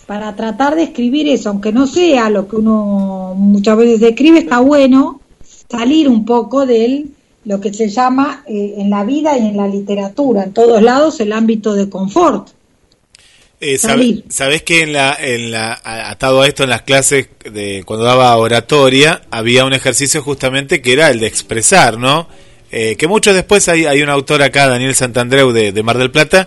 para 0.06 0.36
tratar 0.36 0.76
de 0.76 0.84
escribir 0.84 1.28
eso, 1.28 1.48
aunque 1.48 1.72
no 1.72 1.86
sea 1.86 2.30
lo 2.30 2.46
que 2.46 2.56
uno 2.56 3.34
muchas 3.36 3.76
veces 3.76 4.02
escribe, 4.02 4.38
está 4.38 4.60
bueno 4.60 5.20
salir 5.68 6.08
un 6.08 6.24
poco 6.24 6.64
de 6.64 7.06
lo 7.44 7.60
que 7.60 7.74
se 7.74 7.88
llama 7.88 8.44
eh, 8.46 8.74
en 8.78 8.90
la 8.90 9.04
vida 9.04 9.36
y 9.36 9.48
en 9.48 9.56
la 9.56 9.66
literatura, 9.66 10.44
en 10.44 10.52
todos 10.52 10.80
lados, 10.80 11.18
el 11.20 11.32
ámbito 11.32 11.74
de 11.74 11.88
confort. 11.88 12.50
Eh, 13.60 13.76
Sabes 13.78 14.62
que 14.62 14.82
en 14.82 14.92
la, 14.92 15.16
en 15.18 15.50
la, 15.50 15.80
atado 15.82 16.42
a 16.42 16.46
esto 16.46 16.62
en 16.62 16.70
las 16.70 16.82
clases 16.82 17.28
de 17.50 17.82
cuando 17.84 18.04
daba 18.04 18.36
oratoria 18.36 19.22
había 19.30 19.64
un 19.64 19.72
ejercicio 19.72 20.22
justamente 20.22 20.80
que 20.80 20.92
era 20.92 21.10
el 21.10 21.18
de 21.18 21.26
expresar, 21.26 21.98
¿no? 21.98 22.28
Eh, 22.70 22.94
que 22.96 23.08
mucho 23.08 23.34
después 23.34 23.68
hay, 23.68 23.86
hay 23.86 24.02
un 24.02 24.10
autor 24.10 24.42
acá, 24.42 24.68
Daniel 24.68 24.94
Santandreu 24.94 25.52
de, 25.52 25.72
de, 25.72 25.82
Mar 25.82 25.98
del 25.98 26.12
Plata, 26.12 26.46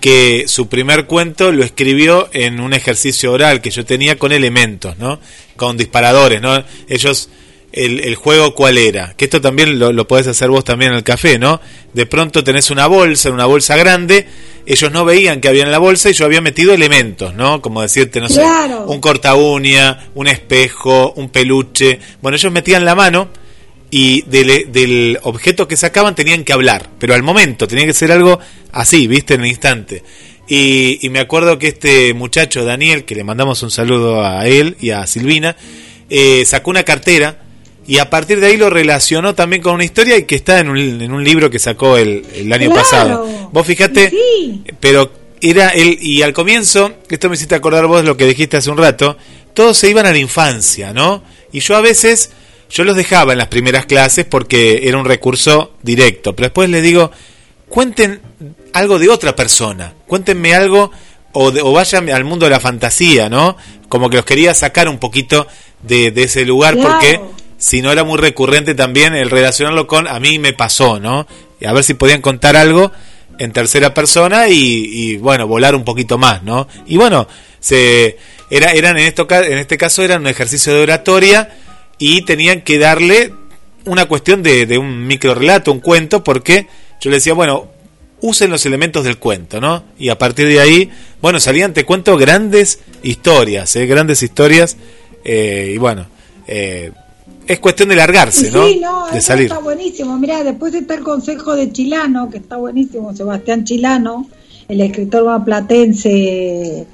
que 0.00 0.44
su 0.46 0.68
primer 0.68 1.06
cuento 1.06 1.52
lo 1.52 1.62
escribió 1.62 2.30
en 2.32 2.60
un 2.60 2.72
ejercicio 2.72 3.32
oral 3.32 3.60
que 3.60 3.70
yo 3.70 3.84
tenía 3.84 4.16
con 4.16 4.32
elementos, 4.32 4.96
¿no? 4.96 5.20
Con 5.56 5.76
disparadores, 5.76 6.40
¿no? 6.40 6.64
Ellos, 6.88 7.28
el, 7.72 8.00
el 8.00 8.14
juego 8.14 8.54
cuál 8.54 8.78
era, 8.78 9.12
que 9.14 9.26
esto 9.26 9.42
también 9.42 9.78
lo, 9.78 9.92
lo 9.92 10.08
podés 10.08 10.28
hacer 10.28 10.48
vos 10.48 10.64
también 10.64 10.92
en 10.92 10.98
el 10.98 11.04
café, 11.04 11.38
¿no? 11.38 11.60
De 11.92 12.06
pronto 12.06 12.42
tenés 12.42 12.70
una 12.70 12.86
bolsa, 12.86 13.30
una 13.30 13.46
bolsa 13.46 13.76
grande, 13.76 14.26
ellos 14.66 14.90
no 14.90 15.04
veían 15.04 15.40
que 15.40 15.48
había 15.48 15.62
en 15.62 15.70
la 15.70 15.78
bolsa 15.78 16.10
y 16.10 16.12
yo 16.12 16.24
había 16.24 16.40
metido 16.40 16.74
elementos, 16.74 17.34
¿no? 17.34 17.62
Como 17.62 17.82
decirte, 17.82 18.20
no 18.20 18.26
claro. 18.26 18.84
sé, 18.86 18.92
un 18.92 19.00
corta 19.00 19.34
uña, 19.34 20.08
un 20.14 20.26
espejo, 20.26 21.12
un 21.16 21.28
peluche. 21.28 22.00
Bueno, 22.20 22.36
ellos 22.36 22.52
metían 22.52 22.84
la 22.84 22.94
mano 22.94 23.28
y 23.90 24.22
del, 24.22 24.72
del, 24.72 25.18
objeto 25.22 25.68
que 25.68 25.76
sacaban 25.76 26.14
tenían 26.14 26.42
que 26.42 26.52
hablar, 26.52 26.90
pero 26.98 27.14
al 27.14 27.22
momento 27.22 27.68
tenía 27.68 27.86
que 27.86 27.94
ser 27.94 28.10
algo 28.10 28.40
así, 28.72 29.06
viste, 29.06 29.34
en 29.34 29.42
el 29.42 29.46
instante. 29.46 30.02
Y, 30.48 30.98
y, 31.00 31.10
me 31.10 31.20
acuerdo 31.20 31.58
que 31.58 31.68
este 31.68 32.12
muchacho, 32.14 32.64
Daniel, 32.64 33.04
que 33.04 33.14
le 33.14 33.24
mandamos 33.24 33.62
un 33.62 33.70
saludo 33.70 34.24
a 34.24 34.46
él 34.46 34.76
y 34.80 34.90
a 34.90 35.06
Silvina, 35.06 35.56
eh, 36.08 36.44
sacó 36.44 36.70
una 36.70 36.84
cartera 36.84 37.45
y 37.86 37.98
a 37.98 38.10
partir 38.10 38.40
de 38.40 38.48
ahí 38.48 38.56
lo 38.56 38.70
relacionó 38.70 39.34
también 39.34 39.62
con 39.62 39.74
una 39.74 39.84
historia 39.84 40.16
y 40.16 40.24
que 40.24 40.34
está 40.34 40.58
en 40.58 40.68
un, 40.68 40.78
en 40.78 41.12
un 41.12 41.22
libro 41.22 41.50
que 41.50 41.58
sacó 41.58 41.96
el, 41.96 42.24
el 42.34 42.52
año 42.52 42.70
claro. 42.70 42.82
pasado. 42.82 43.50
Vos 43.52 43.66
fijate, 43.66 44.10
sí. 44.10 44.64
pero 44.80 45.10
era 45.40 45.68
él, 45.68 45.98
y 46.00 46.22
al 46.22 46.32
comienzo, 46.32 46.92
esto 47.08 47.28
me 47.28 47.36
hiciste 47.36 47.54
acordar 47.54 47.86
vos 47.86 48.04
lo 48.04 48.16
que 48.16 48.26
dijiste 48.26 48.56
hace 48.56 48.70
un 48.70 48.78
rato, 48.78 49.16
todos 49.54 49.76
se 49.78 49.88
iban 49.88 50.06
a 50.06 50.12
la 50.12 50.18
infancia, 50.18 50.92
¿no? 50.92 51.22
Y 51.52 51.60
yo 51.60 51.76
a 51.76 51.80
veces 51.80 52.30
yo 52.68 52.84
los 52.84 52.96
dejaba 52.96 53.32
en 53.32 53.38
las 53.38 53.48
primeras 53.48 53.86
clases 53.86 54.24
porque 54.24 54.88
era 54.88 54.98
un 54.98 55.04
recurso 55.04 55.74
directo, 55.82 56.34
pero 56.34 56.46
después 56.46 56.68
les 56.68 56.82
digo, 56.82 57.10
cuenten 57.68 58.20
algo 58.72 58.98
de 58.98 59.08
otra 59.08 59.36
persona, 59.36 59.94
cuéntenme 60.06 60.54
algo 60.54 60.90
o, 61.32 61.46
o 61.48 61.72
vayan 61.72 62.10
al 62.10 62.24
mundo 62.24 62.46
de 62.46 62.50
la 62.50 62.60
fantasía, 62.60 63.28
¿no? 63.28 63.56
Como 63.88 64.10
que 64.10 64.16
los 64.16 64.24
quería 64.24 64.54
sacar 64.54 64.88
un 64.88 64.98
poquito 64.98 65.46
de, 65.82 66.12
ese 66.16 66.44
lugar 66.44 66.76
porque 66.76 67.20
si 67.58 67.82
no 67.82 67.92
era 67.92 68.04
muy 68.04 68.18
recurrente 68.18 68.74
también 68.74 69.14
el 69.14 69.30
relacionarlo 69.30 69.86
con 69.86 70.06
a 70.08 70.20
mí 70.20 70.38
me 70.38 70.52
pasó, 70.52 71.00
¿no? 71.00 71.26
A 71.64 71.72
ver 71.72 71.84
si 71.84 71.94
podían 71.94 72.20
contar 72.20 72.56
algo 72.56 72.92
en 73.38 73.52
tercera 73.52 73.94
persona 73.94 74.48
y, 74.48 75.16
bueno, 75.16 75.46
volar 75.46 75.74
un 75.74 75.84
poquito 75.84 76.18
más, 76.18 76.42
¿no? 76.42 76.68
Y 76.86 76.96
bueno, 76.96 77.28
se 77.60 78.18
era 78.50 78.72
eran 78.72 78.96
en 78.98 79.06
esto 79.06 79.26
en 79.30 79.58
este 79.58 79.76
caso 79.76 80.02
eran 80.02 80.22
un 80.22 80.28
ejercicio 80.28 80.72
de 80.74 80.82
oratoria 80.82 81.56
y 81.98 82.22
tenían 82.22 82.60
que 82.60 82.78
darle 82.78 83.34
una 83.84 84.06
cuestión 84.06 84.42
de, 84.42 84.66
de 84.66 84.78
un 84.78 85.06
micro 85.06 85.34
relato, 85.34 85.72
un 85.72 85.80
cuento, 85.80 86.22
porque 86.22 86.66
yo 87.00 87.10
le 87.10 87.16
decía, 87.16 87.34
bueno, 87.34 87.70
usen 88.20 88.50
los 88.50 88.64
elementos 88.66 89.04
del 89.04 89.18
cuento, 89.18 89.60
¿no? 89.60 89.84
Y 89.98 90.08
a 90.08 90.18
partir 90.18 90.48
de 90.48 90.60
ahí, 90.60 90.90
bueno, 91.20 91.40
salían, 91.40 91.72
te 91.72 91.84
cuento, 91.84 92.16
grandes 92.16 92.80
historias, 93.02 93.76
¿eh? 93.76 93.86
grandes 93.86 94.22
historias, 94.22 94.76
eh, 95.24 95.72
y 95.74 95.78
bueno, 95.78 96.06
eh, 96.46 96.92
es 97.46 97.60
cuestión 97.60 97.88
de 97.88 97.96
largarse, 97.96 98.50
¿no? 98.50 98.66
Sí, 98.66 98.80
no, 98.80 99.06
de 99.10 99.20
salir. 99.20 99.46
está 99.46 99.58
buenísimo. 99.58 100.18
Mira, 100.18 100.42
después 100.42 100.74
está 100.74 100.94
el 100.94 101.02
consejo 101.02 101.54
de 101.54 101.72
Chilano, 101.72 102.28
que 102.30 102.38
está 102.38 102.56
buenísimo, 102.56 103.14
Sebastián 103.14 103.64
Chilano, 103.64 104.28
el 104.68 104.80
escritor 104.80 105.24
maplatense 105.24 106.86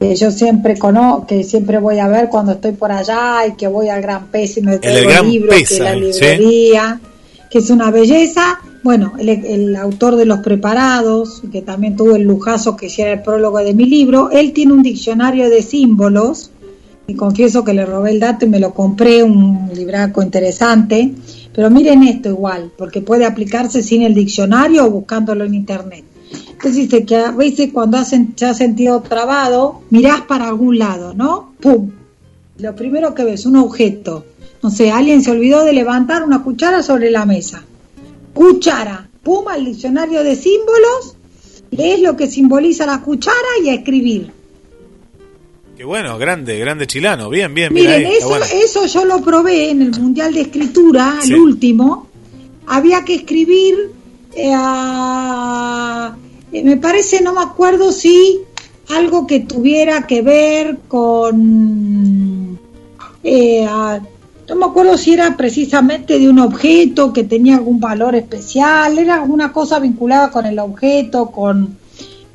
que 0.00 0.16
yo 0.16 0.30
siempre 0.30 0.78
conozco, 0.78 1.26
que 1.26 1.44
siempre 1.44 1.78
voy 1.78 1.98
a 1.98 2.08
ver 2.08 2.30
cuando 2.30 2.52
estoy 2.52 2.72
por 2.72 2.90
allá 2.90 3.46
y 3.46 3.52
que 3.52 3.68
voy 3.68 3.90
al 3.90 4.00
Gran 4.00 4.28
Pez 4.28 4.56
y 4.56 4.62
me 4.62 4.78
traigo 4.78 5.10
el 5.10 5.30
libro, 5.30 5.52
que 5.68 5.78
la 5.78 5.94
librería, 5.94 7.00
que 7.50 7.58
es 7.58 7.68
una 7.68 7.90
belleza. 7.90 8.58
Bueno, 8.82 9.12
el, 9.18 9.76
autor 9.76 10.16
de 10.16 10.24
Los 10.24 10.38
Preparados, 10.38 11.42
que 11.52 11.60
también 11.60 11.96
tuvo 11.96 12.16
el 12.16 12.22
lujazo 12.22 12.78
que 12.78 12.86
hiciera 12.86 13.12
el 13.12 13.20
prólogo 13.20 13.58
de 13.58 13.74
mi 13.74 13.84
libro, 13.84 14.30
él 14.30 14.54
tiene 14.54 14.72
un 14.72 14.82
diccionario 14.82 15.50
de 15.50 15.60
símbolos, 15.60 16.50
y 17.10 17.14
confieso 17.16 17.64
que 17.64 17.74
le 17.74 17.84
robé 17.84 18.12
el 18.12 18.20
dato 18.20 18.46
y 18.46 18.48
me 18.48 18.60
lo 18.60 18.72
compré, 18.72 19.24
un 19.24 19.68
libraco 19.74 20.22
interesante, 20.22 21.12
pero 21.52 21.68
miren 21.68 22.04
esto 22.04 22.28
igual, 22.28 22.70
porque 22.78 23.00
puede 23.00 23.26
aplicarse 23.26 23.82
sin 23.82 24.02
el 24.02 24.14
diccionario 24.14 24.86
o 24.86 24.90
buscándolo 24.90 25.44
en 25.44 25.54
internet. 25.54 26.04
Entonces 26.52 26.76
dice 26.76 27.04
que 27.04 27.16
a 27.16 27.32
veces 27.32 27.70
cuando 27.72 27.98
hacen, 27.98 28.34
te 28.34 28.46
has 28.46 28.58
sentido 28.58 29.00
trabado, 29.00 29.80
mirás 29.90 30.20
para 30.20 30.46
algún 30.46 30.78
lado, 30.78 31.12
¿no? 31.14 31.52
¡Pum! 31.60 31.90
Lo 32.58 32.76
primero 32.76 33.12
que 33.12 33.24
ves, 33.24 33.44
un 33.44 33.56
objeto. 33.56 34.26
No 34.62 34.70
sé, 34.70 34.92
alguien 34.92 35.22
se 35.22 35.32
olvidó 35.32 35.64
de 35.64 35.72
levantar 35.72 36.22
una 36.22 36.44
cuchara 36.44 36.82
sobre 36.82 37.10
la 37.10 37.26
mesa. 37.26 37.64
Cuchara. 38.34 39.08
Pum 39.24 39.48
al 39.48 39.64
diccionario 39.64 40.22
de 40.22 40.36
símbolos, 40.36 41.16
lees 41.72 42.00
lo 42.00 42.16
que 42.16 42.28
simboliza 42.28 42.86
la 42.86 43.02
cuchara 43.02 43.36
y 43.64 43.68
a 43.68 43.74
escribir. 43.74 44.39
Qué 45.80 45.86
bueno, 45.86 46.18
grande, 46.18 46.58
grande 46.58 46.86
chilano. 46.86 47.30
Bien, 47.30 47.54
bien, 47.54 47.72
Miren, 47.72 48.04
eso, 48.04 48.36
eso 48.36 48.84
yo 48.84 49.06
lo 49.06 49.22
probé 49.22 49.70
en 49.70 49.80
el 49.80 49.98
Mundial 49.98 50.34
de 50.34 50.42
Escritura, 50.42 51.20
el 51.24 51.34
último. 51.36 52.06
Había 52.66 53.02
que 53.02 53.14
escribir 53.14 53.90
eh, 54.34 54.52
eh, 56.52 56.62
me 56.64 56.76
parece, 56.76 57.22
no 57.22 57.32
me 57.32 57.40
acuerdo 57.40 57.92
si 57.92 58.40
algo 58.90 59.26
que 59.26 59.40
tuviera 59.40 60.06
que 60.06 60.20
ver 60.20 60.80
con... 60.86 62.58
Eh, 63.24 63.66
no 64.50 64.56
me 64.56 64.66
acuerdo 64.66 64.98
si 64.98 65.14
era 65.14 65.34
precisamente 65.34 66.18
de 66.18 66.28
un 66.28 66.40
objeto 66.40 67.10
que 67.10 67.24
tenía 67.24 67.56
algún 67.56 67.80
valor 67.80 68.14
especial, 68.16 68.98
era 68.98 69.14
alguna 69.14 69.50
cosa 69.50 69.78
vinculada 69.78 70.30
con 70.30 70.44
el 70.44 70.58
objeto, 70.58 71.30
con, 71.30 71.79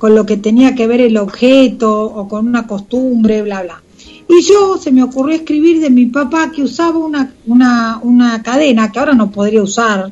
con 0.06 0.14
lo 0.14 0.24
que 0.24 0.38
tenía 0.38 0.76
que 0.76 0.86
ver 0.86 1.02
el 1.02 1.18
objeto 1.18 2.04
o 2.04 2.28
con 2.28 2.48
una 2.48 2.68
costumbre, 2.68 3.42
bla, 3.42 3.64
bla. 3.64 3.82
Y 4.30 4.44
yo 4.44 4.78
se 4.78 4.92
me 4.92 5.02
ocurrió 5.02 5.36
escribir 5.36 5.82
de 5.82 5.90
mi 5.90 6.06
papá 6.06 6.52
que 6.52 6.62
usaba 6.62 7.00
una, 7.00 7.34
una, 7.48 8.00
una 8.04 8.44
cadena 8.44 8.92
que 8.92 9.00
ahora 9.00 9.16
no 9.16 9.32
podría 9.32 9.64
usar, 9.64 10.12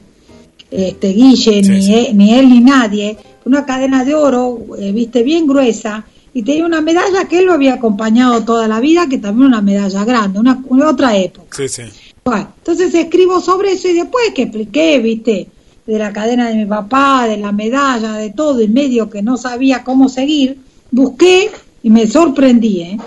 este, 0.72 1.10
Guille, 1.10 1.62
ni, 1.62 1.94
Él, 1.94 2.18
ni 2.18 2.34
él 2.34 2.50
ni 2.50 2.60
nadie, 2.62 3.16
una 3.46 3.68
cadena 3.68 4.04
de 4.04 4.16
oro, 4.16 4.62
eh, 4.80 4.92
viste, 4.92 5.22
bien 5.22 5.46
gruesa, 5.46 6.04
y 6.34 6.42
tenía 6.42 6.66
una 6.66 6.82
medalla 6.82 7.28
que 7.28 7.38
él 7.38 7.46
lo 7.46 7.54
había 7.54 7.76
acompañado 7.76 8.44
toda 8.44 8.68
la 8.68 8.80
vida, 8.80 9.08
que 9.08 9.20
también 9.20 9.50
una 9.50 9.62
medalla 9.62 10.04
grande, 10.06 10.40
una, 10.40 10.90
otra 10.90 11.16
época. 11.16 11.56
Sí, 11.56 11.70
sí. 11.70 11.84
Bueno, 12.26 12.52
entonces 12.58 12.96
escribo 12.96 13.40
sobre 13.40 13.74
eso 13.74 13.88
y 13.90 13.94
después 13.94 14.32
que 14.34 14.42
expliqué, 14.42 14.98
viste, 14.98 15.50
de 15.86 16.00
la 16.00 16.14
cadena 16.14 16.50
de 16.50 16.56
mi 16.56 16.66
papá, 16.66 17.28
de 17.28 17.38
la 17.38 17.52
medalla, 17.52 18.14
de 18.14 18.30
todo, 18.30 18.60
en 18.60 18.74
medio 18.74 19.10
que 19.10 19.22
no 19.22 19.38
sabía 19.38 19.84
cómo 19.84 20.10
seguir, 20.10 20.60
busqué 20.92 21.52
y 21.82 21.90
me 21.90 22.08
sorprendí, 22.08 22.82
¿eh? 22.82 22.98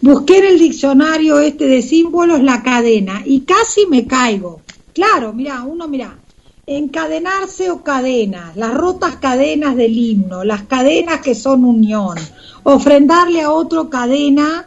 Busqué 0.00 0.38
en 0.38 0.44
el 0.44 0.58
diccionario 0.58 1.38
este 1.40 1.66
de 1.66 1.80
símbolos 1.80 2.42
la 2.42 2.62
cadena 2.62 3.22
y 3.24 3.40
casi 3.40 3.86
me 3.86 4.06
caigo. 4.06 4.60
Claro, 4.92 5.32
mira, 5.32 5.62
uno 5.62 5.88
mira, 5.88 6.18
encadenarse 6.66 7.70
o 7.70 7.82
cadenas, 7.82 8.56
las 8.56 8.72
rotas 8.74 9.16
cadenas 9.16 9.76
del 9.76 9.96
himno, 9.96 10.44
las 10.44 10.64
cadenas 10.64 11.20
que 11.20 11.34
son 11.34 11.64
unión, 11.64 12.18
ofrendarle 12.62 13.42
a 13.42 13.50
otro 13.50 13.90
cadena, 13.90 14.66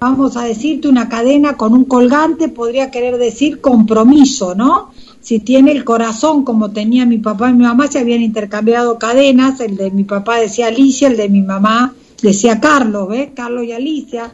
vamos 0.00 0.36
a 0.36 0.44
decirte 0.44 0.88
una 0.88 1.08
cadena 1.08 1.56
con 1.56 1.72
un 1.72 1.84
colgante, 1.84 2.48
podría 2.48 2.90
querer 2.90 3.18
decir 3.18 3.60
compromiso, 3.60 4.54
¿no? 4.54 4.90
Si 5.24 5.40
tiene 5.40 5.72
el 5.72 5.84
corazón 5.84 6.44
como 6.44 6.70
tenía 6.70 7.04
mi 7.06 7.18
papá 7.18 7.50
y 7.50 7.54
mi 7.54 7.64
mamá, 7.64 7.88
se 7.88 7.98
habían 7.98 8.22
intercambiado 8.22 8.98
cadenas, 8.98 9.58
el 9.58 9.76
de 9.76 9.90
mi 9.90 10.04
papá 10.04 10.36
decía 10.38 10.68
Alicia, 10.68 11.08
el 11.08 11.16
de 11.16 11.28
mi 11.28 11.42
mamá 11.42 11.94
decía 12.22 12.60
Carlos, 12.60 13.08
¿ves? 13.08 13.30
Carlos 13.34 13.64
y 13.64 13.72
Alicia. 13.72 14.32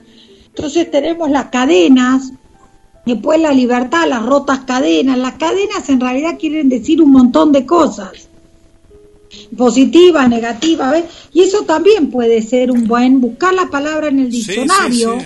Entonces 0.49 0.91
tenemos 0.91 1.31
las 1.31 1.47
cadenas, 1.47 2.33
Después 3.07 3.41
la 3.41 3.53
libertad, 3.53 4.07
las 4.09 4.25
rotas 4.25 4.61
cadenas. 4.61 5.19
Las 5.19 5.35
cadenas 5.35 5.89
en 5.89 6.01
realidad 6.01 6.37
quieren 6.39 6.69
decir 6.69 7.01
un 7.01 7.13
montón 7.13 7.51
de 7.51 7.65
cosas. 7.65 8.11
Positiva, 9.57 10.29
negativa, 10.29 10.91
¿ves? 10.91 11.05
Y 11.33 11.43
eso 11.43 11.63
también 11.63 12.11
puede 12.11 12.43
ser 12.43 12.71
un 12.71 12.87
buen, 12.87 13.21
buscar 13.21 13.55
la 13.55 13.67
palabra 13.67 14.09
en 14.09 14.21
el 14.21 14.31
diccionario. 14.31 15.19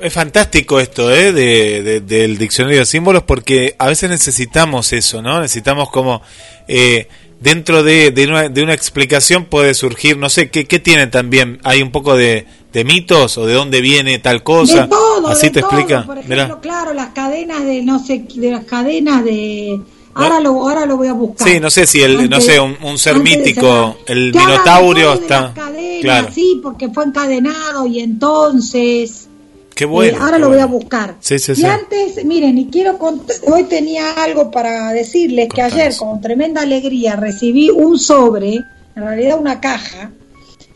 Es 0.00 0.12
fantástico 0.12 0.78
esto, 0.78 1.12
¿eh? 1.14 1.32
De, 1.32 2.00
del 2.00 2.38
diccionario 2.38 2.80
de 2.80 2.86
símbolos, 2.86 3.22
porque 3.22 3.74
a 3.78 3.86
veces 3.86 4.10
necesitamos 4.10 4.92
eso, 4.92 5.22
¿no? 5.22 5.40
Necesitamos 5.40 5.90
como... 5.90 6.22
Eh, 6.68 7.08
dentro 7.40 7.82
de, 7.82 8.10
de, 8.10 8.26
una, 8.26 8.48
de 8.48 8.62
una 8.62 8.74
explicación 8.74 9.44
puede 9.44 9.74
surgir, 9.74 10.16
no 10.16 10.28
sé, 10.28 10.50
¿qué, 10.50 10.64
qué 10.66 10.78
tiene 10.78 11.06
también? 11.06 11.58
Hay 11.64 11.82
un 11.82 11.92
poco 11.92 12.16
de, 12.16 12.46
de 12.72 12.84
mitos 12.84 13.36
o 13.38 13.46
de 13.46 13.54
dónde 13.54 13.80
viene 13.80 14.18
tal 14.18 14.42
cosa. 14.42 14.82
De 14.82 14.88
todo, 14.88 15.28
Así 15.28 15.50
te 15.50 15.60
explica. 15.60 16.04
Por 16.04 16.18
ejemplo, 16.18 16.60
claro, 16.60 16.92
las 16.92 17.10
cadenas 17.10 17.64
de, 17.64 17.82
no 17.82 17.98
sé, 17.98 18.24
de 18.34 18.50
las 18.50 18.64
cadenas 18.64 19.24
de... 19.24 19.80
Ahora, 20.14 20.40
lo, 20.40 20.50
ahora 20.50 20.86
lo 20.86 20.96
voy 20.96 21.08
a 21.08 21.12
buscar. 21.12 21.46
Sí, 21.46 21.60
no 21.60 21.68
sé 21.68 21.86
si 21.86 22.00
el, 22.00 22.30
no 22.30 22.40
sé, 22.40 22.58
un, 22.58 22.98
ser 22.98 23.18
mítico, 23.18 23.98
el 24.06 24.32
Minotaurio 24.32 25.12
está... 25.12 25.52
claro. 26.00 26.28
Sí, 26.32 26.60
porque 26.62 26.88
fue 26.88 27.04
encadenado 27.04 27.86
y 27.86 28.00
entonces... 28.00 29.28
Qué 29.76 29.84
bueno. 29.84 30.16
Eh, 30.16 30.20
ahora 30.22 30.38
lo 30.38 30.48
voy 30.48 30.58
a 30.58 30.64
buscar. 30.64 31.16
Sí, 31.20 31.38
sí, 31.38 31.52
y 31.54 31.64
antes, 31.66 32.24
miren, 32.24 32.56
y 32.56 32.68
quiero 32.68 32.98
hoy 32.98 33.64
tenía 33.64 34.14
algo 34.14 34.50
para 34.50 34.90
decirles 34.94 35.50
que 35.54 35.60
ayer 35.60 35.94
con 35.94 36.18
tremenda 36.22 36.62
alegría 36.62 37.14
recibí 37.14 37.68
un 37.68 37.98
sobre, 37.98 38.54
en 38.54 38.64
realidad 39.02 39.38
una 39.38 39.60
caja 39.60 40.12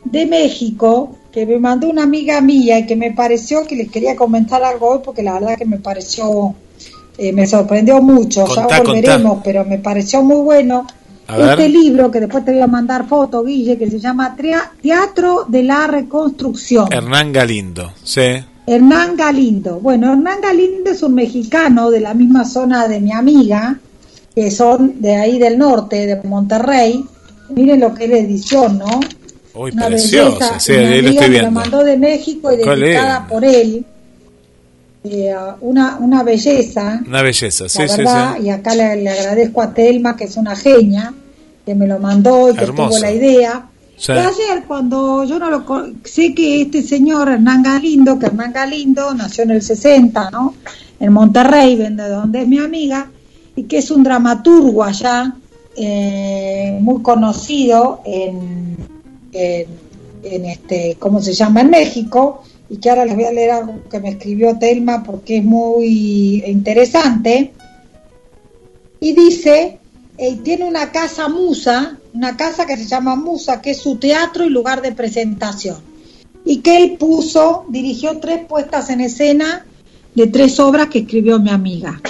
de 0.04 0.26
México 0.26 1.16
que 1.32 1.46
me 1.46 1.58
mandó 1.58 1.88
una 1.88 2.02
amiga 2.02 2.42
mía 2.42 2.78
y 2.78 2.86
que 2.86 2.94
me 2.94 3.12
pareció 3.12 3.66
que 3.66 3.74
les 3.74 3.90
quería 3.90 4.14
comentar 4.16 4.62
algo 4.62 4.90
hoy 4.90 5.00
porque 5.02 5.22
la 5.22 5.32
verdad 5.32 5.56
que 5.56 5.64
me 5.64 5.78
pareció, 5.78 6.54
eh, 7.16 7.32
me 7.32 7.46
sorprendió 7.46 8.02
mucho, 8.02 8.46
ya 8.54 8.66
volveremos, 8.66 9.40
pero 9.42 9.64
me 9.64 9.78
pareció 9.78 10.20
muy 10.22 10.42
bueno 10.42 10.86
este 11.26 11.70
libro 11.70 12.10
que 12.10 12.20
después 12.20 12.44
te 12.44 12.52
voy 12.52 12.60
a 12.60 12.66
mandar 12.66 13.08
foto, 13.08 13.42
Guille, 13.44 13.78
que 13.78 13.90
se 13.90 13.98
llama 13.98 14.36
Teatro 14.82 15.46
de 15.48 15.62
la 15.62 15.86
Reconstrucción. 15.86 16.92
Hernán 16.92 17.32
Galindo, 17.32 17.94
sí. 18.02 18.44
Hernán 18.66 19.16
Galindo. 19.16 19.80
Bueno, 19.80 20.12
Hernán 20.12 20.40
Galindo 20.40 20.90
es 20.90 21.02
un 21.02 21.14
mexicano 21.14 21.90
de 21.90 22.00
la 22.00 22.14
misma 22.14 22.44
zona 22.44 22.86
de 22.88 23.00
mi 23.00 23.12
amiga, 23.12 23.78
que 24.34 24.50
son 24.50 25.00
de 25.00 25.16
ahí 25.16 25.38
del 25.38 25.58
norte, 25.58 26.06
de 26.06 26.20
Monterrey. 26.22 27.04
Miren 27.50 27.80
lo 27.80 27.94
que 27.94 28.04
es 28.04 28.10
la 28.10 28.18
edición, 28.18 28.78
¿no? 28.78 29.00
Uy, 29.54 29.72
una 29.72 29.86
preciosa, 29.86 30.60
sí, 30.60 30.72
ahí 30.72 31.02
lo 31.02 31.10
estoy 31.10 31.30
viendo. 31.30 31.50
Me 31.50 31.54
mandó 31.54 31.82
de 31.82 31.96
México 31.96 32.52
y 32.52 32.56
dedicada 32.56 33.26
por 33.26 33.44
él. 33.44 33.84
Eh, 35.02 35.34
una, 35.62 35.96
una 35.98 36.22
belleza. 36.22 37.00
Una 37.06 37.22
belleza, 37.22 37.68
sí, 37.68 37.82
sí, 37.88 38.02
sí. 38.04 38.42
Y 38.44 38.50
acá 38.50 38.74
le, 38.74 39.08
agradezco 39.08 39.62
a 39.62 39.72
Telma, 39.72 40.14
que 40.14 40.24
es 40.24 40.36
una 40.36 40.54
genia, 40.54 41.12
que 41.64 41.74
me 41.74 41.86
lo 41.86 41.98
mandó 41.98 42.50
y 42.50 42.54
que 42.54 42.66
tuvo 42.66 42.98
la 42.98 43.10
idea. 43.10 43.69
Y 44.08 44.12
ayer 44.12 44.64
cuando 44.66 45.24
yo 45.24 45.38
no 45.38 45.50
lo 45.50 45.64
sé 46.04 46.34
que 46.34 46.62
este 46.62 46.82
señor 46.82 47.28
Hernán 47.28 47.62
Galindo, 47.62 48.18
que 48.18 48.26
Hernán 48.26 48.52
Galindo 48.52 49.12
nació 49.14 49.44
en 49.44 49.50
el 49.50 49.62
60, 49.62 50.30
¿no? 50.30 50.54
En 50.98 51.12
Monterrey, 51.12 51.76
de 51.76 51.90
donde 52.08 52.42
es 52.42 52.48
mi 52.48 52.58
amiga, 52.58 53.10
y 53.54 53.64
que 53.64 53.78
es 53.78 53.90
un 53.90 54.02
dramaturgo 54.02 54.84
allá, 54.84 55.34
eh, 55.76 56.78
muy 56.80 57.02
conocido 57.02 58.00
en, 58.06 58.76
en, 59.32 60.44
este, 60.46 60.96
¿cómo 60.98 61.20
se 61.20 61.34
llama? 61.34 61.60
En 61.60 61.70
México, 61.70 62.42
y 62.70 62.78
que 62.78 62.88
ahora 62.88 63.04
les 63.04 63.16
voy 63.16 63.24
a 63.24 63.32
leer 63.32 63.50
algo 63.50 63.80
que 63.90 64.00
me 64.00 64.10
escribió 64.10 64.58
Telma 64.58 65.02
porque 65.02 65.38
es 65.38 65.44
muy 65.44 66.42
interesante. 66.46 67.52
Y 69.00 69.12
dice, 69.12 69.79
eh, 70.20 70.38
tiene 70.44 70.66
una 70.66 70.92
casa 70.92 71.28
musa, 71.28 71.98
una 72.12 72.36
casa 72.36 72.66
que 72.66 72.76
se 72.76 72.84
llama 72.84 73.16
Musa, 73.16 73.60
que 73.60 73.70
es 73.70 73.78
su 73.78 73.96
teatro 73.96 74.44
y 74.44 74.50
lugar 74.50 74.82
de 74.82 74.92
presentación. 74.92 75.78
Y 76.44 76.58
que 76.58 76.76
él 76.76 76.96
puso, 76.98 77.64
dirigió 77.68 78.18
tres 78.18 78.44
puestas 78.46 78.90
en 78.90 79.00
escena 79.00 79.64
de 80.14 80.26
tres 80.26 80.60
obras 80.60 80.88
que 80.88 81.00
escribió 81.00 81.38
mi 81.38 81.50
amiga, 81.50 82.00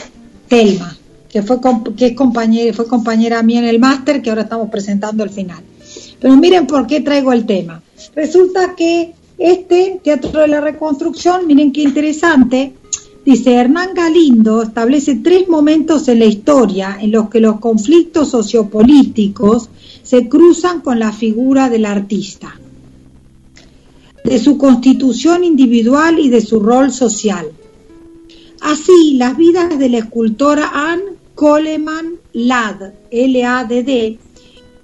Telma 0.49 0.97
que 1.31 1.43
fue 1.43 1.59
que 1.97 2.07
es 2.07 2.15
compañera, 2.15 2.75
fue 2.75 2.87
compañera 2.87 3.43
mía 3.43 3.61
en 3.61 3.67
el 3.67 3.79
máster, 3.79 4.21
que 4.21 4.31
ahora 4.31 4.43
estamos 4.43 4.69
presentando 4.69 5.23
el 5.23 5.31
final. 5.31 5.63
Pero 6.19 6.37
miren 6.37 6.67
por 6.67 6.87
qué 6.87 7.01
traigo 7.01 7.33
el 7.33 7.47
tema. 7.47 7.81
Resulta 8.15 8.75
que 8.75 9.15
este 9.39 10.01
Teatro 10.03 10.41
de 10.41 10.49
la 10.49 10.61
Reconstrucción, 10.61 11.47
miren 11.47 11.73
qué 11.73 11.83
interesante, 11.83 12.75
dice 13.25 13.55
Hernán 13.55 13.95
Galindo 13.95 14.63
establece 14.63 15.17
tres 15.17 15.49
momentos 15.49 16.09
en 16.09 16.21
la 16.21 16.25
historia 16.25 16.99
en 17.01 17.13
los 17.13 17.29
que 17.29 17.41
los 17.41 17.61
conflictos 17.61 18.31
sociopolíticos 18.31 19.69
se 20.03 20.29
cruzan 20.29 20.81
con 20.81 20.99
la 20.99 21.13
figura 21.13 21.69
del 21.69 21.85
artista, 21.85 22.59
de 24.25 24.39
su 24.39 24.59
constitución 24.59 25.45
individual 25.45 26.19
y 26.19 26.29
de 26.29 26.41
su 26.41 26.61
rol 26.61 26.93
social. 26.93 27.47
Así, 28.61 29.15
las 29.15 29.37
vidas 29.37 29.79
de 29.79 29.89
la 29.89 29.99
escultora 29.99 30.71
Anne 30.75 31.03
Coleman 31.35 32.17
Ladd, 32.33 32.93
L-A-D-D, 33.11 34.19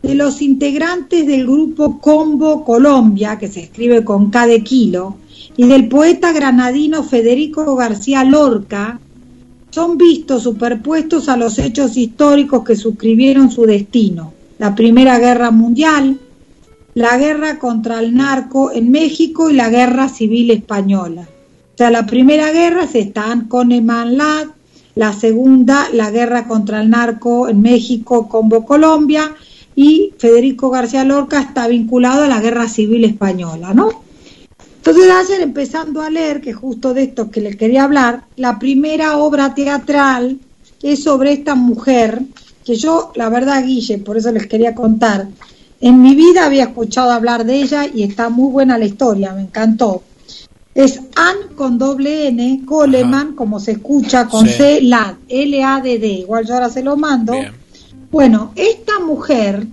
de 0.03 0.15
los 0.15 0.41
integrantes 0.41 1.27
del 1.27 1.45
grupo 1.45 2.01
Combo 2.01 2.65
Colombia, 2.65 3.39
que 3.39 3.49
se 3.49 3.61
escribe 3.61 4.05
con 4.05 4.31
K 4.31 4.47
de 4.47 4.63
kilo, 4.63 5.17
y 5.57 5.67
del 5.67 5.89
poeta 5.89 6.33
granadino 6.33 7.03
Federico 7.03 7.77
García 7.77 8.25
Lorca, 8.25 9.01
son 9.71 9.99
vistos 9.99 10.43
superpuestos 10.43 11.29
a 11.29 11.37
los 11.37 11.59
hechos 11.59 11.97
históricos 11.97 12.65
que 12.65 12.77
suscribieron 12.77 13.51
su 13.51 13.67
destino. 13.67 14.33
La 14.59 14.75
Primera 14.75 15.19
Guerra 15.19 15.51
Mundial, 15.51 16.19
la 16.95 17.19
guerra 17.19 17.59
contra 17.59 18.01
el 18.01 18.15
narco 18.15 18.73
en 18.73 18.91
México 18.91 19.51
y 19.51 19.55
la 19.55 19.69
guerra 19.69 20.09
civil 20.09 20.51
española. 20.51 21.23
O 21.23 21.77
sea, 21.77 21.91
la 21.91 22.07
primera 22.07 22.53
guerra 22.53 22.87
se 22.87 23.01
están 23.01 23.49
Coleman 23.49 24.17
Ladd, 24.17 24.47
la 24.95 25.13
segunda, 25.13 25.89
la 25.93 26.11
guerra 26.11 26.49
contra 26.49 26.81
el 26.81 26.89
narco 26.89 27.51
en 27.51 27.61
México, 27.61 28.29
Combo 28.29 28.65
Colombia, 28.65 29.35
y 29.75 30.15
Federico 30.17 30.71
García 30.71 31.05
Lorca 31.05 31.39
está 31.39 31.69
vinculado 31.69 32.25
a 32.25 32.29
la 32.29 32.41
guerra 32.41 32.67
civil 32.67 33.05
española, 33.05 33.75
¿no? 33.75 34.06
Entonces 34.87 35.13
ayer 35.13 35.41
empezando 35.41 36.01
a 36.01 36.11
leer, 36.11 36.41
que 36.41 36.53
justo 36.53 36.95
de 36.95 37.03
esto 37.03 37.29
que 37.29 37.41
les 37.41 37.57
quería 37.57 37.83
hablar, 37.83 38.23
la 38.37 38.57
primera 38.57 39.17
obra 39.17 39.53
teatral 39.53 40.39
es 40.81 41.03
sobre 41.03 41.33
esta 41.33 41.57
mujer, 41.57 42.23
que 42.65 42.77
yo, 42.77 43.11
la 43.17 43.29
verdad, 43.29 43.65
Guille, 43.65 43.99
por 43.99 44.17
eso 44.17 44.31
les 44.31 44.47
quería 44.47 44.77
contar, 44.77 45.27
en 45.81 46.01
mi 46.01 46.15
vida 46.15 46.47
había 46.47 46.63
escuchado 46.63 47.11
hablar 47.11 47.45
de 47.45 47.63
ella 47.63 47.85
y 47.93 48.05
está 48.05 48.29
muy 48.29 48.53
buena 48.53 48.79
la 48.79 48.85
historia, 48.85 49.33
me 49.33 49.43
encantó. 49.43 50.05
Es 50.73 51.01
Ann 51.17 51.57
con 51.57 51.79
doble 51.79 52.29
N, 52.29 52.63
Coleman, 52.65 53.35
como 53.35 53.59
se 53.59 53.73
escucha, 53.73 54.29
con 54.29 54.47
C, 54.47 54.83
LAD, 54.83 55.15
L-A-D-D. 55.29 56.07
Igual 56.07 56.47
yo 56.47 56.55
ahora 56.55 56.71
se 56.71 56.85
lo 56.85 56.97
mando. 56.97 57.35
Bueno, 58.13 58.53
esta 58.55 59.01
mujer 59.01 59.67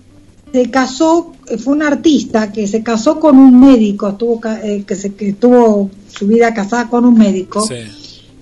se 0.53 0.69
casó, 0.69 1.33
fue 1.57 1.73
una 1.73 1.87
artista 1.87 2.51
que 2.51 2.67
se 2.67 2.83
casó 2.83 3.19
con 3.19 3.39
un 3.39 3.59
médico, 3.59 4.09
estuvo, 4.09 4.39
eh, 4.63 4.83
que, 4.85 4.95
se, 4.95 5.15
que 5.15 5.33
tuvo 5.33 5.89
su 6.07 6.27
vida 6.27 6.53
casada 6.53 6.87
con 6.89 7.05
un 7.05 7.17
médico. 7.17 7.67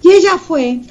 Y 0.03 0.09
ella 0.09 0.37
fue, 0.37 0.81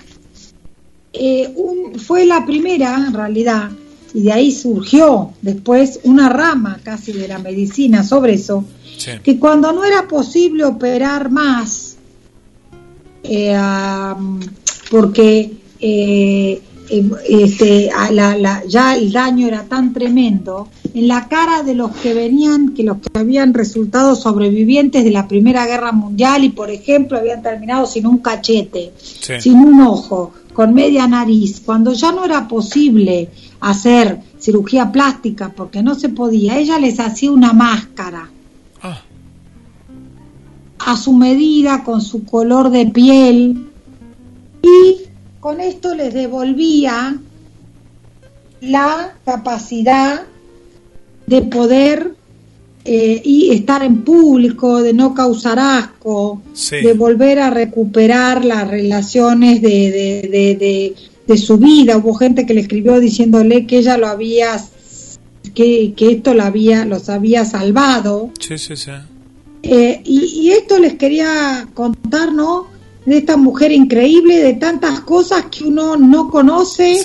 eh, 1.12 1.52
un, 1.56 2.00
fue 2.00 2.24
la 2.24 2.46
primera, 2.46 2.96
en 3.06 3.12
realidad, 3.12 3.70
y 4.14 4.22
de 4.22 4.32
ahí 4.32 4.50
surgió 4.50 5.32
después 5.42 6.00
una 6.04 6.30
rama 6.30 6.80
casi 6.82 7.12
de 7.12 7.28
la 7.28 7.38
medicina 7.38 8.02
sobre 8.02 8.34
eso, 8.34 8.64
que 9.22 9.38
cuando 9.38 9.72
no 9.72 9.84
era 9.84 10.08
posible 10.08 10.64
operar 10.64 11.30
más, 11.30 11.96
eh, 13.22 13.54
porque 14.90 15.52
eh, 15.78 16.62
em, 16.88 17.10
este, 17.28 17.90
ya 18.68 18.96
el 18.96 19.12
daño 19.12 19.46
era 19.46 19.64
tan 19.64 19.92
tremendo, 19.92 20.68
en 20.95 21.09
la 21.09 21.28
cara 21.28 21.62
de 21.62 21.74
los 21.74 21.91
que 21.97 22.14
venían, 22.14 22.74
que 22.74 22.82
los 22.82 22.99
que 22.99 23.18
habían 23.18 23.55
resultado 23.55 24.14
sobrevivientes 24.14 25.05
de 25.05 25.11
la 25.11 25.28
Primera 25.28 25.66
Guerra 25.66 25.93
Mundial 25.93 26.45
y, 26.45 26.51
por 26.51 26.70
ejemplo, 26.70 27.18
habían 27.18 27.43
terminado 27.43 27.86
sin 27.86 28.07
un 28.07 28.18
cachete, 28.18 28.93
sin 29.41 29.57
un 29.57 29.80
ojo, 29.82 30.32
con 30.53 30.74
media 30.74 31.07
nariz, 31.07 31.62
cuando 31.64 31.93
ya 31.93 32.12
no 32.12 32.24
era 32.24 32.49
posible 32.49 33.28
hacer 33.61 34.20
cirugía 34.38 34.91
plástica 34.91 35.53
porque 35.55 35.82
no 35.82 35.95
se 35.95 36.09
podía, 36.09 36.59
ella 36.59 36.78
les 36.78 36.99
hacía 36.99 37.30
una 37.30 37.53
máscara. 37.53 38.30
A 40.78 40.97
su 40.97 41.12
medida, 41.12 41.84
con 41.84 42.01
su 42.01 42.24
color 42.24 42.70
de 42.70 42.86
piel, 42.86 43.66
y 44.62 44.97
con 45.38 45.61
esto 45.61 45.95
les 45.95 46.14
devolvía 46.14 47.18
la 48.61 49.14
capacidad 49.24 50.22
de 51.31 51.43
poder 51.43 52.14
eh, 52.85 53.22
y 53.24 53.53
estar 53.53 53.85
en 53.85 54.03
público, 54.03 54.83
de 54.83 54.93
no 54.93 55.14
causar 55.14 55.61
asco, 55.61 56.43
de 56.70 56.93
volver 56.93 57.39
a 57.39 57.51
recuperar 57.51 58.45
las 58.45 58.66
relaciones 58.66 59.62
de, 59.62 60.26
de, 60.28 60.95
de, 61.26 61.39
su 61.39 61.57
vida. 61.59 61.97
Hubo 61.97 62.14
gente 62.14 62.45
que 62.45 62.55
le 62.55 62.62
escribió 62.62 62.99
diciéndole 62.99 63.64
que 63.64 63.78
ella 63.78 63.97
lo 63.97 64.09
había, 64.09 64.61
que, 65.55 65.93
que 65.97 66.11
esto 66.11 66.35
lo 66.35 66.43
había, 66.43 66.85
los 66.85 67.09
había 67.09 67.45
salvado. 67.45 68.33
Sí, 68.41 68.59
sí, 68.59 68.74
sí. 68.74 68.91
Eh, 69.62 70.03
y, 70.05 70.51
esto 70.51 70.81
les 70.81 70.95
quería 70.95 71.68
contar, 71.72 72.33
¿no? 72.33 72.66
De 73.07 73.18
esta 73.18 73.37
mujer 73.37 73.70
increíble, 73.70 74.39
de 74.39 74.55
tantas 74.55 75.01
cosas 75.01 75.47
que 75.47 75.62
uno 75.62 75.97
no 75.97 76.28
conoce 76.28 77.01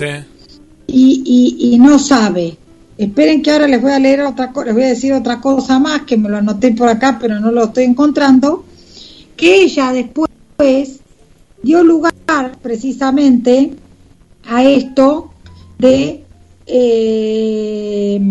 y, 0.87 1.77
no 1.79 1.99
sabe. 1.99 2.57
Esperen 2.97 3.41
que 3.41 3.51
ahora 3.51 3.67
les 3.67 3.81
voy 3.81 3.91
a 3.91 3.99
leer 3.99 4.21
otra 4.21 4.53
les 4.65 4.73
voy 4.73 4.83
a 4.83 4.87
decir 4.87 5.11
otra 5.13 5.41
cosa 5.41 5.79
más 5.79 6.03
que 6.03 6.17
me 6.17 6.29
lo 6.29 6.37
anoté 6.37 6.71
por 6.71 6.87
acá, 6.87 7.17
pero 7.19 7.39
no 7.39 7.51
lo 7.51 7.65
estoy 7.65 7.83
encontrando. 7.83 8.65
Que 9.35 9.63
ella 9.63 9.91
después 9.91 11.01
dio 11.61 11.83
lugar 11.83 12.13
precisamente 12.61 13.71
a 14.45 14.63
esto 14.63 15.31
de 15.77 16.23
eh, 16.67 18.21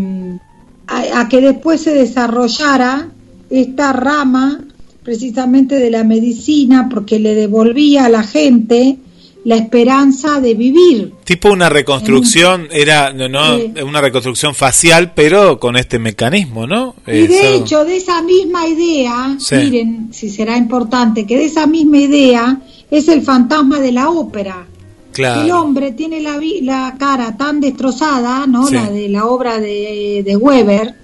a, 0.87 1.29
que 1.29 1.41
después 1.41 1.81
se 1.81 1.95
desarrollara 1.95 3.11
esta 3.51 3.93
rama 3.93 4.65
precisamente 5.03 5.77
de 5.77 5.91
la 5.91 6.05
medicina 6.05 6.89
porque 6.89 7.19
le 7.19 7.35
devolvía 7.35 8.07
a 8.07 8.09
la 8.09 8.23
gente 8.23 8.99
la 9.45 9.57
esperanza 9.57 10.41
de 10.41 10.55
vivir. 10.55 11.13
Tipo 11.25 11.53
una 11.53 11.69
reconstrucción, 11.69 12.69
era 12.71 13.13
no, 13.13 13.29
no 13.29 13.59
una 13.85 14.01
reconstrucción 14.01 14.55
facial, 14.55 15.13
pero 15.15 15.61
con 15.61 15.77
este 15.77 15.99
mecanismo, 15.99 16.67
¿no? 16.67 16.95
Y 17.07 17.27
de 17.27 17.57
hecho, 17.57 17.85
de 17.85 17.99
esa 17.99 18.23
misma 18.23 18.67
idea, 18.67 19.37
miren 19.53 20.09
si 20.13 20.31
será 20.31 20.57
importante, 20.57 21.27
que 21.27 21.37
de 21.37 21.45
esa 21.45 21.67
misma 21.67 21.99
idea 21.99 22.59
es 22.91 23.09
el 23.09 23.23
fantasma 23.23 23.81
de 23.81 23.93
la 23.93 24.09
ópera. 24.09 24.67
Claro. 25.13 25.43
El 25.43 25.51
hombre 25.53 25.93
tiene 25.93 26.21
la, 26.21 26.41
la 26.63 26.97
cara 26.99 27.37
tan 27.37 27.61
destrozada, 27.61 28.47
¿no? 28.47 28.69
La 28.71 28.91
de 28.91 29.09
la 29.09 29.27
obra 29.27 29.61
de, 29.61 30.23
de 30.25 30.37
Weber, 30.37 30.95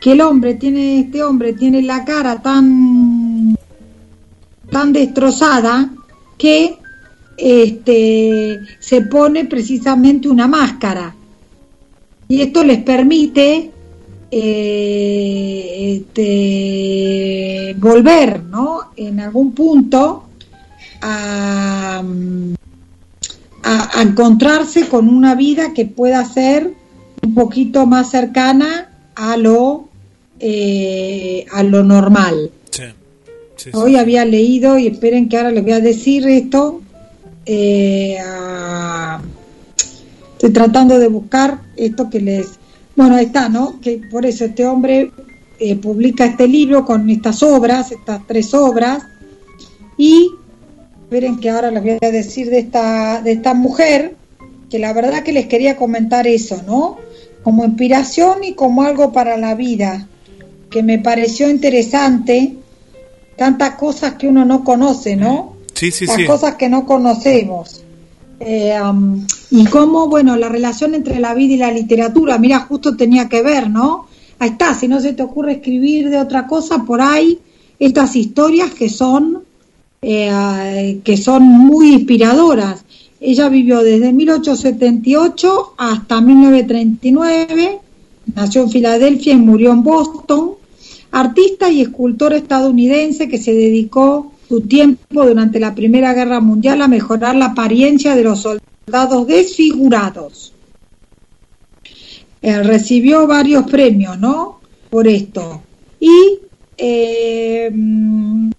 que 0.00 0.12
el 0.12 0.20
hombre 0.20 0.54
tiene, 0.54 1.00
este 1.00 1.22
hombre 1.22 1.54
tiene 1.54 1.80
la 1.82 2.04
cara 2.04 2.42
tan, 2.42 3.56
tan 4.70 4.92
destrozada 4.92 5.88
que 6.36 6.76
este, 7.36 8.58
se 8.78 9.02
pone 9.02 9.44
precisamente 9.44 10.28
una 10.28 10.46
máscara. 10.46 11.14
Y 12.28 12.42
esto 12.42 12.64
les 12.64 12.82
permite 12.82 13.70
eh, 14.30 15.96
este, 15.96 17.74
volver, 17.78 18.42
¿no? 18.42 18.90
En 18.96 19.20
algún 19.20 19.52
punto 19.52 20.24
a, 21.00 22.02
a, 23.62 24.02
encontrarse 24.02 24.88
con 24.88 25.08
una 25.08 25.34
vida 25.34 25.72
que 25.72 25.86
pueda 25.86 26.24
ser 26.24 26.74
un 27.22 27.34
poquito 27.34 27.86
más 27.86 28.10
cercana 28.10 28.90
a 29.14 29.36
lo 29.36 29.88
eh, 30.38 31.46
a 31.52 31.62
lo 31.62 31.82
normal. 31.82 32.50
Hoy 33.72 33.96
había 33.96 34.24
leído, 34.24 34.78
y 34.78 34.86
esperen 34.86 35.28
que 35.28 35.38
ahora 35.38 35.50
les 35.50 35.62
voy 35.62 35.72
a 35.72 35.80
decir 35.80 36.28
esto, 36.28 36.82
eh, 37.46 38.18
estoy 40.32 40.50
tratando 40.52 40.98
de 40.98 41.08
buscar 41.08 41.60
esto 41.76 42.10
que 42.10 42.20
les... 42.20 42.58
Bueno, 42.96 43.16
está, 43.18 43.48
¿no? 43.48 43.80
Que 43.80 44.00
por 44.10 44.26
eso 44.26 44.44
este 44.44 44.66
hombre 44.66 45.12
eh, 45.58 45.76
publica 45.76 46.24
este 46.24 46.48
libro 46.48 46.84
con 46.84 47.08
estas 47.08 47.42
obras, 47.42 47.92
estas 47.92 48.26
tres 48.26 48.52
obras, 48.52 49.02
y 49.96 50.30
esperen 51.02 51.38
que 51.38 51.50
ahora 51.50 51.70
les 51.70 51.82
voy 51.82 51.98
a 52.02 52.10
decir 52.10 52.50
de 52.50 52.58
esta, 52.58 53.22
de 53.22 53.32
esta 53.32 53.54
mujer, 53.54 54.16
que 54.70 54.78
la 54.78 54.92
verdad 54.92 55.22
que 55.22 55.32
les 55.32 55.46
quería 55.46 55.76
comentar 55.76 56.26
eso, 56.26 56.62
¿no? 56.66 56.98
Como 57.42 57.64
inspiración 57.64 58.44
y 58.44 58.54
como 58.54 58.82
algo 58.82 59.12
para 59.12 59.36
la 59.36 59.54
vida, 59.54 60.08
que 60.70 60.82
me 60.82 60.98
pareció 60.98 61.48
interesante, 61.48 62.56
tantas 63.36 63.76
cosas 63.76 64.14
que 64.14 64.26
uno 64.26 64.44
no 64.44 64.64
conoce, 64.64 65.16
¿no? 65.16 65.55
Sí, 65.76 65.90
sí, 65.90 66.06
Las 66.06 66.24
cosas 66.24 66.54
que 66.56 66.68
no 66.68 66.84
conocemos. 66.84 67.82
Eh, 68.40 68.78
y 69.50 69.64
cómo, 69.66 70.08
bueno, 70.08 70.36
la 70.36 70.48
relación 70.48 70.94
entre 70.94 71.20
la 71.20 71.34
vida 71.34 71.54
y 71.54 71.58
la 71.58 71.70
literatura, 71.70 72.38
mira, 72.38 72.60
justo 72.60 72.96
tenía 72.96 73.28
que 73.28 73.42
ver, 73.42 73.70
¿no? 73.70 74.06
ahí 74.38 74.50
está, 74.50 74.74
si 74.74 74.88
no 74.88 75.00
se 75.00 75.12
te 75.12 75.22
ocurre 75.22 75.52
escribir 75.52 76.10
de 76.10 76.18
otra 76.18 76.46
cosa, 76.46 76.84
por 76.84 77.00
ahí 77.00 77.38
estas 77.78 78.16
historias 78.16 78.70
que 78.72 78.88
son, 78.88 79.42
eh, 80.02 81.00
que 81.04 81.16
son 81.16 81.42
muy 81.44 81.92
inspiradoras. 81.92 82.84
Ella 83.20 83.48
vivió 83.48 83.82
desde 83.82 84.12
1878 84.12 85.74
hasta 85.78 86.20
1939, 86.20 87.78
nació 88.34 88.62
en 88.62 88.70
Filadelfia 88.70 89.32
y 89.32 89.36
murió 89.36 89.72
en 89.72 89.82
Boston, 89.82 90.52
artista 91.12 91.70
y 91.70 91.80
escultor 91.80 92.34
estadounidense 92.34 93.28
que 93.28 93.38
se 93.38 93.54
dedicó 93.54 94.32
su 94.48 94.60
tiempo 94.62 95.26
durante 95.26 95.58
la 95.58 95.74
Primera 95.74 96.12
Guerra 96.14 96.40
Mundial 96.40 96.82
a 96.82 96.88
mejorar 96.88 97.36
la 97.36 97.46
apariencia 97.46 98.14
de 98.14 98.24
los 98.24 98.40
soldados 98.40 99.26
desfigurados. 99.26 100.52
Eh, 102.42 102.62
recibió 102.62 103.26
varios 103.26 103.68
premios, 103.68 104.18
¿no? 104.18 104.60
Por 104.90 105.08
esto. 105.08 105.62
Y, 105.98 106.38
eh, 106.78 107.72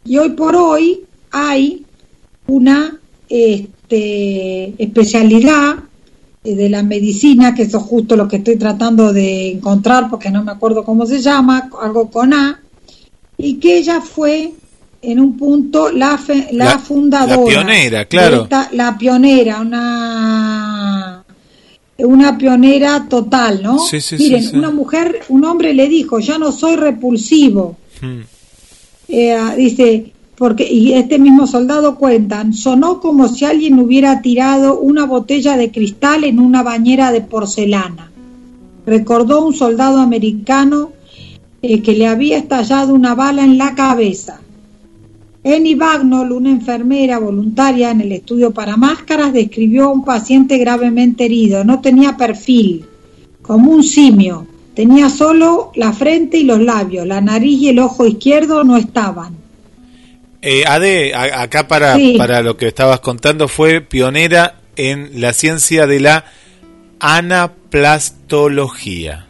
y 0.04 0.18
hoy 0.18 0.30
por 0.32 0.56
hoy 0.56 1.04
hay 1.32 1.86
una 2.48 3.00
este, 3.30 4.74
especialidad 4.82 5.76
eh, 6.44 6.56
de 6.56 6.70
la 6.70 6.84
medicina, 6.84 7.54
que 7.56 7.64
eso 7.64 7.78
es 7.78 7.84
justo 7.84 8.16
lo 8.16 8.28
que 8.28 8.38
estoy 8.38 8.58
tratando 8.58 9.14
de 9.14 9.52
encontrar 9.52 10.10
porque 10.10 10.32
no 10.32 10.44
me 10.44 10.52
acuerdo 10.52 10.84
cómo 10.84 11.06
se 11.06 11.22
llama, 11.22 11.70
algo 11.82 12.10
con 12.10 12.34
A, 12.34 12.62
y 13.38 13.56
que 13.56 13.78
ella 13.78 14.02
fue 14.02 14.54
en 15.02 15.20
un 15.20 15.38
punto 15.38 15.92
la, 15.92 16.20
la, 16.52 16.80
fundadora. 16.80 17.38
La 17.38 17.46
pionera, 17.46 18.06
claro. 18.06 18.48
la 18.72 18.98
pionera, 18.98 19.62
una 19.62 21.24
una 22.00 22.38
pionera 22.38 23.08
total, 23.10 23.62
¿no? 23.64 23.80
Sí, 23.80 24.02
sí, 24.02 24.18
Miren, 24.18 24.56
una 24.56 24.70
mujer, 24.70 25.22
un 25.30 25.44
hombre 25.46 25.74
le 25.74 25.88
dijo, 25.88 26.20
ya 26.20 26.38
no 26.38 26.52
soy 26.52 26.76
repulsivo. 26.76 27.78
Hmm. 28.02 28.22
Eh, 29.08 29.38
dice, 29.58 30.12
porque, 30.38 30.72
y 30.72 30.94
este 30.94 31.18
mismo 31.18 31.48
soldado 31.48 31.96
cuentan, 31.96 32.54
sonó 32.54 33.00
como 33.00 33.28
si 33.28 33.46
alguien 33.46 33.80
hubiera 33.80 34.22
tirado 34.22 34.80
una 34.80 35.06
botella 35.06 35.58
de 35.58 35.72
cristal 35.72 36.24
en 36.24 36.40
una 36.40 36.62
bañera 36.62 37.12
de 37.12 37.22
porcelana. 37.22 38.12
Recordó 38.86 39.46
un 39.46 39.56
soldado 39.56 39.98
americano 39.98 40.92
eh, 41.62 41.82
que 41.82 41.94
le 41.94 42.08
había 42.08 42.38
estallado 42.38 42.94
una 42.94 43.16
bala 43.16 43.44
en 43.44 43.58
la 43.58 43.74
cabeza. 43.74 44.40
Eni 45.56 45.76
Bagnol, 45.76 46.34
una 46.34 46.50
enfermera 46.50 47.20
voluntaria 47.20 47.92
en 47.92 48.02
el 48.02 48.12
estudio 48.12 48.52
para 48.52 48.76
máscaras, 48.76 49.32
describió 49.32 49.86
a 49.86 49.92
un 49.92 50.04
paciente 50.04 50.58
gravemente 50.58 51.24
herido. 51.26 51.64
No 51.64 51.80
tenía 51.80 52.18
perfil, 52.18 52.86
como 53.42 53.72
un 53.72 53.84
simio. 53.84 54.46
Tenía 54.76 55.10
solo 55.10 55.72
la 55.76 55.94
frente 55.94 56.38
y 56.38 56.44
los 56.44 56.60
labios. 56.60 57.08
La 57.08 57.22
nariz 57.22 57.62
y 57.62 57.70
el 57.70 57.80
ojo 57.80 58.06
izquierdo 58.06 58.64
no 58.64 58.78
estaban. 58.78 59.36
Eh, 60.42 60.64
Ade, 60.68 61.16
acá 61.16 61.68
para, 61.68 61.98
para 62.18 62.44
lo 62.44 62.58
que 62.58 62.68
estabas 62.68 63.00
contando, 63.00 63.48
fue 63.48 63.82
pionera 63.82 64.60
en 64.76 65.22
la 65.22 65.34
ciencia 65.34 65.88
de 65.88 66.00
la 66.00 66.26
anaplastología. 67.00 69.26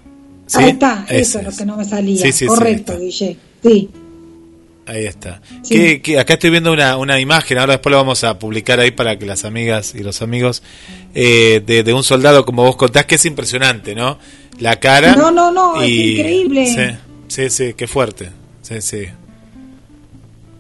Ahí 0.54 0.70
está, 0.70 1.06
eso 1.10 1.40
es 1.40 1.46
lo 1.46 1.52
que 1.52 1.66
no 1.66 1.76
me 1.78 1.86
salía. 1.86 2.24
Correcto, 2.48 3.00
Guille. 3.00 3.38
Sí. 3.64 3.90
Ahí 4.88 5.06
está. 5.06 5.42
Que, 5.70 6.18
acá 6.18 6.36
estoy 6.36 6.50
viendo 6.50 6.72
una, 6.72 6.96
una 6.96 7.20
imagen, 7.20 7.58
ahora 7.58 7.74
después 7.74 7.92
la 7.92 7.98
vamos 7.98 8.24
a 8.24 8.40
publicar 8.40 8.80
ahí 8.80 8.92
para 8.92 9.20
que 9.20 9.26
las 9.26 9.44
amigas 9.44 9.94
y 9.94 10.02
los 10.02 10.22
amigos, 10.22 10.64
eh, 11.14 11.62
de, 11.66 11.94
un 11.94 12.04
soldado, 12.04 12.46
como 12.46 12.64
vos 12.64 12.78
contás, 12.78 13.06
que 13.06 13.16
es 13.16 13.26
impresionante, 13.26 13.94
¿no? 13.94 14.18
La 14.60 14.80
cara. 14.80 15.14
No, 15.14 15.30
no, 15.30 15.52
no, 15.52 15.82
es 15.82 15.90
increíble. 15.90 16.66
Sí, 16.68 16.98
sí, 17.28 17.50
sí, 17.50 17.74
qué 17.74 17.86
fuerte. 17.86 18.30
Sí, 18.62 18.82
sí. 18.82 19.04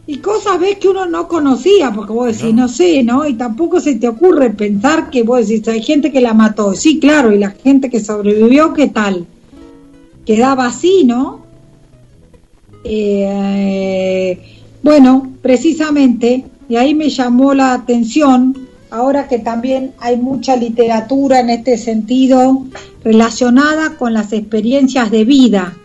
Y 0.08 0.18
cosas 0.18 0.60
ves 0.60 0.78
que 0.78 0.90
uno 0.90 1.06
no 1.06 1.30
conocía, 1.30 1.94
porque 1.94 2.12
vos 2.12 2.38
decís, 2.38 2.54
no. 2.54 2.68
sé, 2.68 3.04
¿no? 3.04 3.26
Y 3.26 3.36
tampoco 3.36 3.80
se 3.80 3.96
te 3.96 4.10
ocurre 4.10 4.50
pensar 4.50 5.10
que 5.10 5.24
vos 5.24 5.48
decís, 5.48 5.66
hay 5.70 5.82
gente 5.82 6.12
que 6.12 6.20
la 6.20 6.34
mató. 6.34 6.76
Sí, 6.76 7.00
claro, 7.00 7.32
y 7.32 7.40
la 7.40 7.52
gente 7.52 7.90
que 7.90 8.02
sobrevivió, 8.02 8.74
¿qué 8.74 8.88
tal? 8.88 9.26
Quedaba 10.26 10.66
así, 10.66 11.06
¿no? 11.06 11.47
Eh, 12.84 14.40
bueno, 14.84 15.32
precisamente, 15.42 16.46
y 16.70 16.76
ahí 16.76 16.94
me 16.94 17.10
llamó 17.10 17.54
la 17.54 17.74
atención, 17.74 18.68
ahora 18.90 19.28
que 19.28 19.40
también 19.40 19.94
hay 20.00 20.18
mucha 20.18 20.56
literatura 20.56 21.40
en 21.40 21.50
este 21.50 21.78
sentido 21.78 22.66
relacionada 23.04 23.98
con 23.98 24.14
las 24.14 24.32
experiencias 24.34 25.12
de 25.12 25.26
vida, 25.26 25.78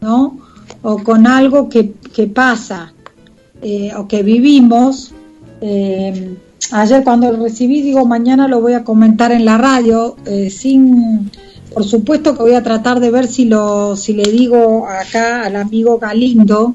¿no? 0.00 0.38
O 0.82 0.98
con 0.98 1.26
algo 1.26 1.68
que, 1.68 1.92
pasa 2.34 2.92
eh, 3.62 3.92
o 3.96 4.08
que 4.08 4.22
vivimos. 4.22 5.12
Eh, 5.60 6.36
ayer 6.72 7.04
cuando 7.04 7.30
lo 7.30 7.42
recibí, 7.44 7.82
digo, 7.82 8.04
mañana 8.06 8.48
lo 8.48 8.60
voy 8.60 8.72
a 8.72 8.84
comentar 8.84 9.32
en 9.32 9.44
la 9.44 9.58
radio, 9.58 10.16
sin 10.48 11.30
por 11.72 11.84
supuesto 11.84 12.36
que 12.36 12.42
voy 12.42 12.54
a 12.54 12.62
tratar 12.62 13.00
de 13.00 13.10
ver 13.10 13.26
si 13.26 13.44
lo 13.44 13.96
si 13.96 14.12
le 14.12 14.30
digo 14.30 14.86
acá 14.88 15.44
al 15.44 15.56
amigo 15.56 15.98
Galindo, 15.98 16.74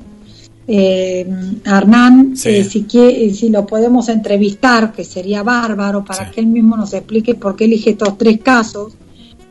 eh, 0.68 1.28
Hernán, 1.64 2.34
eh, 2.44 2.64
si, 2.64 2.88
eh, 2.94 3.34
si 3.34 3.50
lo 3.50 3.66
podemos 3.66 4.10
entrevistar, 4.10 4.94
que 4.94 5.04
sería 5.04 5.44
bárbaro, 5.44 6.04
para 6.04 6.32
que 6.32 6.42
él 6.42 6.48
mismo 6.48 6.76
nos 6.76 6.94
explique 6.94 7.36
por 7.36 7.56
qué 7.56 7.66
elige 7.66 7.92
estos 7.92 8.18
tres 8.18 8.40
casos. 8.42 8.94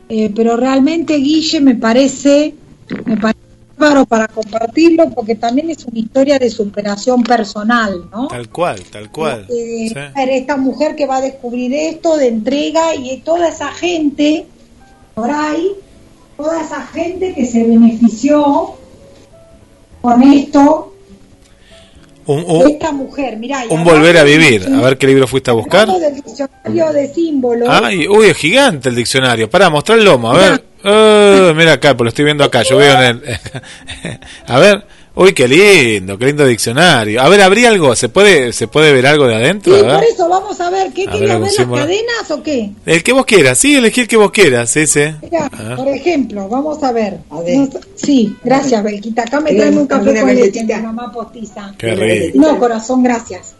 Eh, 0.09 0.31
pero 0.35 0.57
realmente, 0.57 1.15
Guille, 1.15 1.61
me 1.61 1.75
parece, 1.75 2.53
me 3.05 3.17
parece 3.17 3.39
bárbaro 3.77 4.05
para 4.05 4.27
compartirlo, 4.27 5.09
porque 5.09 5.35
también 5.35 5.69
es 5.69 5.85
una 5.85 5.99
historia 5.99 6.37
de 6.37 6.49
superación 6.49 7.23
personal, 7.23 8.09
¿no? 8.11 8.27
Tal 8.27 8.49
cual, 8.49 8.81
tal 8.91 9.09
cual. 9.11 9.47
Esta 9.49 10.57
mujer 10.57 10.95
que 10.95 11.07
va 11.07 11.17
a 11.17 11.21
descubrir 11.21 11.73
esto, 11.73 12.17
de 12.17 12.27
entrega, 12.27 12.93
y 12.95 13.17
toda 13.21 13.47
esa 13.47 13.71
gente 13.71 14.45
por 15.15 15.31
ahí, 15.31 15.71
toda 16.37 16.61
esa 16.61 16.85
gente 16.87 17.33
que 17.33 17.45
se 17.45 17.63
benefició 17.63 18.75
con 20.01 20.21
esto. 20.21 20.91
Un, 22.27 22.67
esta 22.67 22.91
mujer, 22.91 23.37
mira, 23.37 23.63
un 23.69 23.83
volver 23.83 24.17
a 24.17 24.23
vivir. 24.23 24.67
A 24.67 24.81
ver 24.81 24.97
qué 24.97 25.07
libro 25.07 25.27
fuiste 25.27 25.51
a 25.51 25.53
buscar. 25.53 25.87
del 25.87 26.15
diccionario 26.15 26.91
de 26.91 27.13
símbolos. 27.13 27.69
Ay, 27.71 28.07
uy, 28.07 28.27
es 28.27 28.37
gigante 28.37 28.89
el 28.89 28.95
diccionario. 28.95 29.49
Para 29.49 29.69
mostrar 29.69 29.99
el 29.99 30.05
lomo, 30.05 30.31
a 30.31 30.37
ver. 30.37 31.55
Mira 31.55 31.73
acá, 31.73 31.95
pues 31.95 32.05
lo 32.05 32.09
estoy 32.09 32.25
viendo 32.25 32.43
acá. 32.43 32.63
Yo 32.63 32.77
veo 32.77 32.99
en 32.99 33.21
el. 33.23 33.23
a 34.47 34.59
ver. 34.59 34.85
Uy, 35.17 35.31
qué 35.31 35.47
lindo, 35.47 36.17
qué 36.17 36.25
lindo 36.25 36.45
diccionario. 36.45 37.21
A 37.21 37.29
ver, 37.29 37.41
¿habría 37.41 37.69
algo? 37.69 37.95
¿Se 37.95 38.09
puede, 38.09 38.51
se 38.51 38.67
puede 38.67 38.91
ver 38.91 39.07
algo 39.07 39.25
de 39.27 39.35
adentro? 39.35 39.73
Sí, 39.73 39.81
por 39.81 40.03
eso 40.03 40.27
vamos 40.27 40.59
a 40.59 40.69
ver. 40.69 40.91
¿Qué 40.91 41.05
querías 41.05 41.39
ver, 41.39 41.51
las 41.57 41.79
cadenas 41.79 42.31
o 42.31 42.43
qué? 42.43 42.71
El 42.85 43.01
que 43.01 43.13
vos 43.13 43.25
quieras, 43.25 43.57
sí, 43.57 43.75
elegí 43.75 44.01
el 44.01 44.07
que 44.09 44.17
vos 44.17 44.31
quieras, 44.31 44.75
ese. 44.75 45.15
por 45.77 45.87
ejemplo, 45.87 46.49
vamos 46.49 46.83
a 46.83 46.91
ver. 46.91 47.19
sí, 47.95 48.35
gracias, 48.43 48.83
Belquita. 48.83 49.21
Acá 49.23 49.39
me 49.39 49.53
traen 49.53 49.77
un 49.77 49.87
café 49.87 50.19
con 50.19 50.35
leche 50.35 50.65
mamá 50.81 51.11
postiza. 51.13 51.73
Qué 51.77 51.95
rico. 51.95 52.37
No, 52.37 52.59
corazón, 52.59 53.01
gracias. 53.01 53.53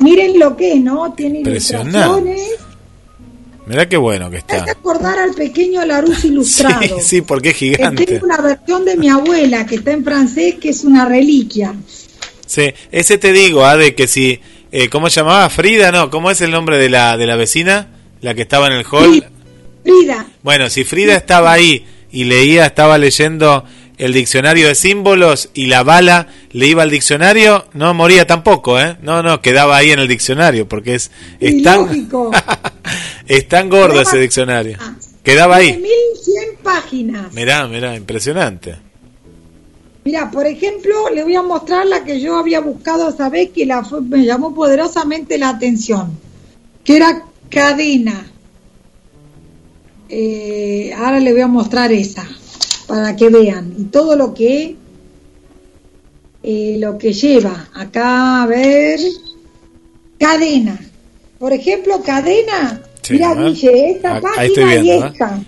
Miren 0.00 0.38
lo 0.38 0.56
que 0.56 0.72
es, 0.72 0.80
¿no? 0.80 1.12
Tiene 1.12 1.40
ilustraciones 1.40 2.67
Mirá 3.68 3.88
qué 3.88 3.96
bueno 3.96 4.30
que 4.30 4.38
está. 4.38 4.56
Hay 4.56 4.64
que 4.64 4.70
acordar 4.70 5.18
al 5.18 5.34
pequeño 5.34 5.84
Larus 5.84 6.24
ilustrado. 6.24 6.80
sí, 6.80 7.02
sí, 7.02 7.20
porque 7.20 7.50
es 7.50 7.56
gigante. 7.56 8.06
Tengo 8.06 8.24
una 8.24 8.40
versión 8.40 8.84
de 8.84 8.96
mi 8.96 9.08
abuela 9.08 9.66
que 9.66 9.76
está 9.76 9.92
en 9.92 10.04
francés 10.04 10.56
que 10.60 10.70
es 10.70 10.84
una 10.84 11.04
reliquia. 11.04 11.74
Sí, 12.46 12.72
ese 12.90 13.18
te 13.18 13.32
digo, 13.32 13.66
ah, 13.66 13.76
de 13.76 13.94
que 13.94 14.06
si, 14.06 14.40
eh, 14.72 14.88
¿cómo 14.88 15.10
se 15.10 15.20
llamaba? 15.20 15.50
Frida, 15.50 15.92
no, 15.92 16.10
¿cómo 16.10 16.30
es 16.30 16.40
el 16.40 16.50
nombre 16.50 16.78
de 16.78 16.88
la, 16.88 17.18
de 17.18 17.26
la 17.26 17.36
vecina? 17.36 17.88
La 18.22 18.34
que 18.34 18.42
estaba 18.42 18.68
en 18.68 18.72
el 18.72 18.86
hall. 18.90 19.24
Frida. 19.82 20.26
Bueno, 20.42 20.70
si 20.70 20.84
Frida 20.84 21.14
estaba 21.14 21.52
ahí 21.52 21.86
y 22.10 22.24
leía, 22.24 22.64
estaba 22.64 22.96
leyendo 22.96 23.64
el 23.98 24.12
diccionario 24.12 24.68
de 24.68 24.74
símbolos 24.74 25.50
y 25.54 25.66
la 25.66 25.82
bala 25.82 26.28
le 26.52 26.66
iba 26.66 26.82
al 26.84 26.90
diccionario, 26.90 27.66
no 27.74 27.92
moría 27.94 28.26
tampoco, 28.26 28.80
¿eh? 28.80 28.96
No, 29.02 29.22
no, 29.22 29.42
quedaba 29.42 29.76
ahí 29.76 29.90
en 29.90 29.98
el 29.98 30.08
diccionario, 30.08 30.68
porque 30.68 30.94
es, 30.94 31.10
es 31.40 31.62
tan, 31.62 32.08
es 33.26 33.48
tan 33.48 33.68
gordo 33.68 34.00
ese 34.00 34.18
diccionario. 34.18 34.78
Quedaba 35.22 35.56
ahí. 35.56 35.76
1100 35.76 36.56
páginas. 36.62 37.32
Mirá, 37.32 37.66
mirá, 37.66 37.96
impresionante. 37.96 38.76
Mira, 40.04 40.30
por 40.30 40.46
ejemplo, 40.46 41.10
le 41.12 41.24
voy 41.24 41.34
a 41.34 41.42
mostrar 41.42 41.84
la 41.86 42.04
que 42.04 42.20
yo 42.20 42.38
había 42.38 42.60
buscado 42.60 43.10
esa 43.10 43.28
vez 43.28 43.50
que 43.50 43.66
la 43.66 43.86
me 44.02 44.24
llamó 44.24 44.54
poderosamente 44.54 45.36
la 45.36 45.50
atención, 45.50 46.18
que 46.82 46.96
era 46.96 47.24
cadena. 47.50 48.26
Eh, 50.08 50.94
ahora 50.96 51.20
le 51.20 51.32
voy 51.32 51.42
a 51.42 51.46
mostrar 51.46 51.92
esa 51.92 52.26
para 52.88 53.14
que 53.14 53.28
vean. 53.28 53.74
Y 53.78 53.84
todo 53.84 54.16
lo 54.16 54.34
que 54.34 54.74
eh, 56.42 56.76
lo 56.80 56.98
que 56.98 57.12
lleva 57.12 57.68
acá 57.74 58.42
a 58.42 58.46
ver 58.46 58.98
cadena. 60.18 60.76
Por 61.38 61.52
ejemplo 61.52 62.02
cadena 62.02 62.82
mira 63.10 63.34
Guille 63.34 63.90
esta 63.90 64.20
página 64.20 64.74
y 64.76 64.90
¿eh? 64.90 64.98
esta. 65.04 65.40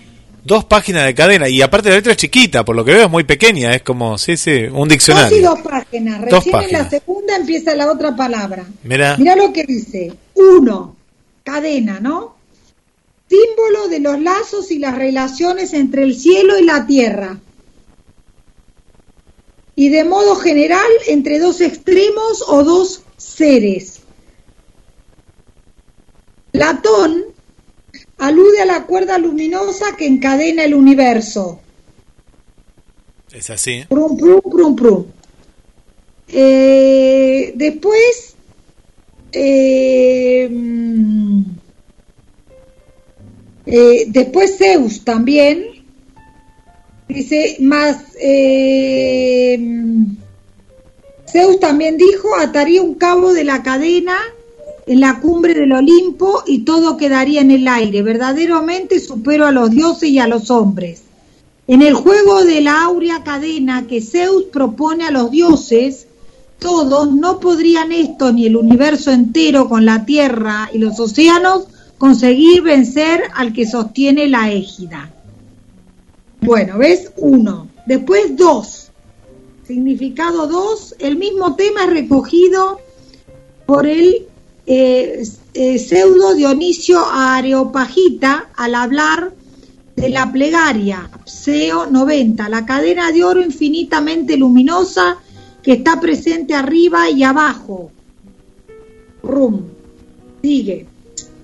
Dos 0.43 0.65
páginas 0.65 1.05
de 1.05 1.13
cadena 1.13 1.49
y 1.49 1.61
aparte 1.61 1.89
la 1.89 1.95
letra 1.95 2.13
es 2.13 2.17
chiquita 2.17 2.63
por 2.63 2.75
lo 2.75 2.85
que 2.85 2.93
veo 2.93 3.05
es 3.05 3.11
muy 3.11 3.23
pequeña 3.23 3.75
es 3.75 3.83
como 3.83 4.17
sí 4.17 4.37
sí 4.37 4.63
un 4.71 4.87
diccionario. 4.87 5.29
dos 5.29 5.39
y 5.39 5.41
dos 5.41 5.59
páginas 5.59 6.21
recién 6.21 6.55
en 6.61 6.71
la 6.71 6.89
segunda 6.89 7.35
empieza 7.35 7.75
la 7.75 7.91
otra 7.91 8.15
palabra. 8.15 8.65
Mira 8.83 9.17
mira 9.17 9.35
lo 9.35 9.51
que 9.51 9.63
dice. 9.65 10.13
Uno 10.35 10.95
cadena 11.43 11.99
no 11.99 12.40
símbolo 13.31 13.87
de 13.87 13.99
los 13.99 14.19
lazos 14.19 14.71
y 14.71 14.79
las 14.79 14.97
relaciones 14.97 15.73
entre 15.73 16.03
el 16.03 16.19
cielo 16.19 16.59
y 16.59 16.65
la 16.65 16.85
tierra. 16.85 17.39
Y 19.75 19.89
de 19.89 20.03
modo 20.03 20.35
general 20.35 20.91
entre 21.07 21.39
dos 21.39 21.61
extremos 21.61 22.43
o 22.45 22.63
dos 22.63 23.03
seres. 23.15 24.01
Platón 26.51 27.23
alude 28.17 28.61
a 28.61 28.65
la 28.65 28.85
cuerda 28.85 29.17
luminosa 29.17 29.95
que 29.95 30.05
encadena 30.05 30.65
el 30.65 30.73
universo. 30.73 31.61
Es 33.31 33.49
así. 33.49 33.85
Prum, 33.87 34.17
prum, 34.17 34.41
prum, 34.41 34.75
prum. 34.75 35.05
Eh, 36.27 37.53
después, 37.55 38.35
eh, 39.31 40.49
eh, 43.71 44.05
después 44.07 44.57
Zeus 44.57 45.05
también, 45.05 45.63
dice, 47.07 47.55
más, 47.61 47.97
eh, 48.21 49.57
Zeus 51.31 51.59
también 51.61 51.95
dijo, 51.95 52.35
ataría 52.37 52.81
un 52.81 52.95
cabo 52.95 53.31
de 53.31 53.45
la 53.45 53.63
cadena 53.63 54.17
en 54.87 54.99
la 54.99 55.21
cumbre 55.21 55.53
del 55.53 55.71
Olimpo 55.71 56.43
y 56.45 56.59
todo 56.65 56.97
quedaría 56.97 57.39
en 57.39 57.51
el 57.51 57.65
aire. 57.67 58.01
Verdaderamente 58.01 58.99
supero 58.99 59.45
a 59.45 59.51
los 59.53 59.71
dioses 59.71 60.09
y 60.09 60.19
a 60.19 60.27
los 60.27 60.51
hombres. 60.51 61.03
En 61.67 61.81
el 61.81 61.93
juego 61.93 62.43
de 62.43 62.59
la 62.59 62.83
áurea 62.83 63.23
cadena 63.23 63.87
que 63.87 64.01
Zeus 64.01 64.43
propone 64.51 65.05
a 65.05 65.11
los 65.11 65.31
dioses, 65.31 66.07
todos 66.59 67.13
no 67.13 67.39
podrían 67.39 67.93
esto 67.93 68.33
ni 68.33 68.47
el 68.47 68.57
universo 68.57 69.11
entero 69.11 69.69
con 69.69 69.85
la 69.85 70.05
tierra 70.05 70.69
y 70.73 70.79
los 70.79 70.99
océanos 70.99 71.67
conseguir 72.01 72.63
vencer 72.63 73.21
al 73.35 73.53
que 73.53 73.67
sostiene 73.67 74.27
la 74.27 74.51
égida. 74.51 75.11
Bueno, 76.41 76.79
¿ves? 76.79 77.11
Uno. 77.17 77.67
Después 77.85 78.35
dos. 78.35 78.89
Significado 79.67 80.47
dos. 80.47 80.95
El 80.97 81.17
mismo 81.17 81.55
tema 81.55 81.83
es 81.83 81.91
recogido 81.91 82.79
por 83.67 83.85
el 83.85 84.25
eh, 84.65 85.23
eh, 85.53 85.77
pseudo 85.77 86.33
Dionisio 86.33 87.05
Areopagita 87.05 88.49
al 88.55 88.73
hablar 88.73 89.33
de 89.95 90.09
la 90.09 90.31
plegaria, 90.31 91.07
Pseo 91.25 91.85
90, 91.85 92.49
la 92.49 92.65
cadena 92.65 93.11
de 93.11 93.23
oro 93.23 93.41
infinitamente 93.43 94.37
luminosa 94.37 95.19
que 95.61 95.73
está 95.73 95.99
presente 95.99 96.55
arriba 96.55 97.11
y 97.11 97.21
abajo. 97.21 97.91
Rum. 99.21 99.65
Sigue. 100.41 100.90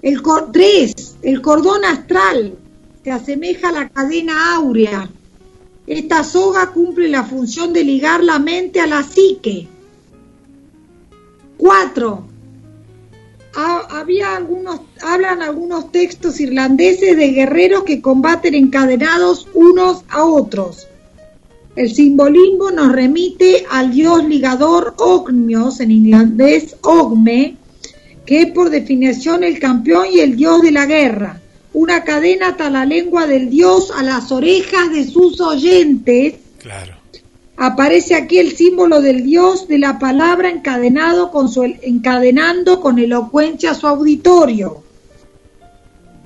El 0.01 0.21
3, 0.51 1.17
el 1.23 1.41
cordón 1.41 1.83
astral, 1.85 2.55
se 3.03 3.11
asemeja 3.11 3.69
a 3.69 3.71
la 3.71 3.89
cadena 3.89 4.55
áurea. 4.55 5.09
Esta 5.87 6.23
soga 6.23 6.71
cumple 6.71 7.07
la 7.07 7.23
función 7.23 7.73
de 7.73 7.83
ligar 7.83 8.23
la 8.23 8.39
mente 8.39 8.79
a 8.79 8.87
la 8.87 9.03
psique. 9.03 9.67
4. 11.57 12.27
Había 13.89 14.35
algunos, 14.35 14.81
hablan 15.01 15.41
algunos 15.41 15.91
textos 15.91 16.39
irlandeses 16.39 17.17
de 17.17 17.29
guerreros 17.29 17.83
que 17.83 18.01
combaten 18.01 18.53
encadenados 18.53 19.47
unos 19.55 20.03
a 20.09 20.23
otros. 20.25 20.87
El 21.75 21.93
simbolismo 21.93 22.69
nos 22.69 22.91
remite 22.91 23.65
al 23.69 23.91
dios 23.91 24.23
ligador 24.25 24.93
Ogmios, 24.97 25.79
en 25.79 25.91
irlandés 25.91 26.75
Ogme, 26.81 27.57
que 28.28 28.41
es 28.41 28.51
por 28.51 28.69
definición 28.69 29.45
el 29.45 29.57
campeón 29.57 30.07
y 30.11 30.19
el 30.19 30.36
dios 30.36 30.61
de 30.61 30.71
la 30.71 30.86
guerra. 30.86 31.39
Una 31.71 32.03
cadena 32.03 32.49
ata 32.49 32.69
la 32.69 32.86
lengua 32.86 33.25
del 33.25 33.49
dios 33.49 33.89
a 33.95 34.03
las 34.03 34.34
orejas 34.34 34.91
de 34.91 35.07
sus 35.07 35.39
oyentes. 35.39 36.36
Claro. 36.61 36.95
Aparece 37.55 38.15
aquí 38.15 38.38
el 38.38 38.55
símbolo 38.55 39.01
del 39.01 39.23
dios 39.23 39.69
de 39.69 39.80
la 39.80 39.97
palabra 39.97 40.49
encadenado 40.49 41.32
con 41.32 41.47
su, 41.47 41.63
encadenando 41.63 42.82
con 42.82 42.99
elocuencia 42.99 43.71
a 43.71 43.75
su 43.75 43.88
auditorio. 43.88 44.84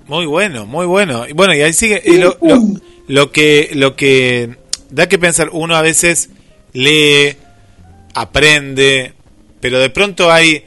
Muy 0.07 0.25
bueno, 0.25 0.65
muy 0.65 0.87
bueno. 0.87 1.27
Y 1.27 1.33
bueno, 1.33 1.53
y 1.53 1.61
ahí 1.61 1.71
sigue 1.71 2.01
lo, 2.17 2.35
lo, 3.07 3.31
que 3.31 3.69
lo 3.75 3.95
que 3.95 4.57
da 4.89 5.07
que 5.07 5.19
pensar 5.19 5.49
uno 5.53 5.75
a 5.75 5.83
veces 5.83 6.29
lee, 6.73 7.35
aprende, 8.15 9.13
pero 9.59 9.79
de 9.79 9.91
pronto 9.91 10.31
hay 10.31 10.65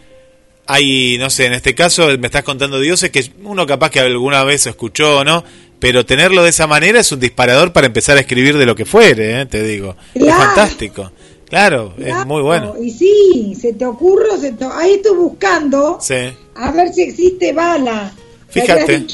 hay, 0.66 1.16
no 1.18 1.30
sé, 1.30 1.46
en 1.46 1.54
este 1.54 1.74
caso 1.74 2.08
me 2.18 2.26
estás 2.26 2.42
contando 2.42 2.80
dioses 2.80 3.10
que 3.10 3.30
uno 3.42 3.66
capaz 3.66 3.90
que 3.90 4.00
alguna 4.00 4.44
vez 4.44 4.66
escuchó, 4.66 5.24
¿no? 5.24 5.44
Pero 5.78 6.06
tenerlo 6.06 6.42
de 6.42 6.50
esa 6.50 6.66
manera 6.66 7.00
es 7.00 7.12
un 7.12 7.20
disparador 7.20 7.72
para 7.72 7.86
empezar 7.86 8.16
a 8.16 8.20
escribir 8.20 8.56
de 8.56 8.66
lo 8.66 8.74
que 8.74 8.84
fuere, 8.84 9.40
¿eh? 9.40 9.46
te 9.46 9.62
digo. 9.62 9.96
Es 10.14 10.34
fantástico. 10.34 11.10
Claro, 11.48 11.94
es 11.98 12.26
muy 12.26 12.42
bueno. 12.42 12.74
Y 12.80 12.90
sí, 12.90 13.54
se 13.60 13.74
te 13.74 13.84
ocurre, 13.84 14.28
ahí 14.72 14.94
estoy 14.94 15.16
buscando 15.16 15.98
a 16.56 16.70
ver 16.72 16.92
si 16.92 17.02
existe 17.02 17.52
bala. 17.52 18.12
Fíjate. 18.48 19.06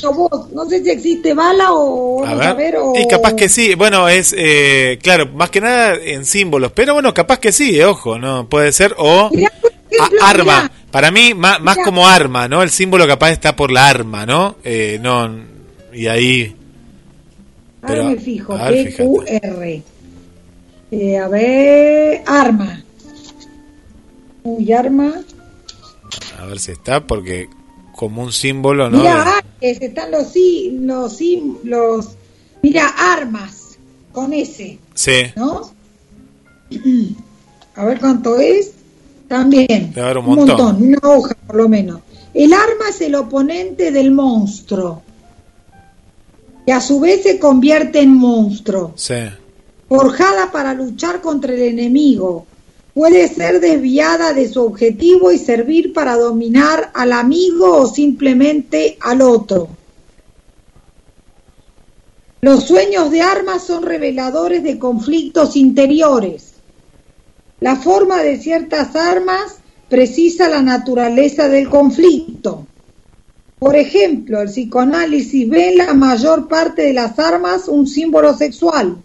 No 0.53 0.67
sé 0.69 0.83
si 0.83 0.91
existe 0.91 1.33
bala 1.33 1.73
o... 1.73 2.25
A 2.27 2.55
ver. 2.55 2.77
Y 2.95 3.09
capaz 3.09 3.33
que 3.33 3.49
sí. 3.49 3.75
Bueno, 3.75 4.07
es, 4.07 4.35
eh, 4.37 4.99
claro, 5.03 5.29
más 5.35 5.49
que 5.49 5.63
nada 5.63 5.95
en 5.95 6.27
símbolos. 6.27 6.73
Pero 6.73 6.93
bueno, 6.93 7.15
capaz 7.15 7.39
que 7.39 7.51
sí, 7.51 7.81
eh, 7.81 7.87
ojo, 7.87 8.19
¿no? 8.19 8.49
Puede 8.49 8.71
ser. 8.73 8.95
O 8.99 9.31
arma. 10.23 10.71
Para 10.91 11.11
mí, 11.11 11.35
más, 11.35 11.61
más 11.61 11.79
como 11.85 12.07
arma, 12.07 12.49
¿no? 12.49 12.63
El 12.63 12.71
símbolo 12.71 13.07
capaz 13.07 13.31
está 13.31 13.55
por 13.55 13.71
la 13.71 13.89
arma, 13.89 14.27
¿no? 14.27 14.57
Eh, 14.65 14.99
no 15.01 15.31
y 15.93 16.07
ahí... 16.07 16.57
Pero, 17.81 18.03
Ahora 18.03 18.15
me 18.15 18.21
fijo, 18.21 18.59
P-Q-R. 18.59 19.83
Eh, 20.91 21.19
a 21.19 21.29
ver, 21.29 22.23
arma. 22.27 22.83
Uy, 24.43 24.73
arma. 24.73 25.15
A 26.39 26.47
ver 26.47 26.59
si 26.59 26.73
está, 26.73 27.07
porque 27.07 27.49
como 27.93 28.23
un 28.23 28.33
símbolo, 28.33 28.91
¿no? 28.91 28.99
Mira, 28.99 29.43
están 29.61 30.11
los, 30.11 30.35
los, 30.73 31.21
los, 31.65 32.09
mira, 32.63 32.87
armas, 32.89 33.79
con 34.13 34.33
ese. 34.33 34.79
Sí. 34.95 35.33
¿No? 35.37 35.73
A 37.77 37.85
ver 37.85 38.01
cuánto 38.01 38.39
es. 38.39 38.73
También. 39.31 39.93
un, 39.97 40.25
montón. 40.25 40.83
Una 40.83 40.99
hoja 41.05 41.37
por 41.47 41.55
lo 41.55 41.69
menos. 41.69 42.01
El 42.35 42.53
arma 42.53 42.89
es 42.91 43.01
el 43.01 43.15
oponente 43.15 43.93
del 43.93 44.11
monstruo. 44.11 45.03
Que 46.67 46.73
a 46.73 46.81
su 46.81 46.99
vez 46.99 47.23
se 47.23 47.39
convierte 47.39 48.01
en 48.01 48.13
monstruo. 48.13 48.93
Sí. 48.97 49.15
Forjada 49.89 50.51
para 50.51 50.75
luchar 50.75 51.21
contra 51.21 51.55
el 51.55 51.63
enemigo. 51.63 52.45
Puede 52.93 53.29
ser 53.29 53.61
desviada 53.61 54.33
de 54.33 54.49
su 54.49 54.65
objetivo 54.65 55.31
y 55.31 55.39
servir 55.39 55.93
para 55.93 56.17
dominar 56.17 56.91
al 56.93 57.13
amigo 57.13 57.83
o 57.83 57.87
simplemente 57.87 58.99
al 59.01 59.23
otro. 59.23 59.69
Los 62.41 62.65
sueños 62.65 63.13
de 63.13 63.23
armas 63.23 63.63
son 63.63 63.85
reveladores 63.85 64.65
de 64.65 64.77
conflictos 64.77 65.55
interiores 65.55 66.51
la 67.61 67.77
forma 67.77 68.23
de 68.23 68.39
ciertas 68.39 68.97
armas 68.97 69.57
precisa 69.89 70.49
la 70.49 70.63
naturaleza 70.63 71.49
del 71.49 71.69
conflicto. 71.69 72.67
Por 73.59 73.77
ejemplo, 73.77 74.41
el 74.41 74.49
psicoanálisis 74.49 75.49
ve 75.49 75.69
en 75.69 75.77
la 75.79 75.93
mayor 75.93 76.49
parte 76.49 76.83
de 76.83 76.95
las 76.95 77.19
armas 77.19 77.69
un 77.69 77.87
símbolo 77.87 78.35
sexual. 78.35 78.97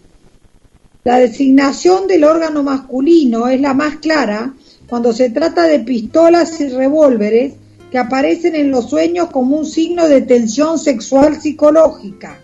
La 1.04 1.18
designación 1.18 2.08
del 2.08 2.24
órgano 2.24 2.62
masculino 2.62 3.48
es 3.48 3.60
la 3.60 3.74
más 3.74 3.96
clara 3.96 4.54
cuando 4.88 5.12
se 5.12 5.30
trata 5.30 5.64
de 5.64 5.80
pistolas 5.80 6.58
y 6.60 6.68
revólveres 6.68 7.52
que 7.90 7.98
aparecen 7.98 8.56
en 8.56 8.70
los 8.70 8.88
sueños 8.88 9.28
como 9.30 9.58
un 9.58 9.66
signo 9.66 10.08
de 10.08 10.22
tensión 10.22 10.78
sexual 10.78 11.40
psicológica. 11.40 12.40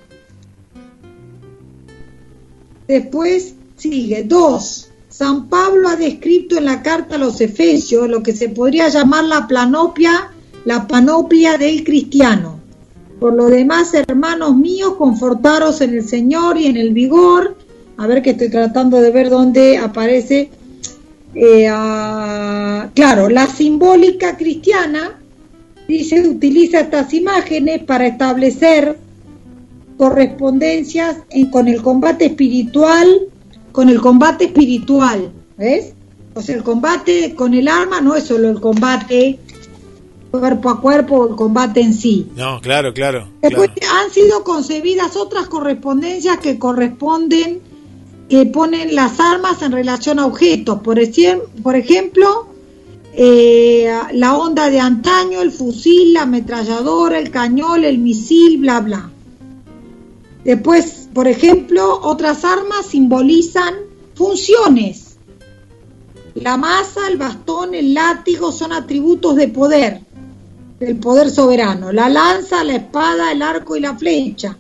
Después 2.87 3.55
sigue 3.77 4.25
dos. 4.25 4.92
San 5.13 5.51
Pablo 5.51 5.91
ha 5.91 5.97
descrito 5.97 6.57
en 6.57 6.65
la 6.65 6.83
carta 6.83 7.17
a 7.17 7.19
los 7.19 7.39
Efesios 7.43 8.09
lo 8.09 8.23
que 8.23 8.33
se 8.33 8.49
podría 8.49 8.89
llamar 8.89 9.25
la 9.25 9.47
planopia, 9.47 10.31
la 10.65 10.89
panoplia 10.89 11.59
del 11.59 11.85
cristiano. 11.85 12.59
Por 13.21 13.35
lo 13.35 13.49
demás, 13.49 13.93
hermanos 13.93 14.57
míos, 14.57 14.95
confortaros 14.97 15.83
en 15.83 15.99
el 15.99 16.09
Señor 16.09 16.57
y 16.57 16.67
en 16.67 16.79
el 16.79 16.95
vigor. 16.95 17.59
A 17.99 18.07
ver 18.07 18.23
que 18.23 18.31
estoy 18.31 18.49
tratando 18.49 19.03
de 19.03 19.11
ver 19.11 19.29
dónde 19.29 19.77
aparece. 19.77 20.49
Eh, 21.35 21.67
claro, 22.95 23.29
la 23.29 23.47
simbólica 23.47 24.39
cristiana 24.39 25.21
dice 25.87 26.27
utiliza 26.27 26.81
estas 26.81 27.13
imágenes 27.13 27.83
para 27.85 28.07
establecer 28.07 28.99
correspondencias 29.99 31.19
con 31.51 31.69
el 31.69 31.83
combate 31.83 32.25
espiritual, 32.27 33.29
con 33.73 33.89
el 33.89 34.01
combate 34.01 34.45
espiritual, 34.45 35.33
¿ves? 35.57 35.95
O 36.35 36.41
sea, 36.41 36.57
el 36.57 36.63
combate 36.63 37.35
con 37.35 37.55
el 37.55 37.69
arma 37.69 38.01
no 38.01 38.15
es 38.15 38.25
solo 38.25 38.49
el 38.49 38.61
combate 38.61 39.39
cuerpo 40.31 40.71
a 40.71 40.81
cuerpo, 40.81 41.29
el 41.29 41.37
combate 41.37 41.81
en 41.81 41.95
sí. 41.95 42.29
No, 42.37 42.61
claro, 42.61 42.95
claro. 42.95 43.29
Después 43.43 43.71
han 43.93 44.11
sido 44.11 44.43
concebidas 44.45 45.17
otras 45.17 45.47
correspondencias 45.47 46.39
que 46.39 46.59
corresponden, 46.59 47.61
que 48.29 48.47
ponen 48.47 48.95
las 48.95 49.21
armas 49.21 49.61
en 49.63 49.73
relación 49.73 50.19
a 50.19 50.27
objetos. 50.27 50.81
Por, 50.81 50.99
por 51.63 51.77
ejemplo, 51.77 52.47
eh, 53.15 53.93
la 54.13 54.37
onda 54.37 54.71
de 54.71 54.81
antaño, 54.81 55.43
el 55.43 55.53
fusil, 55.53 56.15
la 56.15 56.23
ametralladora, 56.23 57.19
el 57.19 57.31
cañón, 57.31 57.85
el 57.85 57.99
misil, 57.99 58.59
bla, 58.59 58.81
bla. 58.81 59.11
Después, 60.45 61.02
por 61.13 61.29
ejemplo, 61.29 62.01
otras 62.03 62.45
armas 62.45 62.87
simbolizan 62.87 63.75
funciones. 64.15 65.17
La 66.35 66.57
masa, 66.57 67.09
el 67.09 67.19
bastón, 67.19 67.75
el 67.75 67.93
látigo 67.93 68.53
son 68.53 68.73
atributos 68.73 69.37
de 69.37 69.49
poder, 69.49 70.01
del 70.81 70.97
poder 70.97 71.31
soberano. 71.31 71.93
La 71.93 72.09
lanza, 72.09 72.65
la 72.65 72.77
espada, 72.77 73.33
el 73.33 73.43
arco 73.43 73.77
y 73.77 73.81
la 73.81 73.97
flecha 73.97 74.57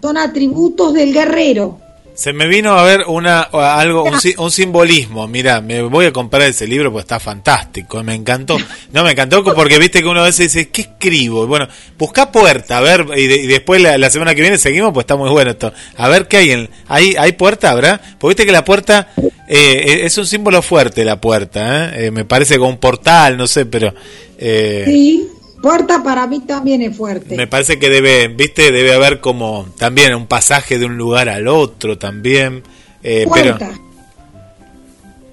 son 0.00 0.16
atributos 0.16 0.94
del 0.94 1.12
guerrero. 1.12 1.79
Se 2.20 2.34
me 2.34 2.46
vino 2.46 2.74
a 2.74 2.82
ver 2.82 3.04
una 3.06 3.40
algo 3.44 4.04
un, 4.04 4.50
simbolismo. 4.50 5.26
Mira, 5.26 5.62
me 5.62 5.80
voy 5.80 6.04
a 6.04 6.12
comprar 6.12 6.42
ese 6.42 6.66
libro 6.66 6.92
porque 6.92 7.04
está 7.04 7.18
fantástico. 7.18 8.02
Me 8.02 8.14
encantó. 8.14 8.58
No, 8.92 9.04
me 9.04 9.12
encantó 9.12 9.42
porque 9.42 9.78
viste 9.78 10.02
que 10.02 10.06
uno 10.06 10.20
a 10.20 10.24
veces 10.24 10.52
dice, 10.52 10.68
¿qué 10.68 10.82
escribo? 10.82 11.46
bueno, 11.46 11.66
busca 11.96 12.30
puerta, 12.30 12.76
a 12.76 12.82
ver, 12.82 13.06
y, 13.16 13.46
después 13.46 13.80
la, 13.80 14.10
semana 14.10 14.34
que 14.34 14.42
viene 14.42 14.58
seguimos, 14.58 14.92
pues 14.92 15.04
está 15.04 15.16
muy 15.16 15.30
bueno 15.30 15.52
esto. 15.52 15.72
A 15.96 16.08
ver 16.08 16.28
qué 16.28 16.36
hay 16.36 16.50
en. 16.50 16.68
¿Hay, 16.88 17.14
hay 17.18 17.32
puerta, 17.32 17.74
verdad? 17.74 17.98
Porque 18.18 18.32
viste 18.32 18.44
que 18.44 18.52
la 18.52 18.66
puerta 18.66 19.08
eh, 19.48 20.00
es 20.02 20.18
un 20.18 20.26
símbolo 20.26 20.60
fuerte, 20.60 21.06
la 21.06 21.18
puerta. 21.18 21.86
¿eh? 21.86 22.08
¿eh? 22.08 22.10
me 22.10 22.26
parece 22.26 22.58
como 22.58 22.68
un 22.68 22.76
portal, 22.76 23.38
no 23.38 23.46
sé, 23.46 23.64
pero. 23.64 23.94
Eh, 24.36 24.82
sí. 24.84 25.39
Puerta 25.62 26.02
para 26.02 26.26
mí 26.26 26.40
también 26.40 26.80
es 26.82 26.96
fuerte. 26.96 27.36
Me 27.36 27.46
parece 27.46 27.78
que 27.78 27.90
debe, 27.90 28.28
viste, 28.28 28.72
debe 28.72 28.94
haber 28.94 29.20
como 29.20 29.66
también 29.76 30.14
un 30.14 30.26
pasaje 30.26 30.78
de 30.78 30.86
un 30.86 30.96
lugar 30.96 31.28
al 31.28 31.48
otro 31.48 31.98
también. 31.98 32.62
Eh, 33.02 33.26
puerta. 33.26 33.70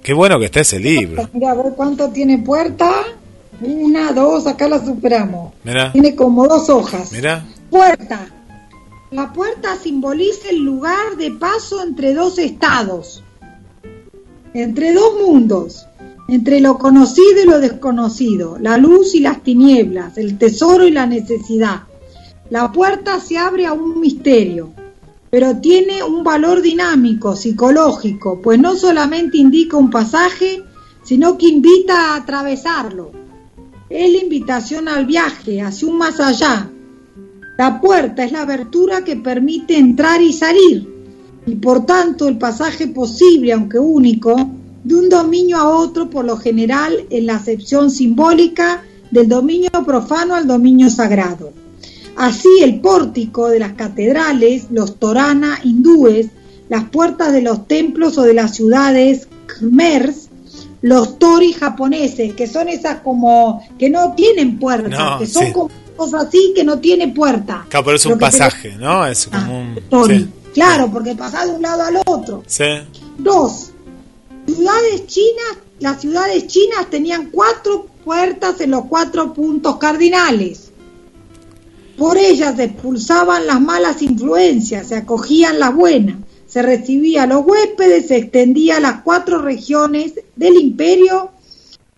qué 0.04 0.14
bueno 0.14 0.38
que 0.40 0.46
está 0.46 0.62
ese 0.62 0.80
libro. 0.80 1.30
Mira, 1.34 1.52
a 1.52 1.56
ver 1.56 1.74
cuánto 1.76 2.10
tiene 2.10 2.40
puerta. 2.40 2.92
Una, 3.62 4.12
dos, 4.12 4.46
acá 4.48 4.68
la 4.68 4.84
superamos. 4.84 5.54
Mira. 5.64 5.92
Tiene 5.94 6.16
como 6.16 6.48
dos 6.48 6.70
hojas. 6.70 7.12
Mira. 7.12 7.46
Puerta. 7.70 8.28
La 9.12 9.32
puerta 9.32 9.78
simboliza 9.78 10.50
el 10.50 10.60
lugar 10.60 11.16
de 11.18 11.32
paso 11.32 11.82
entre 11.82 12.14
dos 12.14 12.38
estados, 12.38 13.24
entre 14.54 14.92
dos 14.92 15.14
mundos 15.26 15.88
entre 16.28 16.60
lo 16.60 16.78
conocido 16.78 17.42
y 17.44 17.46
lo 17.46 17.60
desconocido, 17.60 18.58
la 18.60 18.78
luz 18.78 19.16
y 19.16 19.22
las 19.22 19.44
tinieblas, 19.44 20.18
el 20.18 20.38
tesoro 20.38 20.86
y 20.86 20.92
la 20.92 21.06
necesidad. 21.06 21.84
La 22.50 22.72
puerta 22.72 23.20
se 23.20 23.38
abre 23.38 23.66
a 23.66 23.74
un 23.74 24.00
misterio, 24.00 24.74
pero 25.30 25.58
tiene 25.58 26.04
un 26.04 26.24
valor 26.24 26.62
dinámico, 26.62 27.36
psicológico, 27.36 28.42
pues 28.42 28.60
no 28.60 28.76
solamente 28.76 29.38
indica 29.38 29.78
un 29.78 29.90
pasaje, 29.90 30.64
sino 31.04 31.38
que 31.38 31.48
invita 31.48 32.14
a 32.14 32.16
atravesarlo. 32.18 33.12
Es 33.90 34.12
la 34.12 34.18
invitación 34.18 34.90
al 34.90 35.06
viaje, 35.06 35.62
hacia 35.62 35.88
un 35.88 35.98
más 35.98 36.20
allá. 36.20 36.70
La 37.58 37.80
puerta 37.80 38.24
es 38.24 38.32
la 38.34 38.42
abertura 38.42 39.04
que 39.04 39.16
permite 39.16 39.78
entrar 39.78 40.22
y 40.22 40.34
salir, 40.34 40.88
y 41.46 41.56
por 41.56 41.86
tanto 41.86 42.28
el 42.28 42.38
pasaje 42.38 42.88
posible, 42.88 43.54
aunque 43.54 43.80
único, 43.80 44.36
de 44.88 44.96
un 44.96 45.10
dominio 45.10 45.58
a 45.58 45.68
otro, 45.68 46.10
por 46.10 46.24
lo 46.24 46.38
general 46.38 47.06
en 47.10 47.26
la 47.26 47.36
acepción 47.36 47.92
simbólica 47.92 48.84
del 49.12 49.28
dominio 49.28 49.70
profano 49.86 50.34
al 50.34 50.48
dominio 50.48 50.90
sagrado. 50.90 51.52
Así 52.16 52.48
el 52.62 52.80
pórtico 52.80 53.50
de 53.50 53.60
las 53.60 53.74
catedrales, 53.74 54.68
los 54.72 54.98
torana 54.98 55.60
hindúes, 55.62 56.28
las 56.70 56.86
puertas 56.86 57.34
de 57.34 57.42
los 57.42 57.68
templos 57.68 58.18
o 58.18 58.22
de 58.22 58.34
las 58.34 58.56
ciudades 58.56 59.28
khmers, 59.48 60.30
los 60.82 61.20
tori 61.20 61.52
japoneses, 61.52 62.34
que 62.34 62.48
son 62.48 62.70
esas 62.70 63.02
como 63.02 63.62
que 63.78 63.90
no 63.90 64.14
tienen 64.14 64.58
puerta, 64.58 65.18
que 65.20 65.28
son 65.28 65.52
como 65.52 65.70
cosas 65.98 66.28
así 66.28 66.54
que 66.56 66.64
no 66.64 66.80
tiene 66.80 67.10
puerta. 67.10 67.66
Claro, 67.68 67.84
pero 67.84 67.98
es 67.98 68.06
un 68.06 68.18
pasaje, 68.18 68.78
¿no? 68.78 69.06
Es 69.06 69.28
como 69.28 69.54
ah, 69.54 69.60
un... 69.60 69.80
Tori. 69.90 70.30
Claro, 70.54 70.90
porque 70.90 71.14
pasa 71.14 71.46
de 71.46 71.52
un 71.52 71.62
lado 71.62 71.84
al 71.84 71.98
otro. 72.06 72.44
Sí. 72.48 72.64
Dos, 73.18 73.72
ciudades 74.48 75.06
chinas, 75.08 75.58
las 75.80 76.02
ciudades 76.02 76.48
chinas 76.48 76.90
tenían 76.90 77.30
cuatro 77.30 77.88
puertas 78.04 78.60
en 78.62 78.72
los 78.72 78.86
cuatro 78.86 79.34
puntos 79.34 79.78
cardinales. 79.78 80.72
Por 81.98 82.18
ellas 82.18 82.56
se 82.56 82.64
expulsaban 82.66 83.46
las 83.46 83.62
malas 83.62 84.02
influencias, 84.02 84.88
se 84.88 84.96
acogían 84.96 85.60
las 85.60 85.76
buenas, 85.76 86.18
se 86.48 86.62
recibía 86.62 87.24
a 87.24 87.28
los 87.28 87.46
huéspedes, 87.46 88.08
se 88.08 88.18
extendía 88.18 88.80
las 88.80 89.02
cuatro 89.02 89.42
regiones 89.42 90.14
del 90.36 90.56
imperio 90.58 91.32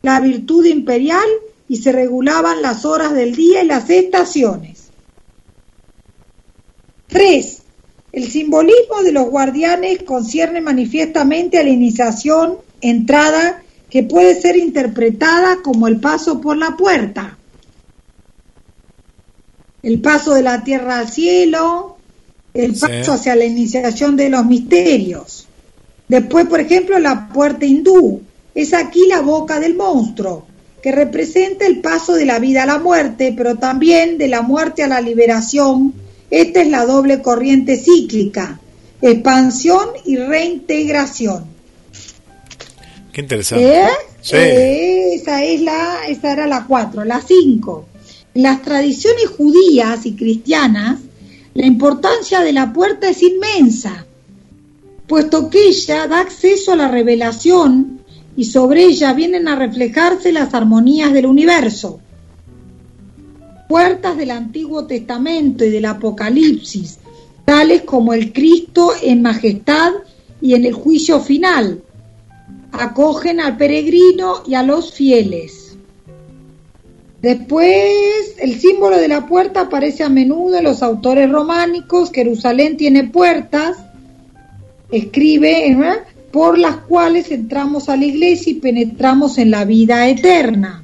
la 0.02 0.20
virtud 0.20 0.66
imperial 0.66 1.28
y 1.68 1.78
se 1.78 1.91
regulaban 1.91 2.62
las 2.62 2.86
horas 2.86 3.14
del 3.14 3.36
día 3.36 3.64
y 3.64 3.68
las 3.68 3.89
estaciones. 3.89 4.89
3. 7.08 7.62
El 8.12 8.28
simbolismo 8.30 9.03
de 9.03 9.12
los 9.12 9.30
guardianes 9.30 10.03
concierne 10.03 10.62
manifiestamente 10.62 11.60
a 11.60 11.64
la 11.64 11.70
iniciación, 11.70 12.57
entrada, 12.82 13.62
que 13.89 14.03
puede 14.03 14.39
ser 14.39 14.55
interpretada 14.57 15.57
como 15.64 15.88
el 15.88 15.99
paso 15.99 16.39
por 16.41 16.57
la 16.57 16.76
puerta, 16.78 17.38
el 19.82 19.99
paso 20.01 20.34
de 20.34 20.43
la 20.43 20.64
tierra 20.64 20.99
al 20.99 21.10
cielo, 21.10 21.97
el 22.54 22.74
paso 22.74 23.13
hacia 23.13 23.36
la 23.36 23.46
iniciación 23.46 24.16
de 24.16 24.29
los 24.29 24.46
misterios. 24.46 25.47
Después, 26.08 26.47
por 26.47 26.59
ejemplo, 26.59 27.00
la 27.00 27.29
puerta 27.29 27.66
hindú, 27.66 28.21
es 28.55 28.74
aquí 28.74 29.08
la 29.08 29.21
boca 29.21 29.59
del 29.59 29.75
monstruo, 29.75 30.46
que 30.82 30.92
representa 30.92 31.66
el 31.66 31.82
paso 31.82 32.13
de 32.13 32.25
la 32.25 32.39
vida 32.39 32.63
a 32.63 32.66
la 32.66 32.79
muerte, 32.79 33.33
pero 33.36 33.55
también 33.55 34.17
de 34.17 34.28
la 34.28 34.42
muerte 34.42 34.83
a 34.83 34.88
la 34.88 35.01
liberación 35.01 35.93
esta 36.30 36.62
es 36.62 36.68
la 36.70 36.86
doble 36.86 37.22
corriente 37.22 37.78
cíclica, 37.78 38.60
expansión 39.01 39.89
y 40.06 40.18
reintegración. 40.18 41.46
Qué 43.12 43.22
interesante. 43.22 43.80
¿Eh? 43.80 43.88
Eh, 44.32 45.14
esa, 45.16 45.43
es 45.43 45.62
la, 45.62 46.06
esa 46.08 46.34
era 46.34 46.46
la 46.46 46.66
cuatro. 46.66 47.04
La 47.04 47.22
cinco. 47.22 47.88
En 48.34 48.43
las 48.43 48.62
tradiciones 48.62 49.28
judías 49.28 50.06
y 50.06 50.16
cristianas, 50.16 51.00
la 51.56 51.66
importancia 51.66 52.42
de 52.42 52.54
la 52.54 52.72
puerta 52.72 53.10
es 53.10 53.24
inmensa, 53.24 54.06
puesto 55.08 55.50
que 55.50 55.70
ella 55.70 56.08
da 56.08 56.20
acceso 56.20 56.74
a 56.74 56.76
la 56.76 56.88
revelación 56.88 58.01
y 58.38 58.46
sobre 58.46 58.84
ella 58.84 59.14
vienen 59.14 59.47
a 59.47 59.56
reflejarse 59.56 60.32
las 60.32 60.54
armonías 60.54 61.12
del 61.12 61.26
universo 61.26 62.00
puertas 63.70 64.17
del 64.17 64.32
Antiguo 64.32 64.87
Testamento 64.87 65.63
y 65.63 65.70
del 65.70 65.86
Apocalipsis, 65.86 66.97
tales 67.46 67.83
como 67.83 68.16
el 68.16 68.33
Cristo 68.33 68.93
en 69.00 69.21
majestad 69.21 69.91
y 70.41 70.55
en 70.55 70.66
el 70.66 70.74
juicio 70.74 71.20
final. 71.20 71.83
Acogen 72.71 73.39
al 73.39 73.58
peregrino 73.58 74.41
y 74.47 74.55
a 74.55 74.63
los 74.63 74.91
fieles. 74.91 75.78
Después, 77.21 78.33
el 78.39 78.59
símbolo 78.59 78.97
de 78.97 79.08
la 79.08 79.28
puerta 79.28 79.62
aparece 79.62 80.04
a 80.04 80.09
menudo 80.09 80.58
en 80.58 80.63
los 80.63 80.82
autores 80.82 81.29
románicos. 81.29 82.12
Jerusalén 82.12 82.75
tiene 82.75 83.04
puertas. 83.04 83.78
escribe, 84.91 85.67
¿eh? 85.67 86.00
por 86.32 86.58
las 86.58 86.78
cuales 86.78 87.29
entramos 87.29 87.87
a 87.87 87.96
la 87.96 88.05
iglesia 88.05 88.51
y 88.51 88.55
penetramos 88.55 89.37
en 89.37 89.51
la 89.51 89.63
vida 89.63 90.09
eterna. 90.09 90.83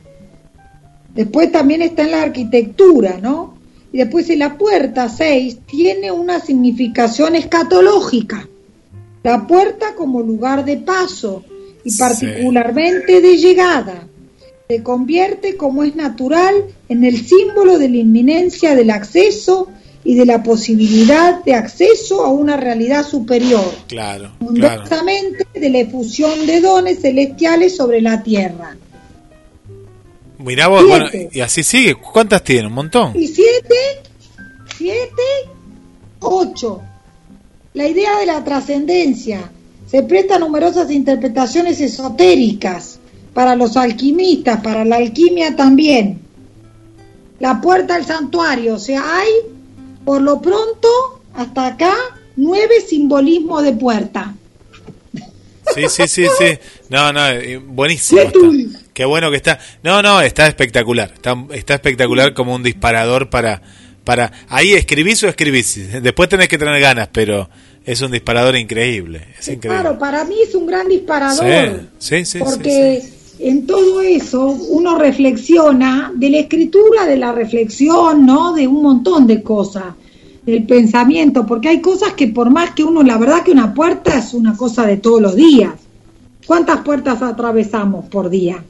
Después 1.15 1.51
también 1.51 1.81
está 1.81 2.03
en 2.03 2.11
la 2.11 2.23
arquitectura, 2.23 3.19
¿no? 3.21 3.57
Y 3.93 3.97
después 3.99 4.29
en 4.29 4.39
la 4.39 4.57
puerta 4.57 5.07
6 5.07 5.59
tiene 5.65 6.11
una 6.11 6.41
significación 6.41 7.35
escatológica. 7.35 8.47
La 9.23 9.47
puerta 9.47 9.95
como 9.95 10.21
lugar 10.21 10.65
de 10.65 10.77
paso 10.77 11.43
y 11.83 11.95
particularmente 11.97 13.21
de 13.21 13.37
llegada. 13.37 14.07
Se 14.67 14.83
convierte, 14.83 15.55
como 15.55 15.83
es 15.83 15.95
natural, 15.95 16.53
en 16.89 17.03
el 17.03 17.25
símbolo 17.25 17.77
de 17.77 17.87
la 17.87 17.97
inminencia 17.97 18.75
del 18.75 18.89
acceso 18.89 19.69
y 20.03 20.15
de 20.15 20.25
la 20.25 20.43
posibilidad 20.43 21.43
de 21.43 21.53
acceso 21.53 22.25
a 22.25 22.29
una 22.29 22.57
realidad 22.57 23.05
superior. 23.05 23.65
Claro. 23.87 24.31
De 25.53 25.69
la 25.69 25.79
efusión 25.79 26.45
de 26.45 26.61
dones 26.61 27.01
celestiales 27.01 27.75
sobre 27.75 28.01
la 28.01 28.21
tierra. 28.21 28.75
Mirá 30.37 30.67
vos, 30.67 30.85
bueno, 30.87 31.07
y 31.31 31.39
así 31.39 31.63
sigue. 31.63 31.95
¿Cuántas 31.95 32.43
tiene? 32.43 32.67
Un 32.67 32.73
montón. 32.73 33.13
Y 33.15 33.27
siete, 33.27 33.75
siete, 34.77 35.23
ocho. 36.19 36.81
La 37.73 37.87
idea 37.87 38.19
de 38.19 38.25
la 38.25 38.43
trascendencia 38.43 39.49
se 39.85 40.03
presta 40.03 40.39
numerosas 40.39 40.91
interpretaciones 40.91 41.79
esotéricas 41.81 42.99
para 43.33 43.55
los 43.55 43.77
alquimistas, 43.77 44.61
para 44.61 44.85
la 44.85 44.97
alquimia 44.97 45.55
también. 45.55 46.21
La 47.39 47.59
puerta 47.59 47.95
al 47.95 48.05
santuario, 48.05 48.75
o 48.75 48.79
sea, 48.79 49.19
hay 49.19 49.29
por 50.05 50.21
lo 50.21 50.39
pronto, 50.39 50.87
hasta 51.33 51.67
acá, 51.67 51.93
nueve 52.35 52.75
simbolismos 52.87 53.63
de 53.63 53.73
puerta. 53.73 54.35
Sí, 55.73 55.83
sí, 55.89 56.07
sí, 56.07 56.25
sí. 56.37 56.59
No, 56.89 57.11
no, 57.11 57.27
eh, 57.27 57.57
buenísimo. 57.57 58.21
Qué 58.95 59.03
bueno 59.03 59.29
que 59.29 59.35
está. 59.35 59.59
No, 59.83 60.01
no, 60.01 60.21
está 60.21 60.47
espectacular. 60.47 61.11
Está, 61.13 61.35
está 61.51 61.73
espectacular 61.73 62.33
como 62.33 62.55
un 62.55 62.63
disparador 62.63 63.29
para, 63.29 63.61
para. 64.05 64.31
Ahí 64.47 64.71
escribís 64.71 65.21
o 65.23 65.27
escribís. 65.27 66.01
Después 66.01 66.29
tenés 66.29 66.47
que 66.47 66.57
tener 66.57 66.79
ganas, 66.79 67.09
pero 67.11 67.49
es 67.83 68.01
un 68.01 68.11
disparador 68.11 68.55
increíble. 68.55 69.27
Es 69.37 69.49
increíble. 69.49 69.81
Claro, 69.81 69.99
para 69.99 70.23
mí 70.23 70.35
es 70.41 70.55
un 70.55 70.65
gran 70.65 70.87
disparador. 70.87 71.81
Sí, 71.99 72.23
sí, 72.23 72.25
sí. 72.25 72.39
Porque 72.39 73.03
en 73.39 73.67
todo 73.67 73.99
eso 73.99 74.45
uno 74.45 74.97
reflexiona 74.97 76.13
de 76.15 76.29
la 76.29 76.37
escritura, 76.37 77.05
de 77.05 77.17
la 77.17 77.33
reflexión, 77.33 78.25
¿no? 78.25 78.53
De 78.53 78.65
un 78.65 78.81
montón 78.81 79.27
de 79.27 79.43
cosas, 79.43 79.93
del 80.45 80.63
pensamiento, 80.63 81.45
porque 81.45 81.67
hay 81.67 81.81
cosas 81.81 82.13
que 82.13 82.29
por 82.29 82.49
más 82.49 82.71
que 82.71 82.85
uno, 82.85 83.03
la 83.03 83.17
verdad 83.17 83.43
que 83.43 83.51
una 83.51 83.73
puerta 83.73 84.17
es 84.17 84.33
una 84.33 84.55
cosa 84.55 84.85
de 84.85 84.95
todos 84.95 85.21
los 85.21 85.35
días. 85.35 85.73
¿Cuántas 86.47 86.79
puertas 86.79 87.21
atravesamos 87.21 88.05
por 88.05 88.29
día? 88.29 88.63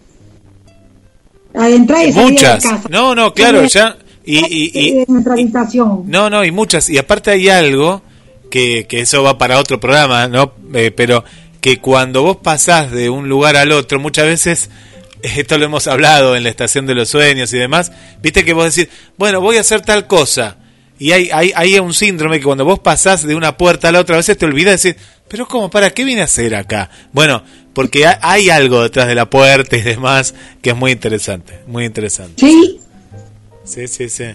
Y 1.55 2.11
Muchas. 2.13 2.63
De 2.63 2.69
casa. 2.69 2.81
No, 2.89 3.15
no, 3.15 3.33
claro, 3.33 3.63
ya. 3.65 3.97
Y, 4.25 4.39
y, 4.39 5.05
habitación. 5.29 6.03
no, 6.07 6.29
no, 6.29 6.43
y 6.43 6.51
muchas. 6.51 6.89
Y 6.89 6.97
aparte 6.97 7.31
hay 7.31 7.47
algo 7.49 8.01
que, 8.49 8.85
que 8.87 9.01
eso 9.01 9.21
va 9.23 9.37
para 9.37 9.59
otro 9.59 9.79
programa, 9.79 10.27
¿no? 10.27 10.53
Eh, 10.73 10.91
pero 10.91 11.23
que 11.61 11.79
cuando 11.79 12.23
vos 12.23 12.37
pasás 12.37 12.91
de 12.91 13.09
un 13.09 13.29
lugar 13.29 13.55
al 13.55 13.71
otro, 13.71 13.99
muchas 13.99 14.25
veces, 14.25 14.69
esto 15.21 15.57
lo 15.57 15.65
hemos 15.65 15.87
hablado 15.87 16.35
en 16.35 16.43
la 16.43 16.49
estación 16.49 16.85
de 16.87 16.95
los 16.95 17.09
sueños 17.09 17.53
y 17.53 17.57
demás, 17.57 17.91
viste 18.21 18.43
que 18.43 18.53
vos 18.53 18.75
decís, 18.75 18.91
bueno, 19.17 19.41
voy 19.41 19.57
a 19.57 19.61
hacer 19.61 19.81
tal 19.81 20.07
cosa. 20.07 20.57
Y 20.97 21.11
hay, 21.11 21.29
hay, 21.31 21.51
hay 21.55 21.77
un 21.79 21.93
síndrome 21.93 22.39
que 22.39 22.45
cuando 22.45 22.65
vos 22.65 22.79
pasás 22.79 23.23
de 23.23 23.35
una 23.35 23.57
puerta 23.57 23.89
a 23.89 23.91
la 23.91 23.99
otra, 23.99 24.15
a 24.15 24.17
veces 24.17 24.37
te 24.37 24.45
olvidas 24.45 24.81
de 24.81 24.89
decir, 24.89 24.97
pero 25.27 25.47
¿cómo? 25.47 25.69
¿Para 25.69 25.89
qué 25.89 26.03
vine 26.03 26.21
a 26.21 26.25
hacer 26.25 26.55
acá? 26.55 26.89
Bueno, 27.11 27.43
porque 27.75 28.07
hay 28.21 28.49
algo 28.49 28.81
detrás 28.81 29.07
de 29.07 29.13
la 29.13 29.29
puerta 29.29 29.75
y 29.77 29.81
demás 29.81 30.33
que 30.61 30.71
es 30.71 30.75
muy 30.75 30.91
interesante, 30.91 31.59
muy 31.67 31.85
interesante. 31.85 32.33
Sí. 32.39 32.79
Sí, 33.65 33.87
sí, 33.87 34.09
sí. 34.09 34.25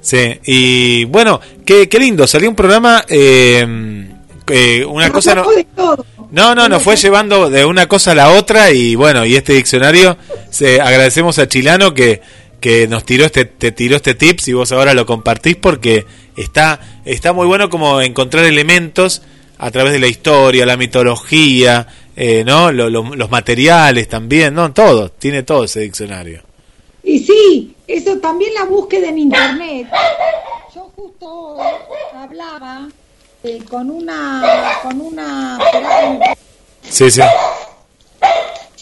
Sí, 0.00 0.40
y 0.46 1.04
bueno, 1.04 1.40
qué, 1.66 1.88
qué 1.88 1.98
lindo, 1.98 2.26
salió 2.26 2.48
un 2.48 2.54
programa, 2.54 3.04
eh, 3.08 4.06
eh 4.48 4.84
una 4.86 5.10
cosa... 5.10 5.34
No, 5.34 5.96
no, 6.30 6.54
no, 6.54 6.68
nos 6.68 6.82
fue 6.82 6.96
llevando 6.96 7.50
de 7.50 7.64
una 7.64 7.88
cosa 7.88 8.12
a 8.12 8.14
la 8.14 8.30
otra 8.30 8.70
y 8.70 8.94
bueno, 8.94 9.24
y 9.24 9.34
este 9.34 9.54
diccionario, 9.54 10.16
se, 10.50 10.80
agradecemos 10.80 11.38
a 11.38 11.48
Chilano 11.48 11.94
que, 11.94 12.20
que 12.60 12.86
nos 12.86 13.04
tiró 13.04 13.24
este, 13.24 13.46
te 13.46 13.72
tiró 13.72 13.96
este 13.96 14.14
tips 14.14 14.48
y 14.48 14.52
vos 14.52 14.70
ahora 14.70 14.94
lo 14.94 15.06
compartís 15.06 15.56
porque 15.56 16.06
está, 16.36 16.80
está 17.04 17.32
muy 17.32 17.46
bueno 17.46 17.70
como 17.70 18.00
encontrar 18.02 18.44
elementos 18.44 19.22
a 19.58 19.70
través 19.70 19.92
de 19.92 19.98
la 19.98 20.06
historia, 20.06 20.66
la 20.66 20.76
mitología, 20.76 21.86
eh, 22.20 22.42
¿no? 22.44 22.72
los 22.72 23.30
materiales 23.30 24.08
también, 24.08 24.52
¿no? 24.52 24.72
Todo, 24.72 25.08
tiene 25.08 25.44
todo 25.44 25.62
ese 25.62 25.80
diccionario. 25.80 26.42
Y 27.04 27.20
sí, 27.20 27.76
eso 27.86 28.18
también 28.18 28.54
la 28.54 28.64
búsqueda 28.64 29.08
en 29.08 29.18
internet. 29.18 29.88
Yo 30.74 30.90
justo 30.96 31.58
hablaba 32.12 32.88
eh, 33.44 33.62
con 33.70 33.88
una 33.88 34.42
con 34.82 35.00
una 35.00 35.58
sí 36.82 37.08
sí 37.08 37.20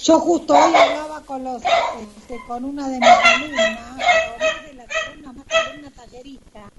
yo 0.03 0.19
justo 0.19 0.55
hoy 0.55 0.75
hablaba 0.75 1.21
con 1.27 1.45
los 1.45 1.63
este, 1.63 2.39
con 2.49 2.65
una 2.65 2.89
de 2.89 2.99
mis 2.99 3.09
alumnas 3.09 3.97
de 4.67 4.75
las 4.75 4.87
una 5.79 5.91
tallerista 5.91 6.73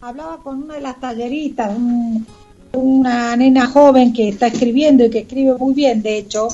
hablaba 0.00 0.38
con 0.38 0.62
una 0.62 0.74
de 0.74 0.80
las 0.80 0.98
talleristas 0.98 1.76
una 2.72 3.36
nena 3.36 3.66
joven 3.66 4.12
que 4.12 4.28
está 4.28 4.46
escribiendo 4.46 5.04
y 5.04 5.10
que 5.10 5.20
escribe 5.20 5.54
muy 5.58 5.74
bien 5.74 6.02
de 6.02 6.18
hecho 6.18 6.48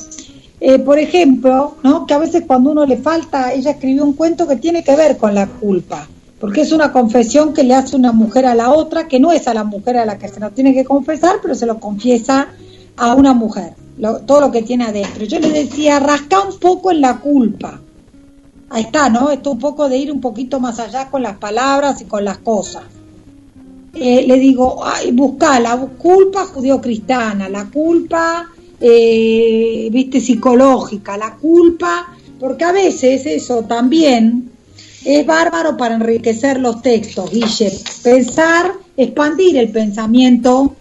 eh, 0.59 0.79
por 0.79 0.97
ejemplo 0.97 1.77
no 1.83 2.05
que 2.07 2.13
a 2.13 2.19
veces 2.19 2.43
cuando 2.47 2.71
uno 2.71 2.85
le 2.85 2.97
falta 2.97 3.53
ella 3.53 3.71
escribió 3.71 4.03
un 4.03 4.13
cuento 4.13 4.47
que 4.47 4.55
tiene 4.55 4.83
que 4.83 4.95
ver 4.95 5.17
con 5.17 5.35
la 5.35 5.47
culpa 5.47 6.07
porque 6.39 6.61
es 6.61 6.71
una 6.71 6.91
confesión 6.91 7.53
que 7.53 7.63
le 7.63 7.73
hace 7.73 7.95
una 7.95 8.11
mujer 8.11 8.45
a 8.45 8.55
la 8.55 8.71
otra, 8.71 9.07
que 9.07 9.19
no 9.19 9.31
es 9.31 9.47
a 9.47 9.53
la 9.53 9.63
mujer 9.63 9.97
a 9.97 10.05
la 10.05 10.17
que 10.17 10.27
se 10.27 10.39
lo 10.39 10.51
tiene 10.51 10.73
que 10.73 10.85
confesar, 10.85 11.37
pero 11.41 11.55
se 11.55 11.65
lo 11.65 11.79
confiesa 11.79 12.49
a 12.95 13.15
una 13.15 13.33
mujer, 13.33 13.73
todo 14.25 14.41
lo 14.41 14.51
que 14.51 14.61
tiene 14.61 14.85
adentro. 14.85 15.25
Yo 15.25 15.39
le 15.39 15.51
decía, 15.51 15.99
rasca 15.99 16.41
un 16.41 16.59
poco 16.59 16.91
en 16.91 17.01
la 17.01 17.17
culpa. 17.17 17.81
Ahí 18.69 18.83
está, 18.83 19.09
¿no? 19.09 19.31
Esto 19.31 19.51
un 19.51 19.59
poco 19.59 19.87
de 19.87 19.97
ir 19.97 20.11
un 20.11 20.21
poquito 20.21 20.59
más 20.59 20.79
allá 20.79 21.09
con 21.09 21.23
las 21.23 21.37
palabras 21.37 22.01
y 22.01 22.05
con 22.05 22.23
las 22.25 22.39
cosas. 22.39 22.83
Eh, 23.99 24.25
le 24.27 24.37
digo, 24.37 24.85
ay, 24.85 25.11
busca 25.11 25.59
la 25.59 25.75
culpa 25.77 26.45
judío-cristiana, 26.45 27.49
la 27.49 27.67
culpa, 27.69 28.47
eh, 28.79 29.89
viste, 29.91 30.19
psicológica, 30.19 31.17
la 31.17 31.35
culpa, 31.35 32.15
porque 32.39 32.63
a 32.63 32.71
veces 32.71 33.25
eso 33.25 33.63
también 33.63 34.51
es 35.03 35.25
bárbaro 35.25 35.75
para 35.77 35.95
enriquecer 35.95 36.59
los 36.59 36.81
textos, 36.83 37.31
Guille. 37.31 37.71
Pensar, 38.03 38.73
expandir 38.95 39.57
el 39.57 39.69
pensamiento, 39.69 40.75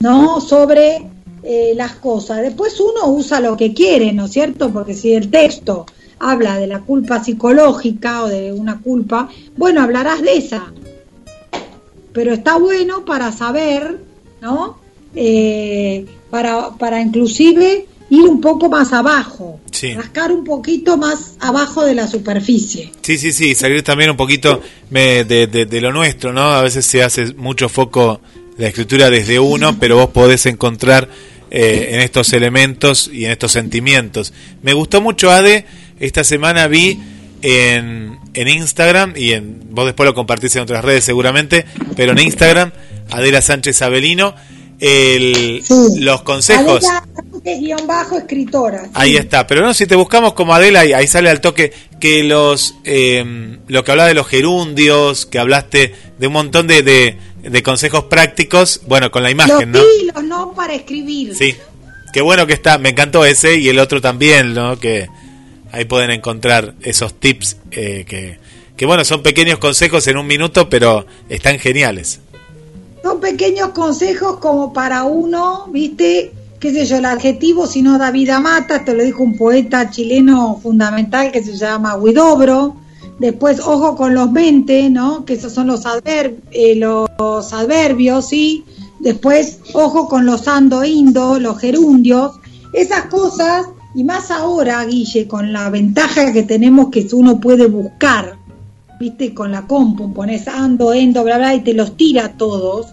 ¿no? 0.00 0.40
Sobre 0.40 1.08
eh, 1.42 1.72
las 1.74 1.92
cosas. 1.94 2.42
Después 2.42 2.78
uno 2.80 3.10
usa 3.12 3.40
lo 3.40 3.56
que 3.56 3.72
quiere, 3.72 4.12
¿no 4.12 4.26
es 4.26 4.32
cierto? 4.32 4.70
Porque 4.70 4.92
si 4.92 5.14
el 5.14 5.30
texto 5.30 5.86
habla 6.18 6.58
de 6.58 6.66
la 6.66 6.80
culpa 6.80 7.22
psicológica 7.22 8.24
o 8.24 8.28
de 8.28 8.52
una 8.52 8.80
culpa, 8.80 9.30
bueno, 9.56 9.80
hablarás 9.80 10.20
de 10.20 10.36
esa. 10.36 10.72
Pero 12.16 12.32
está 12.32 12.56
bueno 12.56 13.04
para 13.04 13.30
saber, 13.30 14.00
¿no? 14.40 14.78
Eh, 15.14 16.06
para, 16.30 16.70
para 16.70 17.02
inclusive 17.02 17.84
ir 18.08 18.22
un 18.22 18.40
poco 18.40 18.70
más 18.70 18.94
abajo, 18.94 19.60
rascar 19.94 20.32
un 20.32 20.42
poquito 20.42 20.96
más 20.96 21.34
abajo 21.40 21.84
de 21.84 21.94
la 21.94 22.08
superficie. 22.08 22.90
Sí, 23.02 23.18
sí, 23.18 23.34
sí, 23.34 23.54
salir 23.54 23.82
también 23.82 24.08
un 24.08 24.16
poquito 24.16 24.62
de, 24.88 25.78
lo 25.82 25.92
nuestro, 25.92 26.32
¿no? 26.32 26.40
A 26.54 26.62
veces 26.62 26.86
se 26.86 27.02
hace 27.02 27.34
mucho 27.34 27.68
foco 27.68 28.22
la 28.56 28.68
escritura 28.68 29.10
desde 29.10 29.38
uno, 29.38 29.78
pero 29.78 29.96
vos 29.96 30.08
podés 30.08 30.46
encontrar 30.46 31.10
eh, 31.50 31.88
en 31.90 32.00
estos 32.00 32.32
elementos 32.32 33.10
y 33.12 33.26
en 33.26 33.32
estos 33.32 33.52
sentimientos. 33.52 34.32
Me 34.62 34.72
gustó 34.72 35.02
mucho, 35.02 35.30
Ade, 35.30 35.66
esta 36.00 36.24
semana 36.24 36.66
vi 36.66 36.98
en, 37.42 38.18
en 38.34 38.48
Instagram, 38.48 39.14
y 39.16 39.32
en, 39.32 39.60
vos 39.70 39.86
después 39.86 40.06
lo 40.06 40.14
compartís 40.14 40.56
en 40.56 40.62
otras 40.62 40.84
redes 40.84 41.04
seguramente, 41.04 41.64
pero 41.96 42.12
en 42.12 42.18
Instagram, 42.18 42.72
Adela 43.10 43.40
Sánchez 43.40 43.82
Abelino, 43.82 44.34
el, 44.80 45.62
los 45.96 46.22
consejos. 46.22 46.84
bajo 47.86 48.18
escritora. 48.18 48.88
Ahí 48.94 49.16
está, 49.16 49.46
pero 49.46 49.62
no, 49.62 49.74
si 49.74 49.86
te 49.86 49.94
buscamos 49.94 50.34
como 50.34 50.54
Adela, 50.54 50.80
ahí, 50.80 50.92
ahí 50.92 51.06
sale 51.06 51.30
al 51.30 51.40
toque 51.40 51.72
que 52.00 52.24
los, 52.24 52.74
eh, 52.84 53.58
lo 53.68 53.84
que 53.84 53.90
habla 53.90 54.06
de 54.06 54.14
los 54.14 54.26
gerundios, 54.26 55.26
que 55.26 55.38
hablaste 55.38 55.94
de 56.18 56.26
un 56.26 56.32
montón 56.32 56.66
de, 56.66 56.82
de, 56.82 57.62
consejos 57.62 58.04
prácticos, 58.04 58.80
bueno, 58.86 59.10
con 59.10 59.22
la 59.22 59.30
imagen, 59.30 59.72
los 59.72 59.84
¿no? 60.14 60.22
no 60.22 60.52
para 60.52 60.74
escribir. 60.74 61.34
Sí, 61.36 61.56
qué 62.12 62.20
bueno 62.20 62.46
que 62.46 62.52
está, 62.52 62.78
me 62.78 62.90
encantó 62.90 63.24
ese 63.24 63.56
y 63.56 63.68
el 63.68 63.78
otro 63.78 64.00
también, 64.00 64.54
¿no? 64.54 64.78
Que 64.78 65.08
ahí 65.76 65.84
pueden 65.84 66.10
encontrar 66.10 66.74
esos 66.82 67.14
tips 67.14 67.58
eh, 67.70 68.04
que, 68.08 68.38
que, 68.76 68.86
bueno, 68.86 69.04
son 69.04 69.22
pequeños 69.22 69.58
consejos 69.58 70.06
en 70.08 70.16
un 70.16 70.26
minuto, 70.26 70.68
pero 70.68 71.06
están 71.28 71.58
geniales 71.58 72.20
son 73.02 73.20
pequeños 73.20 73.68
consejos 73.68 74.38
como 74.38 74.72
para 74.72 75.04
uno, 75.04 75.68
¿viste? 75.70 76.32
qué 76.58 76.72
sé 76.72 76.86
yo, 76.86 76.96
el 76.96 77.04
adjetivo 77.04 77.66
si 77.66 77.82
no 77.82 77.98
da 77.98 78.10
vida 78.10 78.40
mata, 78.40 78.84
te 78.84 78.94
lo 78.94 79.04
dijo 79.04 79.22
un 79.22 79.36
poeta 79.36 79.90
chileno 79.90 80.58
fundamental 80.62 81.30
que 81.30 81.42
se 81.42 81.56
llama 81.56 81.96
Huidobro. 81.96 82.76
Después, 83.18 83.60
ojo 83.60 83.96
con 83.96 84.14
los 84.14 84.32
20, 84.32 84.90
¿no? 84.90 85.24
Que 85.24 85.34
esos 85.34 85.52
son 85.52 85.68
los, 85.68 85.84
eh, 86.04 86.74
los 86.76 87.52
adverbios, 87.52 88.28
¿sí? 88.28 88.64
Después, 88.98 89.60
ojo 89.72 90.08
con 90.08 90.26
los 90.26 90.48
ando 90.48 90.84
indo, 90.84 91.38
los 91.38 91.58
gerundios. 91.58 92.32
Esas 92.72 93.06
cosas, 93.06 93.68
y 93.96 94.04
más 94.04 94.30
ahora, 94.30 94.84
Guille, 94.84 95.26
con 95.26 95.54
la 95.54 95.70
ventaja 95.70 96.30
que 96.30 96.42
tenemos 96.42 96.90
que 96.90 97.08
uno 97.12 97.40
puede 97.40 97.66
buscar, 97.66 98.36
¿viste? 99.00 99.32
Con 99.32 99.50
la 99.50 99.66
compu, 99.66 100.12
pones 100.12 100.46
ando, 100.48 100.92
endo, 100.92 101.24
bla, 101.24 101.38
bla, 101.38 101.54
y 101.54 101.60
te 101.60 101.72
los 101.72 101.96
tira 101.96 102.34
todos 102.36 102.88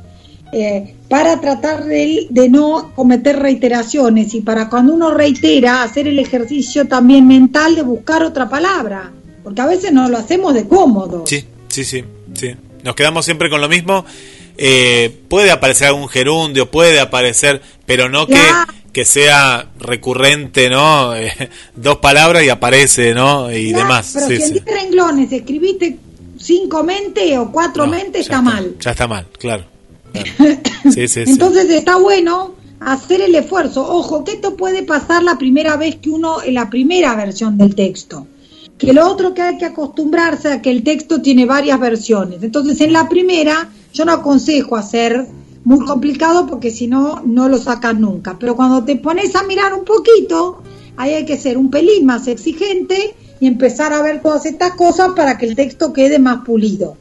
eh, 0.53 0.95
para 1.09 1.41
tratar 1.41 1.84
de, 1.84 2.27
de, 2.30 2.47
no 2.47 2.93
cometer 2.95 3.38
reiteraciones 3.38 4.34
y 4.34 4.39
para 4.39 4.69
cuando 4.69 4.93
uno 4.93 5.13
reitera 5.13 5.84
hacer 5.84 6.07
el 6.07 6.19
ejercicio 6.19 6.88
también 6.88 7.27
mental 7.27 7.75
de 7.75 7.81
buscar 7.81 8.23
otra 8.23 8.47
palabra, 8.47 9.11
porque 9.43 9.59
a 9.59 9.65
veces 9.65 9.91
no 9.91 10.07
lo 10.07 10.17
hacemos 10.17 10.53
de 10.53 10.69
cómodo. 10.69 11.25
Sí, 11.27 11.43
sí, 11.67 11.84
sí, 11.84 12.05
sí. 12.34 12.55
Nos 12.81 12.95
quedamos 12.95 13.25
siempre 13.25 13.49
con 13.49 13.59
lo 13.59 13.67
mismo. 13.67 14.05
Eh, 14.57 15.15
puede 15.27 15.51
aparecer 15.51 15.88
algún 15.88 16.07
gerundio, 16.07 16.69
puede 16.69 16.99
aparecer, 16.99 17.61
pero 17.85 18.09
no 18.09 18.27
que, 18.27 18.39
que 18.91 19.05
sea 19.05 19.69
recurrente, 19.80 20.69
¿no? 20.69 21.13
dos 21.75 21.97
palabras 21.97 22.43
y 22.43 22.49
aparece, 22.49 23.13
¿no? 23.13 23.51
Y 23.51 23.73
demás. 23.73 24.11
Pero 24.13 24.27
si 24.27 24.34
en 24.43 24.53
10 24.53 24.65
renglones 24.65 25.31
escribiste 25.31 25.97
cinco 26.38 26.84
mente 26.84 27.38
o 27.38 27.51
cuatro 27.51 27.88
mente, 27.88 28.19
está 28.19 28.41
mal. 28.41 28.75
Ya 28.80 28.91
está 28.91 29.07
mal, 29.07 29.27
claro. 29.39 29.65
Entonces 30.84 31.69
está 31.69 31.97
bueno 31.97 32.55
hacer 32.80 33.21
el 33.21 33.34
esfuerzo. 33.35 33.88
Ojo, 33.88 34.23
que 34.23 34.34
esto 34.34 34.55
puede 34.55 34.84
pasar 34.84 35.23
la 35.23 35.38
primera 35.38 35.77
vez 35.77 35.95
que 35.95 36.09
uno, 36.09 36.43
en 36.43 36.53
la 36.53 36.69
primera 36.69 37.15
versión 37.15 37.57
del 37.57 37.75
texto. 37.75 38.27
Que 38.84 38.91
lo 38.91 39.10
otro 39.10 39.34
que 39.34 39.41
hay 39.41 39.57
que 39.57 39.65
acostumbrarse 39.65 40.51
a 40.51 40.61
que 40.61 40.69
el 40.69 40.84
texto 40.84 41.22
tiene 41.22 41.45
varias 41.45 41.80
versiones. 41.80 42.43
Entonces 42.43 42.81
en 42.81 42.91
la 42.91 43.07
primera 43.07 43.69
yo 43.93 44.03
no 44.03 44.11
aconsejo 44.11 44.76
hacer 44.76 45.26
muy 45.64 45.85
complicado 45.85 46.45
porque 46.47 46.69
si 46.69 46.88
no, 46.88 47.22
no 47.26 47.47
lo 47.47 47.57
sacas 47.57 47.97
nunca. 47.97 48.38
Pero 48.38 48.57
cuando 48.57 48.84
te 48.84 48.97
pones 48.97 49.35
a 49.35 49.43
mirar 49.43 49.73
un 49.73 49.85
poquito, 49.85 50.61
ahí 50.97 51.14
hay 51.14 51.26
que 51.26 51.38
ser 51.38 51.57
un 51.57 51.72
pelín 51.72 52.05
más 52.05 52.27
exigente 52.27 53.15
y 53.39 53.47
empezar 53.47 53.93
a 53.93 54.01
ver 54.01 54.22
todas 54.22 54.45
estas 54.45 54.73
cosas 54.73 55.11
para 55.15 55.38
que 55.38 55.45
el 55.45 55.55
texto 55.55 55.93
quede 55.93 56.19
más 56.19 56.43
pulido. 56.45 56.97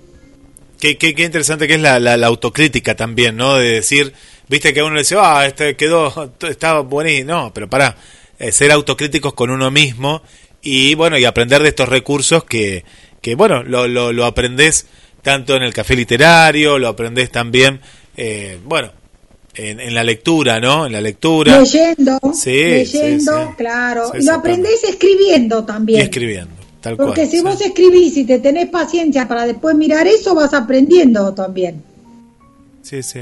Qué, 0.79 0.97
qué, 0.97 1.15
qué 1.15 1.25
interesante 1.25 1.67
que 1.67 1.75
es 1.75 1.81
la, 1.81 1.99
la, 1.99 2.27
autocrítica 2.27 2.95
también, 2.95 3.37
¿no? 3.37 3.57
De 3.57 3.71
decir, 3.71 4.13
viste 4.49 4.73
que 4.73 4.83
uno 4.83 4.95
le 4.95 5.01
dice, 5.01 5.17
ah, 5.19 5.45
este 5.47 5.77
quedó, 5.77 6.33
estaba 6.49 6.81
buenísimo. 6.81 7.33
No, 7.33 7.53
pero 7.53 7.69
para 7.69 7.97
eh, 8.39 8.51
ser 8.53 8.73
autocríticos 8.73 9.35
con 9.35 9.51
uno 9.51 9.71
mismo 9.71 10.23
y, 10.63 10.95
bueno, 10.95 11.19
y 11.19 11.25
aprender 11.25 11.63
de 11.63 11.71
estos 11.71 11.89
recursos 11.89 12.45
que, 12.45 12.85
que 13.21 13.35
bueno, 13.35 13.63
lo, 13.63 13.89
lo, 13.89 14.13
lo 14.13 14.25
aprendes 14.25 14.87
tanto 15.23 15.57
en 15.57 15.63
el 15.63 15.73
café 15.75 15.95
literario, 15.95 16.79
lo 16.79 16.89
aprendes 16.89 17.31
también, 17.31 17.81
eh, 18.17 18.59
bueno, 18.65 18.91
en, 19.55 19.81
en, 19.81 19.95
la 19.95 20.03
lectura, 20.03 20.61
¿no? 20.61 20.87
En 20.87 20.93
la 20.93 21.01
lectura. 21.01 21.61
Leyendo, 21.61 22.19
sí, 22.35 22.51
leyendo, 22.51 23.55
claro. 23.57 24.13
y 24.19 24.25
lo 24.25 24.35
aprendes 24.35 24.83
escribiendo 24.85 25.65
también. 25.65 26.01
Y 26.01 26.03
escribiendo. 26.05 26.63
Porque 26.97 27.27
si 27.27 27.41
vos 27.41 27.61
escribís 27.61 28.17
y 28.17 28.25
te 28.25 28.41
tenés 28.41 28.69
paciencia 28.69 29.29
para 29.29 29.47
después 29.47 29.77
mirar 29.77 30.07
eso, 30.09 30.35
vas 30.35 30.53
aprendiendo 30.53 31.33
también. 31.33 31.83
Sí, 32.83 33.03
sí. 33.03 33.21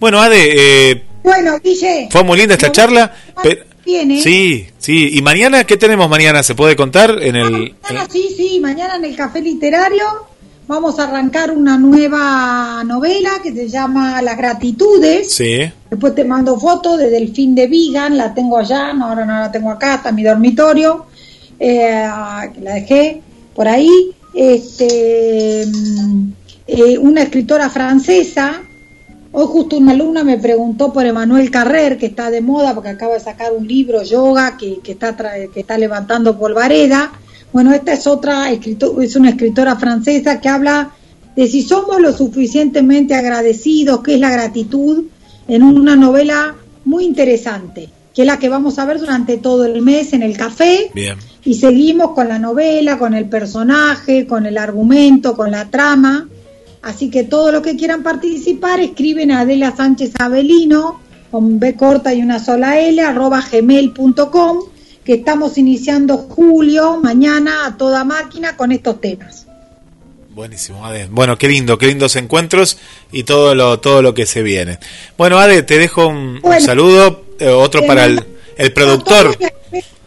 Bueno, 0.00 0.20
Ade, 0.20 0.90
eh, 0.90 1.02
bueno, 1.22 1.60
Guille, 1.62 2.08
fue 2.10 2.24
muy 2.24 2.36
linda 2.38 2.54
esta 2.54 2.72
charla. 2.72 3.14
Sí, 4.22 4.66
sí. 4.78 5.10
¿Y 5.12 5.22
mañana 5.22 5.64
qué 5.64 5.76
tenemos 5.76 6.08
mañana? 6.08 6.42
¿Se 6.42 6.54
puede 6.54 6.76
contar? 6.76 7.22
en 7.22 7.36
el, 7.36 7.74
mañana, 7.82 8.08
Sí, 8.10 8.28
sí, 8.36 8.60
mañana 8.60 8.96
en 8.96 9.04
el 9.04 9.16
Café 9.16 9.40
Literario 9.40 10.04
vamos 10.66 10.98
a 11.00 11.04
arrancar 11.04 11.50
una 11.50 11.76
nueva 11.76 12.84
novela 12.84 13.30
que 13.42 13.52
se 13.52 13.68
llama 13.68 14.22
Las 14.22 14.36
Gratitudes. 14.36 15.32
Sí. 15.32 15.70
Después 15.90 16.14
te 16.14 16.24
mando 16.24 16.58
fotos 16.58 16.98
de 16.98 17.10
Delfín 17.10 17.54
de 17.54 17.66
Vigan, 17.66 18.16
la 18.16 18.32
tengo 18.32 18.58
allá, 18.58 18.92
no, 18.92 19.06
ahora 19.06 19.24
no 19.24 19.32
la 19.32 19.50
tengo 19.50 19.70
acá, 19.70 19.96
está 19.96 20.10
en 20.10 20.14
mi 20.14 20.22
dormitorio 20.22 21.06
eh, 21.60 22.08
la 22.62 22.74
dejé 22.74 23.20
por 23.54 23.68
ahí, 23.68 24.10
este, 24.34 25.66
mm, 25.66 26.32
eh, 26.66 26.98
una 26.98 27.22
escritora 27.22 27.68
francesa. 27.68 28.62
Hoy 29.32 29.46
justo 29.46 29.76
una 29.78 29.92
alumna 29.92 30.24
me 30.24 30.38
preguntó 30.38 30.92
por 30.92 31.06
Emanuel 31.06 31.50
Carrer, 31.50 31.98
que 31.98 32.06
está 32.06 32.30
de 32.30 32.40
moda 32.40 32.74
porque 32.74 32.90
acaba 32.90 33.14
de 33.14 33.20
sacar 33.20 33.52
un 33.52 33.66
libro, 33.66 34.02
Yoga, 34.02 34.56
que, 34.56 34.80
que 34.82 34.92
está, 34.92 35.16
que 35.16 35.60
está 35.60 35.78
levantando 35.78 36.38
polvareda. 36.38 37.12
Bueno, 37.52 37.72
esta 37.72 37.92
es 37.92 38.06
otra, 38.06 38.50
es 38.50 39.16
una 39.16 39.30
escritora 39.30 39.76
francesa 39.76 40.40
que 40.40 40.48
habla 40.48 40.90
de 41.36 41.46
si 41.46 41.62
somos 41.62 42.00
lo 42.00 42.12
suficientemente 42.12 43.14
agradecidos, 43.14 44.00
qué 44.02 44.14
es 44.14 44.20
la 44.20 44.30
gratitud, 44.30 45.04
en 45.48 45.62
una 45.62 45.96
novela 45.96 46.56
muy 46.84 47.04
interesante, 47.04 47.88
que 48.14 48.22
es 48.22 48.26
la 48.26 48.38
que 48.38 48.48
vamos 48.48 48.78
a 48.78 48.84
ver 48.84 48.98
durante 48.98 49.36
todo 49.36 49.64
el 49.64 49.80
mes 49.82 50.12
en 50.12 50.22
el 50.22 50.36
café. 50.36 50.90
Bien 50.94 51.16
y 51.44 51.54
seguimos 51.54 52.10
con 52.10 52.28
la 52.28 52.38
novela, 52.38 52.98
con 52.98 53.14
el 53.14 53.26
personaje, 53.26 54.26
con 54.26 54.46
el 54.46 54.58
argumento, 54.58 55.36
con 55.36 55.50
la 55.50 55.70
trama. 55.70 56.28
Así 56.82 57.10
que 57.10 57.24
todo 57.24 57.52
lo 57.52 57.62
que 57.62 57.76
quieran 57.76 58.02
participar, 58.02 58.80
escriben 58.80 59.30
a 59.30 59.40
Adela 59.40 59.74
Sánchez 59.76 60.12
Avelino, 60.18 61.00
con 61.30 61.60
B 61.60 61.76
corta 61.76 62.14
y 62.14 62.22
una 62.22 62.38
sola 62.38 62.80
L, 62.80 63.00
arroba 63.02 63.44
gmail.com, 63.50 64.58
que 65.04 65.14
estamos 65.14 65.58
iniciando 65.58 66.16
julio, 66.16 66.98
mañana, 67.02 67.66
a 67.66 67.76
toda 67.76 68.04
máquina 68.04 68.56
con 68.56 68.72
estos 68.72 69.00
temas. 69.00 69.46
Buenísimo, 70.30 70.86
Ade. 70.86 71.08
Bueno, 71.10 71.36
qué 71.36 71.48
lindo, 71.48 71.76
qué 71.76 71.86
lindos 71.86 72.16
encuentros 72.16 72.78
y 73.12 73.24
todo 73.24 73.54
lo, 73.54 73.78
todo 73.80 74.00
lo 74.00 74.14
que 74.14 74.24
se 74.24 74.42
viene. 74.42 74.78
Bueno, 75.18 75.38
Ade, 75.38 75.62
te 75.62 75.76
dejo 75.76 76.06
un, 76.06 76.40
saludo, 76.60 77.24
eh, 77.38 77.48
otro 77.48 77.84
para 77.84 78.06
el, 78.06 78.24
el 78.56 78.72
productor 78.72 79.36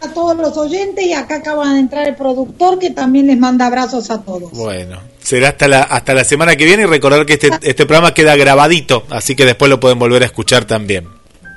a 0.04 0.14
todos 0.14 0.38
los 0.38 0.58
oyentes 0.58 1.06
y 1.06 1.14
acá 1.14 1.36
acaba 1.36 1.74
de 1.74 1.80
entrar 1.80 2.08
el 2.08 2.16
productor 2.16 2.80
que 2.80 2.92
también 2.92 3.28
les 3.28 3.38
manda 3.38 3.68
abrazos 3.68 4.10
a 4.10 4.22
todos. 4.22 4.52
Bueno, 4.52 5.00
será 5.22 5.50
hasta 5.50 5.68
la, 5.68 5.84
hasta 5.84 6.14
la 6.14 6.24
semana 6.24 6.56
que 6.56 6.66
viene 6.66 6.84
y 6.84 6.86
recordar 6.86 7.26
que 7.26 7.34
este, 7.34 7.50
este 7.62 7.86
programa 7.86 8.14
queda 8.14 8.36
grabadito, 8.36 9.06
así 9.10 9.36
que 9.36 9.46
después 9.46 9.70
lo 9.70 9.80
pueden 9.80 10.00
volver 10.00 10.24
a 10.24 10.26
escuchar 10.26 10.66
también. 10.66 11.08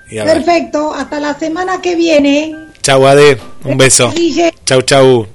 Perfecto, 0.08 0.94
hasta 0.94 1.18
la 1.18 1.38
semana 1.38 1.80
que 1.82 1.96
viene. 1.96 2.54
Chau 2.80 3.06
Ade, 3.06 3.38
un 3.64 3.76
beso. 3.76 4.12
Chau, 4.64 4.82
chau. 4.82 5.26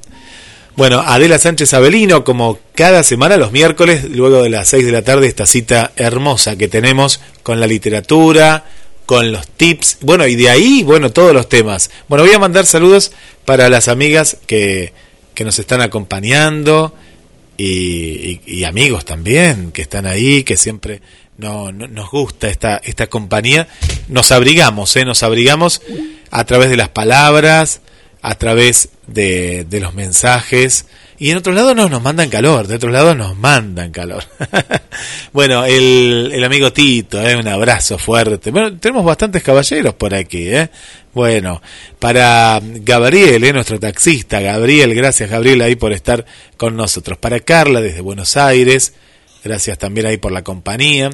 Bueno, 0.77 1.03
Adela 1.05 1.37
Sánchez 1.37 1.73
Avelino, 1.73 2.23
como 2.23 2.57
cada 2.73 3.03
semana 3.03 3.35
los 3.35 3.51
miércoles, 3.51 4.05
luego 4.09 4.41
de 4.41 4.49
las 4.49 4.69
6 4.69 4.85
de 4.85 4.91
la 4.91 5.01
tarde, 5.01 5.27
esta 5.27 5.45
cita 5.45 5.91
hermosa 5.97 6.55
que 6.55 6.69
tenemos 6.69 7.19
con 7.43 7.59
la 7.59 7.67
literatura, 7.67 8.63
con 9.11 9.29
los 9.33 9.45
tips, 9.45 9.97
bueno, 9.99 10.25
y 10.25 10.37
de 10.37 10.49
ahí, 10.49 10.83
bueno, 10.83 11.11
todos 11.11 11.33
los 11.33 11.49
temas. 11.49 11.91
Bueno, 12.07 12.23
voy 12.23 12.33
a 12.33 12.39
mandar 12.39 12.65
saludos 12.65 13.11
para 13.43 13.67
las 13.67 13.89
amigas 13.89 14.37
que, 14.47 14.93
que 15.33 15.43
nos 15.43 15.59
están 15.59 15.81
acompañando 15.81 16.95
y, 17.57 18.63
amigos 18.63 19.03
también 19.03 19.73
que 19.73 19.81
están 19.81 20.05
ahí, 20.05 20.43
que 20.45 20.55
siempre 20.55 21.01
no, 21.37 21.73
nos 21.73 22.09
gusta 22.09 22.47
esta, 22.47 22.77
esta 22.77 23.07
compañía. 23.07 23.67
Nos 24.07 24.31
abrigamos, 24.31 24.95
¿eh? 24.95 25.03
nos 25.03 25.23
abrigamos 25.23 25.81
a 26.29 26.45
través 26.45 26.69
de 26.69 26.77
las 26.77 26.87
palabras, 26.87 27.81
a 28.21 28.35
través 28.35 28.91
de, 29.07 29.65
de 29.65 29.81
los 29.81 29.93
mensajes 29.93 30.85
y 31.21 31.29
en 31.29 31.37
otros 31.37 31.55
lados 31.55 31.75
no 31.75 31.87
nos 31.87 32.01
mandan 32.01 32.31
calor, 32.31 32.65
de 32.65 32.77
otros 32.77 32.91
lados 32.91 33.15
nos 33.15 33.37
mandan 33.37 33.91
calor. 33.91 34.23
bueno, 35.31 35.63
el, 35.65 36.31
el, 36.33 36.43
amigo 36.43 36.73
Tito, 36.73 37.21
¿eh? 37.21 37.35
un 37.35 37.47
abrazo 37.47 37.99
fuerte. 37.99 38.49
Bueno, 38.49 38.75
tenemos 38.79 39.05
bastantes 39.05 39.43
caballeros 39.43 39.93
por 39.93 40.15
aquí. 40.15 40.47
¿eh? 40.47 40.71
Bueno, 41.13 41.61
para 41.99 42.59
Gabriel, 42.63 43.43
¿eh? 43.43 43.53
nuestro 43.53 43.79
taxista, 43.79 44.39
Gabriel, 44.39 44.95
gracias 44.95 45.29
Gabriel 45.29 45.61
ahí 45.61 45.75
por 45.75 45.93
estar 45.93 46.25
con 46.57 46.75
nosotros. 46.75 47.19
Para 47.19 47.39
Carla 47.39 47.81
desde 47.81 48.01
Buenos 48.01 48.35
Aires, 48.35 48.93
gracias 49.43 49.77
también 49.77 50.07
ahí 50.07 50.17
por 50.17 50.31
la 50.31 50.43
compañía. 50.43 51.11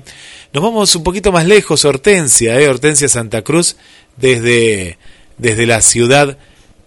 Nos 0.53 0.63
vamos 0.63 0.95
un 0.95 1.03
poquito 1.03 1.33
más 1.33 1.45
lejos, 1.45 1.83
Hortensia, 1.83 2.57
¿eh? 2.57 2.69
Hortensia 2.69 3.09
Santa 3.09 3.41
Cruz, 3.41 3.75
desde, 4.15 4.97
desde 5.37 5.65
la 5.65 5.81
ciudad 5.81 6.37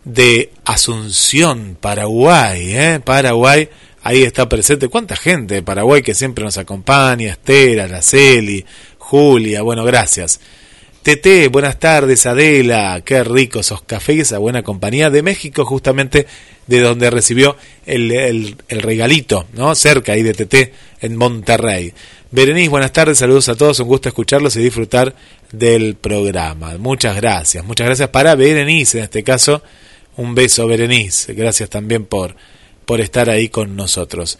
de 0.05 0.53
Asunción, 0.65 1.77
Paraguay, 1.81 2.75
¿eh? 2.75 3.01
Paraguay, 3.05 3.69
ahí 4.03 4.23
está 4.23 4.49
presente. 4.49 4.89
¿Cuánta 4.89 5.17
gente 5.17 5.55
de 5.55 5.63
Paraguay 5.63 6.03
que 6.03 6.15
siempre 6.15 6.45
nos 6.45 6.59
acompaña? 6.59 7.33
Esther, 7.33 7.81
Araceli, 7.81 8.65
Julia, 8.99 9.63
bueno, 9.63 9.85
gracias. 9.85 10.41
Tete, 11.03 11.49
buenas 11.49 11.79
tardes, 11.79 12.27
Adela, 12.27 13.01
qué 13.03 13.25
rico 13.25 13.61
esos 13.61 13.81
cafés 13.83 14.21
esa 14.21 14.39
buena 14.39 14.63
compañía 14.63 15.09
de 15.09 15.23
México, 15.23 15.65
justamente 15.65 16.27
de 16.67 16.81
donde 16.81 17.09
recibió 17.09 17.57
el, 17.87 18.13
el, 18.13 18.57
regalito, 18.69 19.47
¿no? 19.55 19.75
Cerca 19.75 20.13
ahí 20.13 20.23
de 20.23 20.35
Tete, 20.35 20.75
en 21.01 21.17
Monterrey. 21.17 21.95
Berenice, 22.31 22.69
buenas 22.69 22.93
tardes, 22.93 23.17
saludos 23.17 23.49
a 23.49 23.57
todos, 23.57 23.81
un 23.81 23.89
gusto 23.89 24.11
escucharlos 24.11 24.55
y 24.57 24.61
disfrutar 24.61 25.15
del 25.53 25.95
programa. 25.95 26.77
Muchas 26.77 27.17
gracias, 27.17 27.65
muchas 27.65 27.87
gracias 27.87 28.11
para 28.11 28.35
Berenice, 28.35 28.99
en 28.99 29.05
este 29.05 29.25
caso, 29.25 29.63
un 30.17 30.35
beso 30.35 30.67
Berenice, 30.67 31.35
gracias 31.35 31.71
también 31.71 32.05
por, 32.05 32.37
por 32.85 33.01
estar 33.01 33.31
ahí 33.31 33.49
con 33.49 33.77
nosotros. 33.77 34.39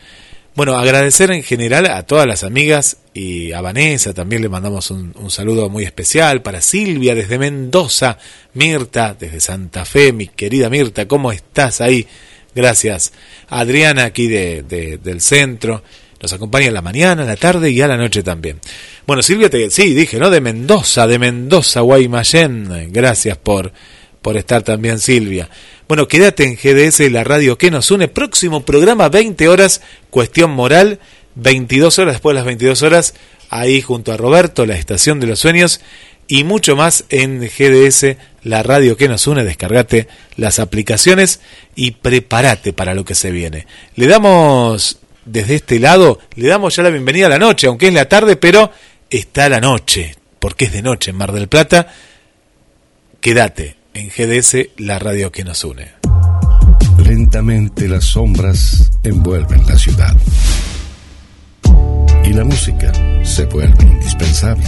Bueno, 0.57 0.77
agradecer 0.77 1.31
en 1.31 1.45
general 1.45 1.87
a 1.87 2.03
todas 2.03 2.27
las 2.27 2.43
amigas 2.43 2.99
y 3.15 3.53
a 3.53 3.61
Vanessa 3.61 4.13
también 4.13 4.43
le 4.43 4.49
mandamos 4.49 4.91
un, 4.91 5.15
saludo 5.31 5.71
muy 5.71 5.85
especial 5.85 6.43
para 6.43 6.61
Silvia 6.61 7.15
desde 7.15 7.39
Mendoza, 7.39 8.19
Mirta 8.55 9.17
desde 9.19 9.41
Santa 9.41 9.85
Fe, 9.85 10.13
mi 10.13 10.27
querida 10.27 10.69
Mirta, 10.69 11.07
¿cómo 11.07 11.31
estás 11.31 11.81
ahí? 11.81 12.07
Gracias. 12.55 13.13
Adriana 13.49 14.05
aquí 14.05 14.27
de, 14.27 14.63
del 15.03 15.21
centro, 15.21 15.85
nos 16.21 16.33
acompaña 16.33 16.67
en 16.67 16.75
la 16.75 16.83
mañana, 16.83 17.23
en 17.23 17.29
la 17.29 17.37
tarde 17.37 17.71
y 17.71 17.81
a 17.81 17.89
la 17.89 17.97
noche 17.97 18.25
también. 18.25 18.59
Bueno, 19.07 19.23
Silvia, 19.23 19.49
te, 19.49 19.71
sí, 19.71 19.95
dije, 19.95 20.19
¿no? 20.19 20.31
De 20.31 20.41
Mendoza, 20.41 21.07
de 21.07 21.19
Mendoza, 21.19 21.81
Guaymallén. 21.81 22.93
Gracias 22.93 23.39
por, 23.39 23.73
por 24.23 24.37
estar 24.37 24.63
también, 24.63 24.99
Silvia. 24.99 25.49
Bueno, 25.89 26.09
quédate 26.09 26.45
en 26.45 26.57
GDS, 26.57 27.11
la 27.11 27.25
radio 27.25 27.59
que 27.59 27.71
nos 27.71 27.91
une. 27.91 28.09
Próximo 28.09 28.65
programa, 28.65 29.09
20 29.09 29.49
horas, 29.49 29.81
cuestión 30.11 30.51
moral, 30.51 31.01
22 31.35 31.99
horas 31.99 32.15
después 32.15 32.35
de 32.35 32.41
las 32.41 32.45
22 32.45 32.83
horas, 32.83 33.15
ahí 33.49 33.81
junto 33.81 34.13
a 34.13 34.17
Roberto, 34.17 34.67
la 34.67 34.77
estación 34.77 35.21
de 35.21 35.27
los 35.27 35.41
sueños, 35.41 35.81
y 36.29 36.45
mucho 36.45 36.77
más 36.77 37.05
en 37.09 37.41
GDS, 37.41 38.17
la 38.45 38.63
radio 38.63 38.97
que 38.97 39.09
nos 39.09 39.27
une. 39.27 39.43
Descargate 39.43 40.07
las 40.37 40.61
aplicaciones 40.61 41.41
y 41.75 41.93
prepárate 41.93 42.73
para 42.73 42.95
lo 42.95 43.05
que 43.05 43.17
se 43.17 43.33
viene. 43.33 43.67
Le 43.97 44.07
damos, 44.07 44.99
desde 45.25 45.57
este 45.57 45.81
lado, 45.81 46.21
le 46.37 46.47
damos 46.47 46.77
ya 46.77 46.85
la 46.85 46.91
bienvenida 46.91 47.27
a 47.27 47.31
la 47.31 47.39
noche, 47.39 47.67
aunque 47.67 47.89
es 47.89 47.95
la 47.95 48.09
tarde, 48.09 48.37
pero 48.37 48.71
está 49.09 49.49
la 49.49 49.61
noche, 49.61 50.15
porque 50.39 50.67
es 50.67 50.73
de 50.73 50.83
noche 50.83 51.11
en 51.11 51.17
Mar 51.17 51.33
del 51.33 51.49
Plata. 51.49 51.93
Quédate 53.21 53.80
en 53.95 54.09
GDS, 54.09 54.71
la 54.79 54.99
radio 54.99 55.31
que 55.33 55.45
nos 55.45 55.65
une. 55.65 55.89
Lentamente 57.05 57.89
las 57.89 58.05
sombras 58.05 58.91
envuelven 59.03 59.67
la 59.67 59.77
ciudad. 59.77 60.17
Y 62.25 62.33
la 62.33 62.45
música 62.45 62.93
se 63.25 63.47
vuelve 63.47 63.85
indispensable. 63.85 64.67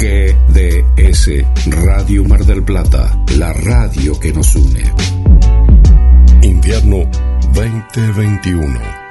GDS 0.00 1.30
Radio 1.66 2.24
Mar 2.24 2.44
del 2.44 2.62
Plata, 2.62 3.18
la 3.36 3.52
radio 3.52 4.18
que 4.20 4.32
nos 4.32 4.54
une. 4.54 4.84
Invierno 6.42 7.10
2021. 7.54 9.07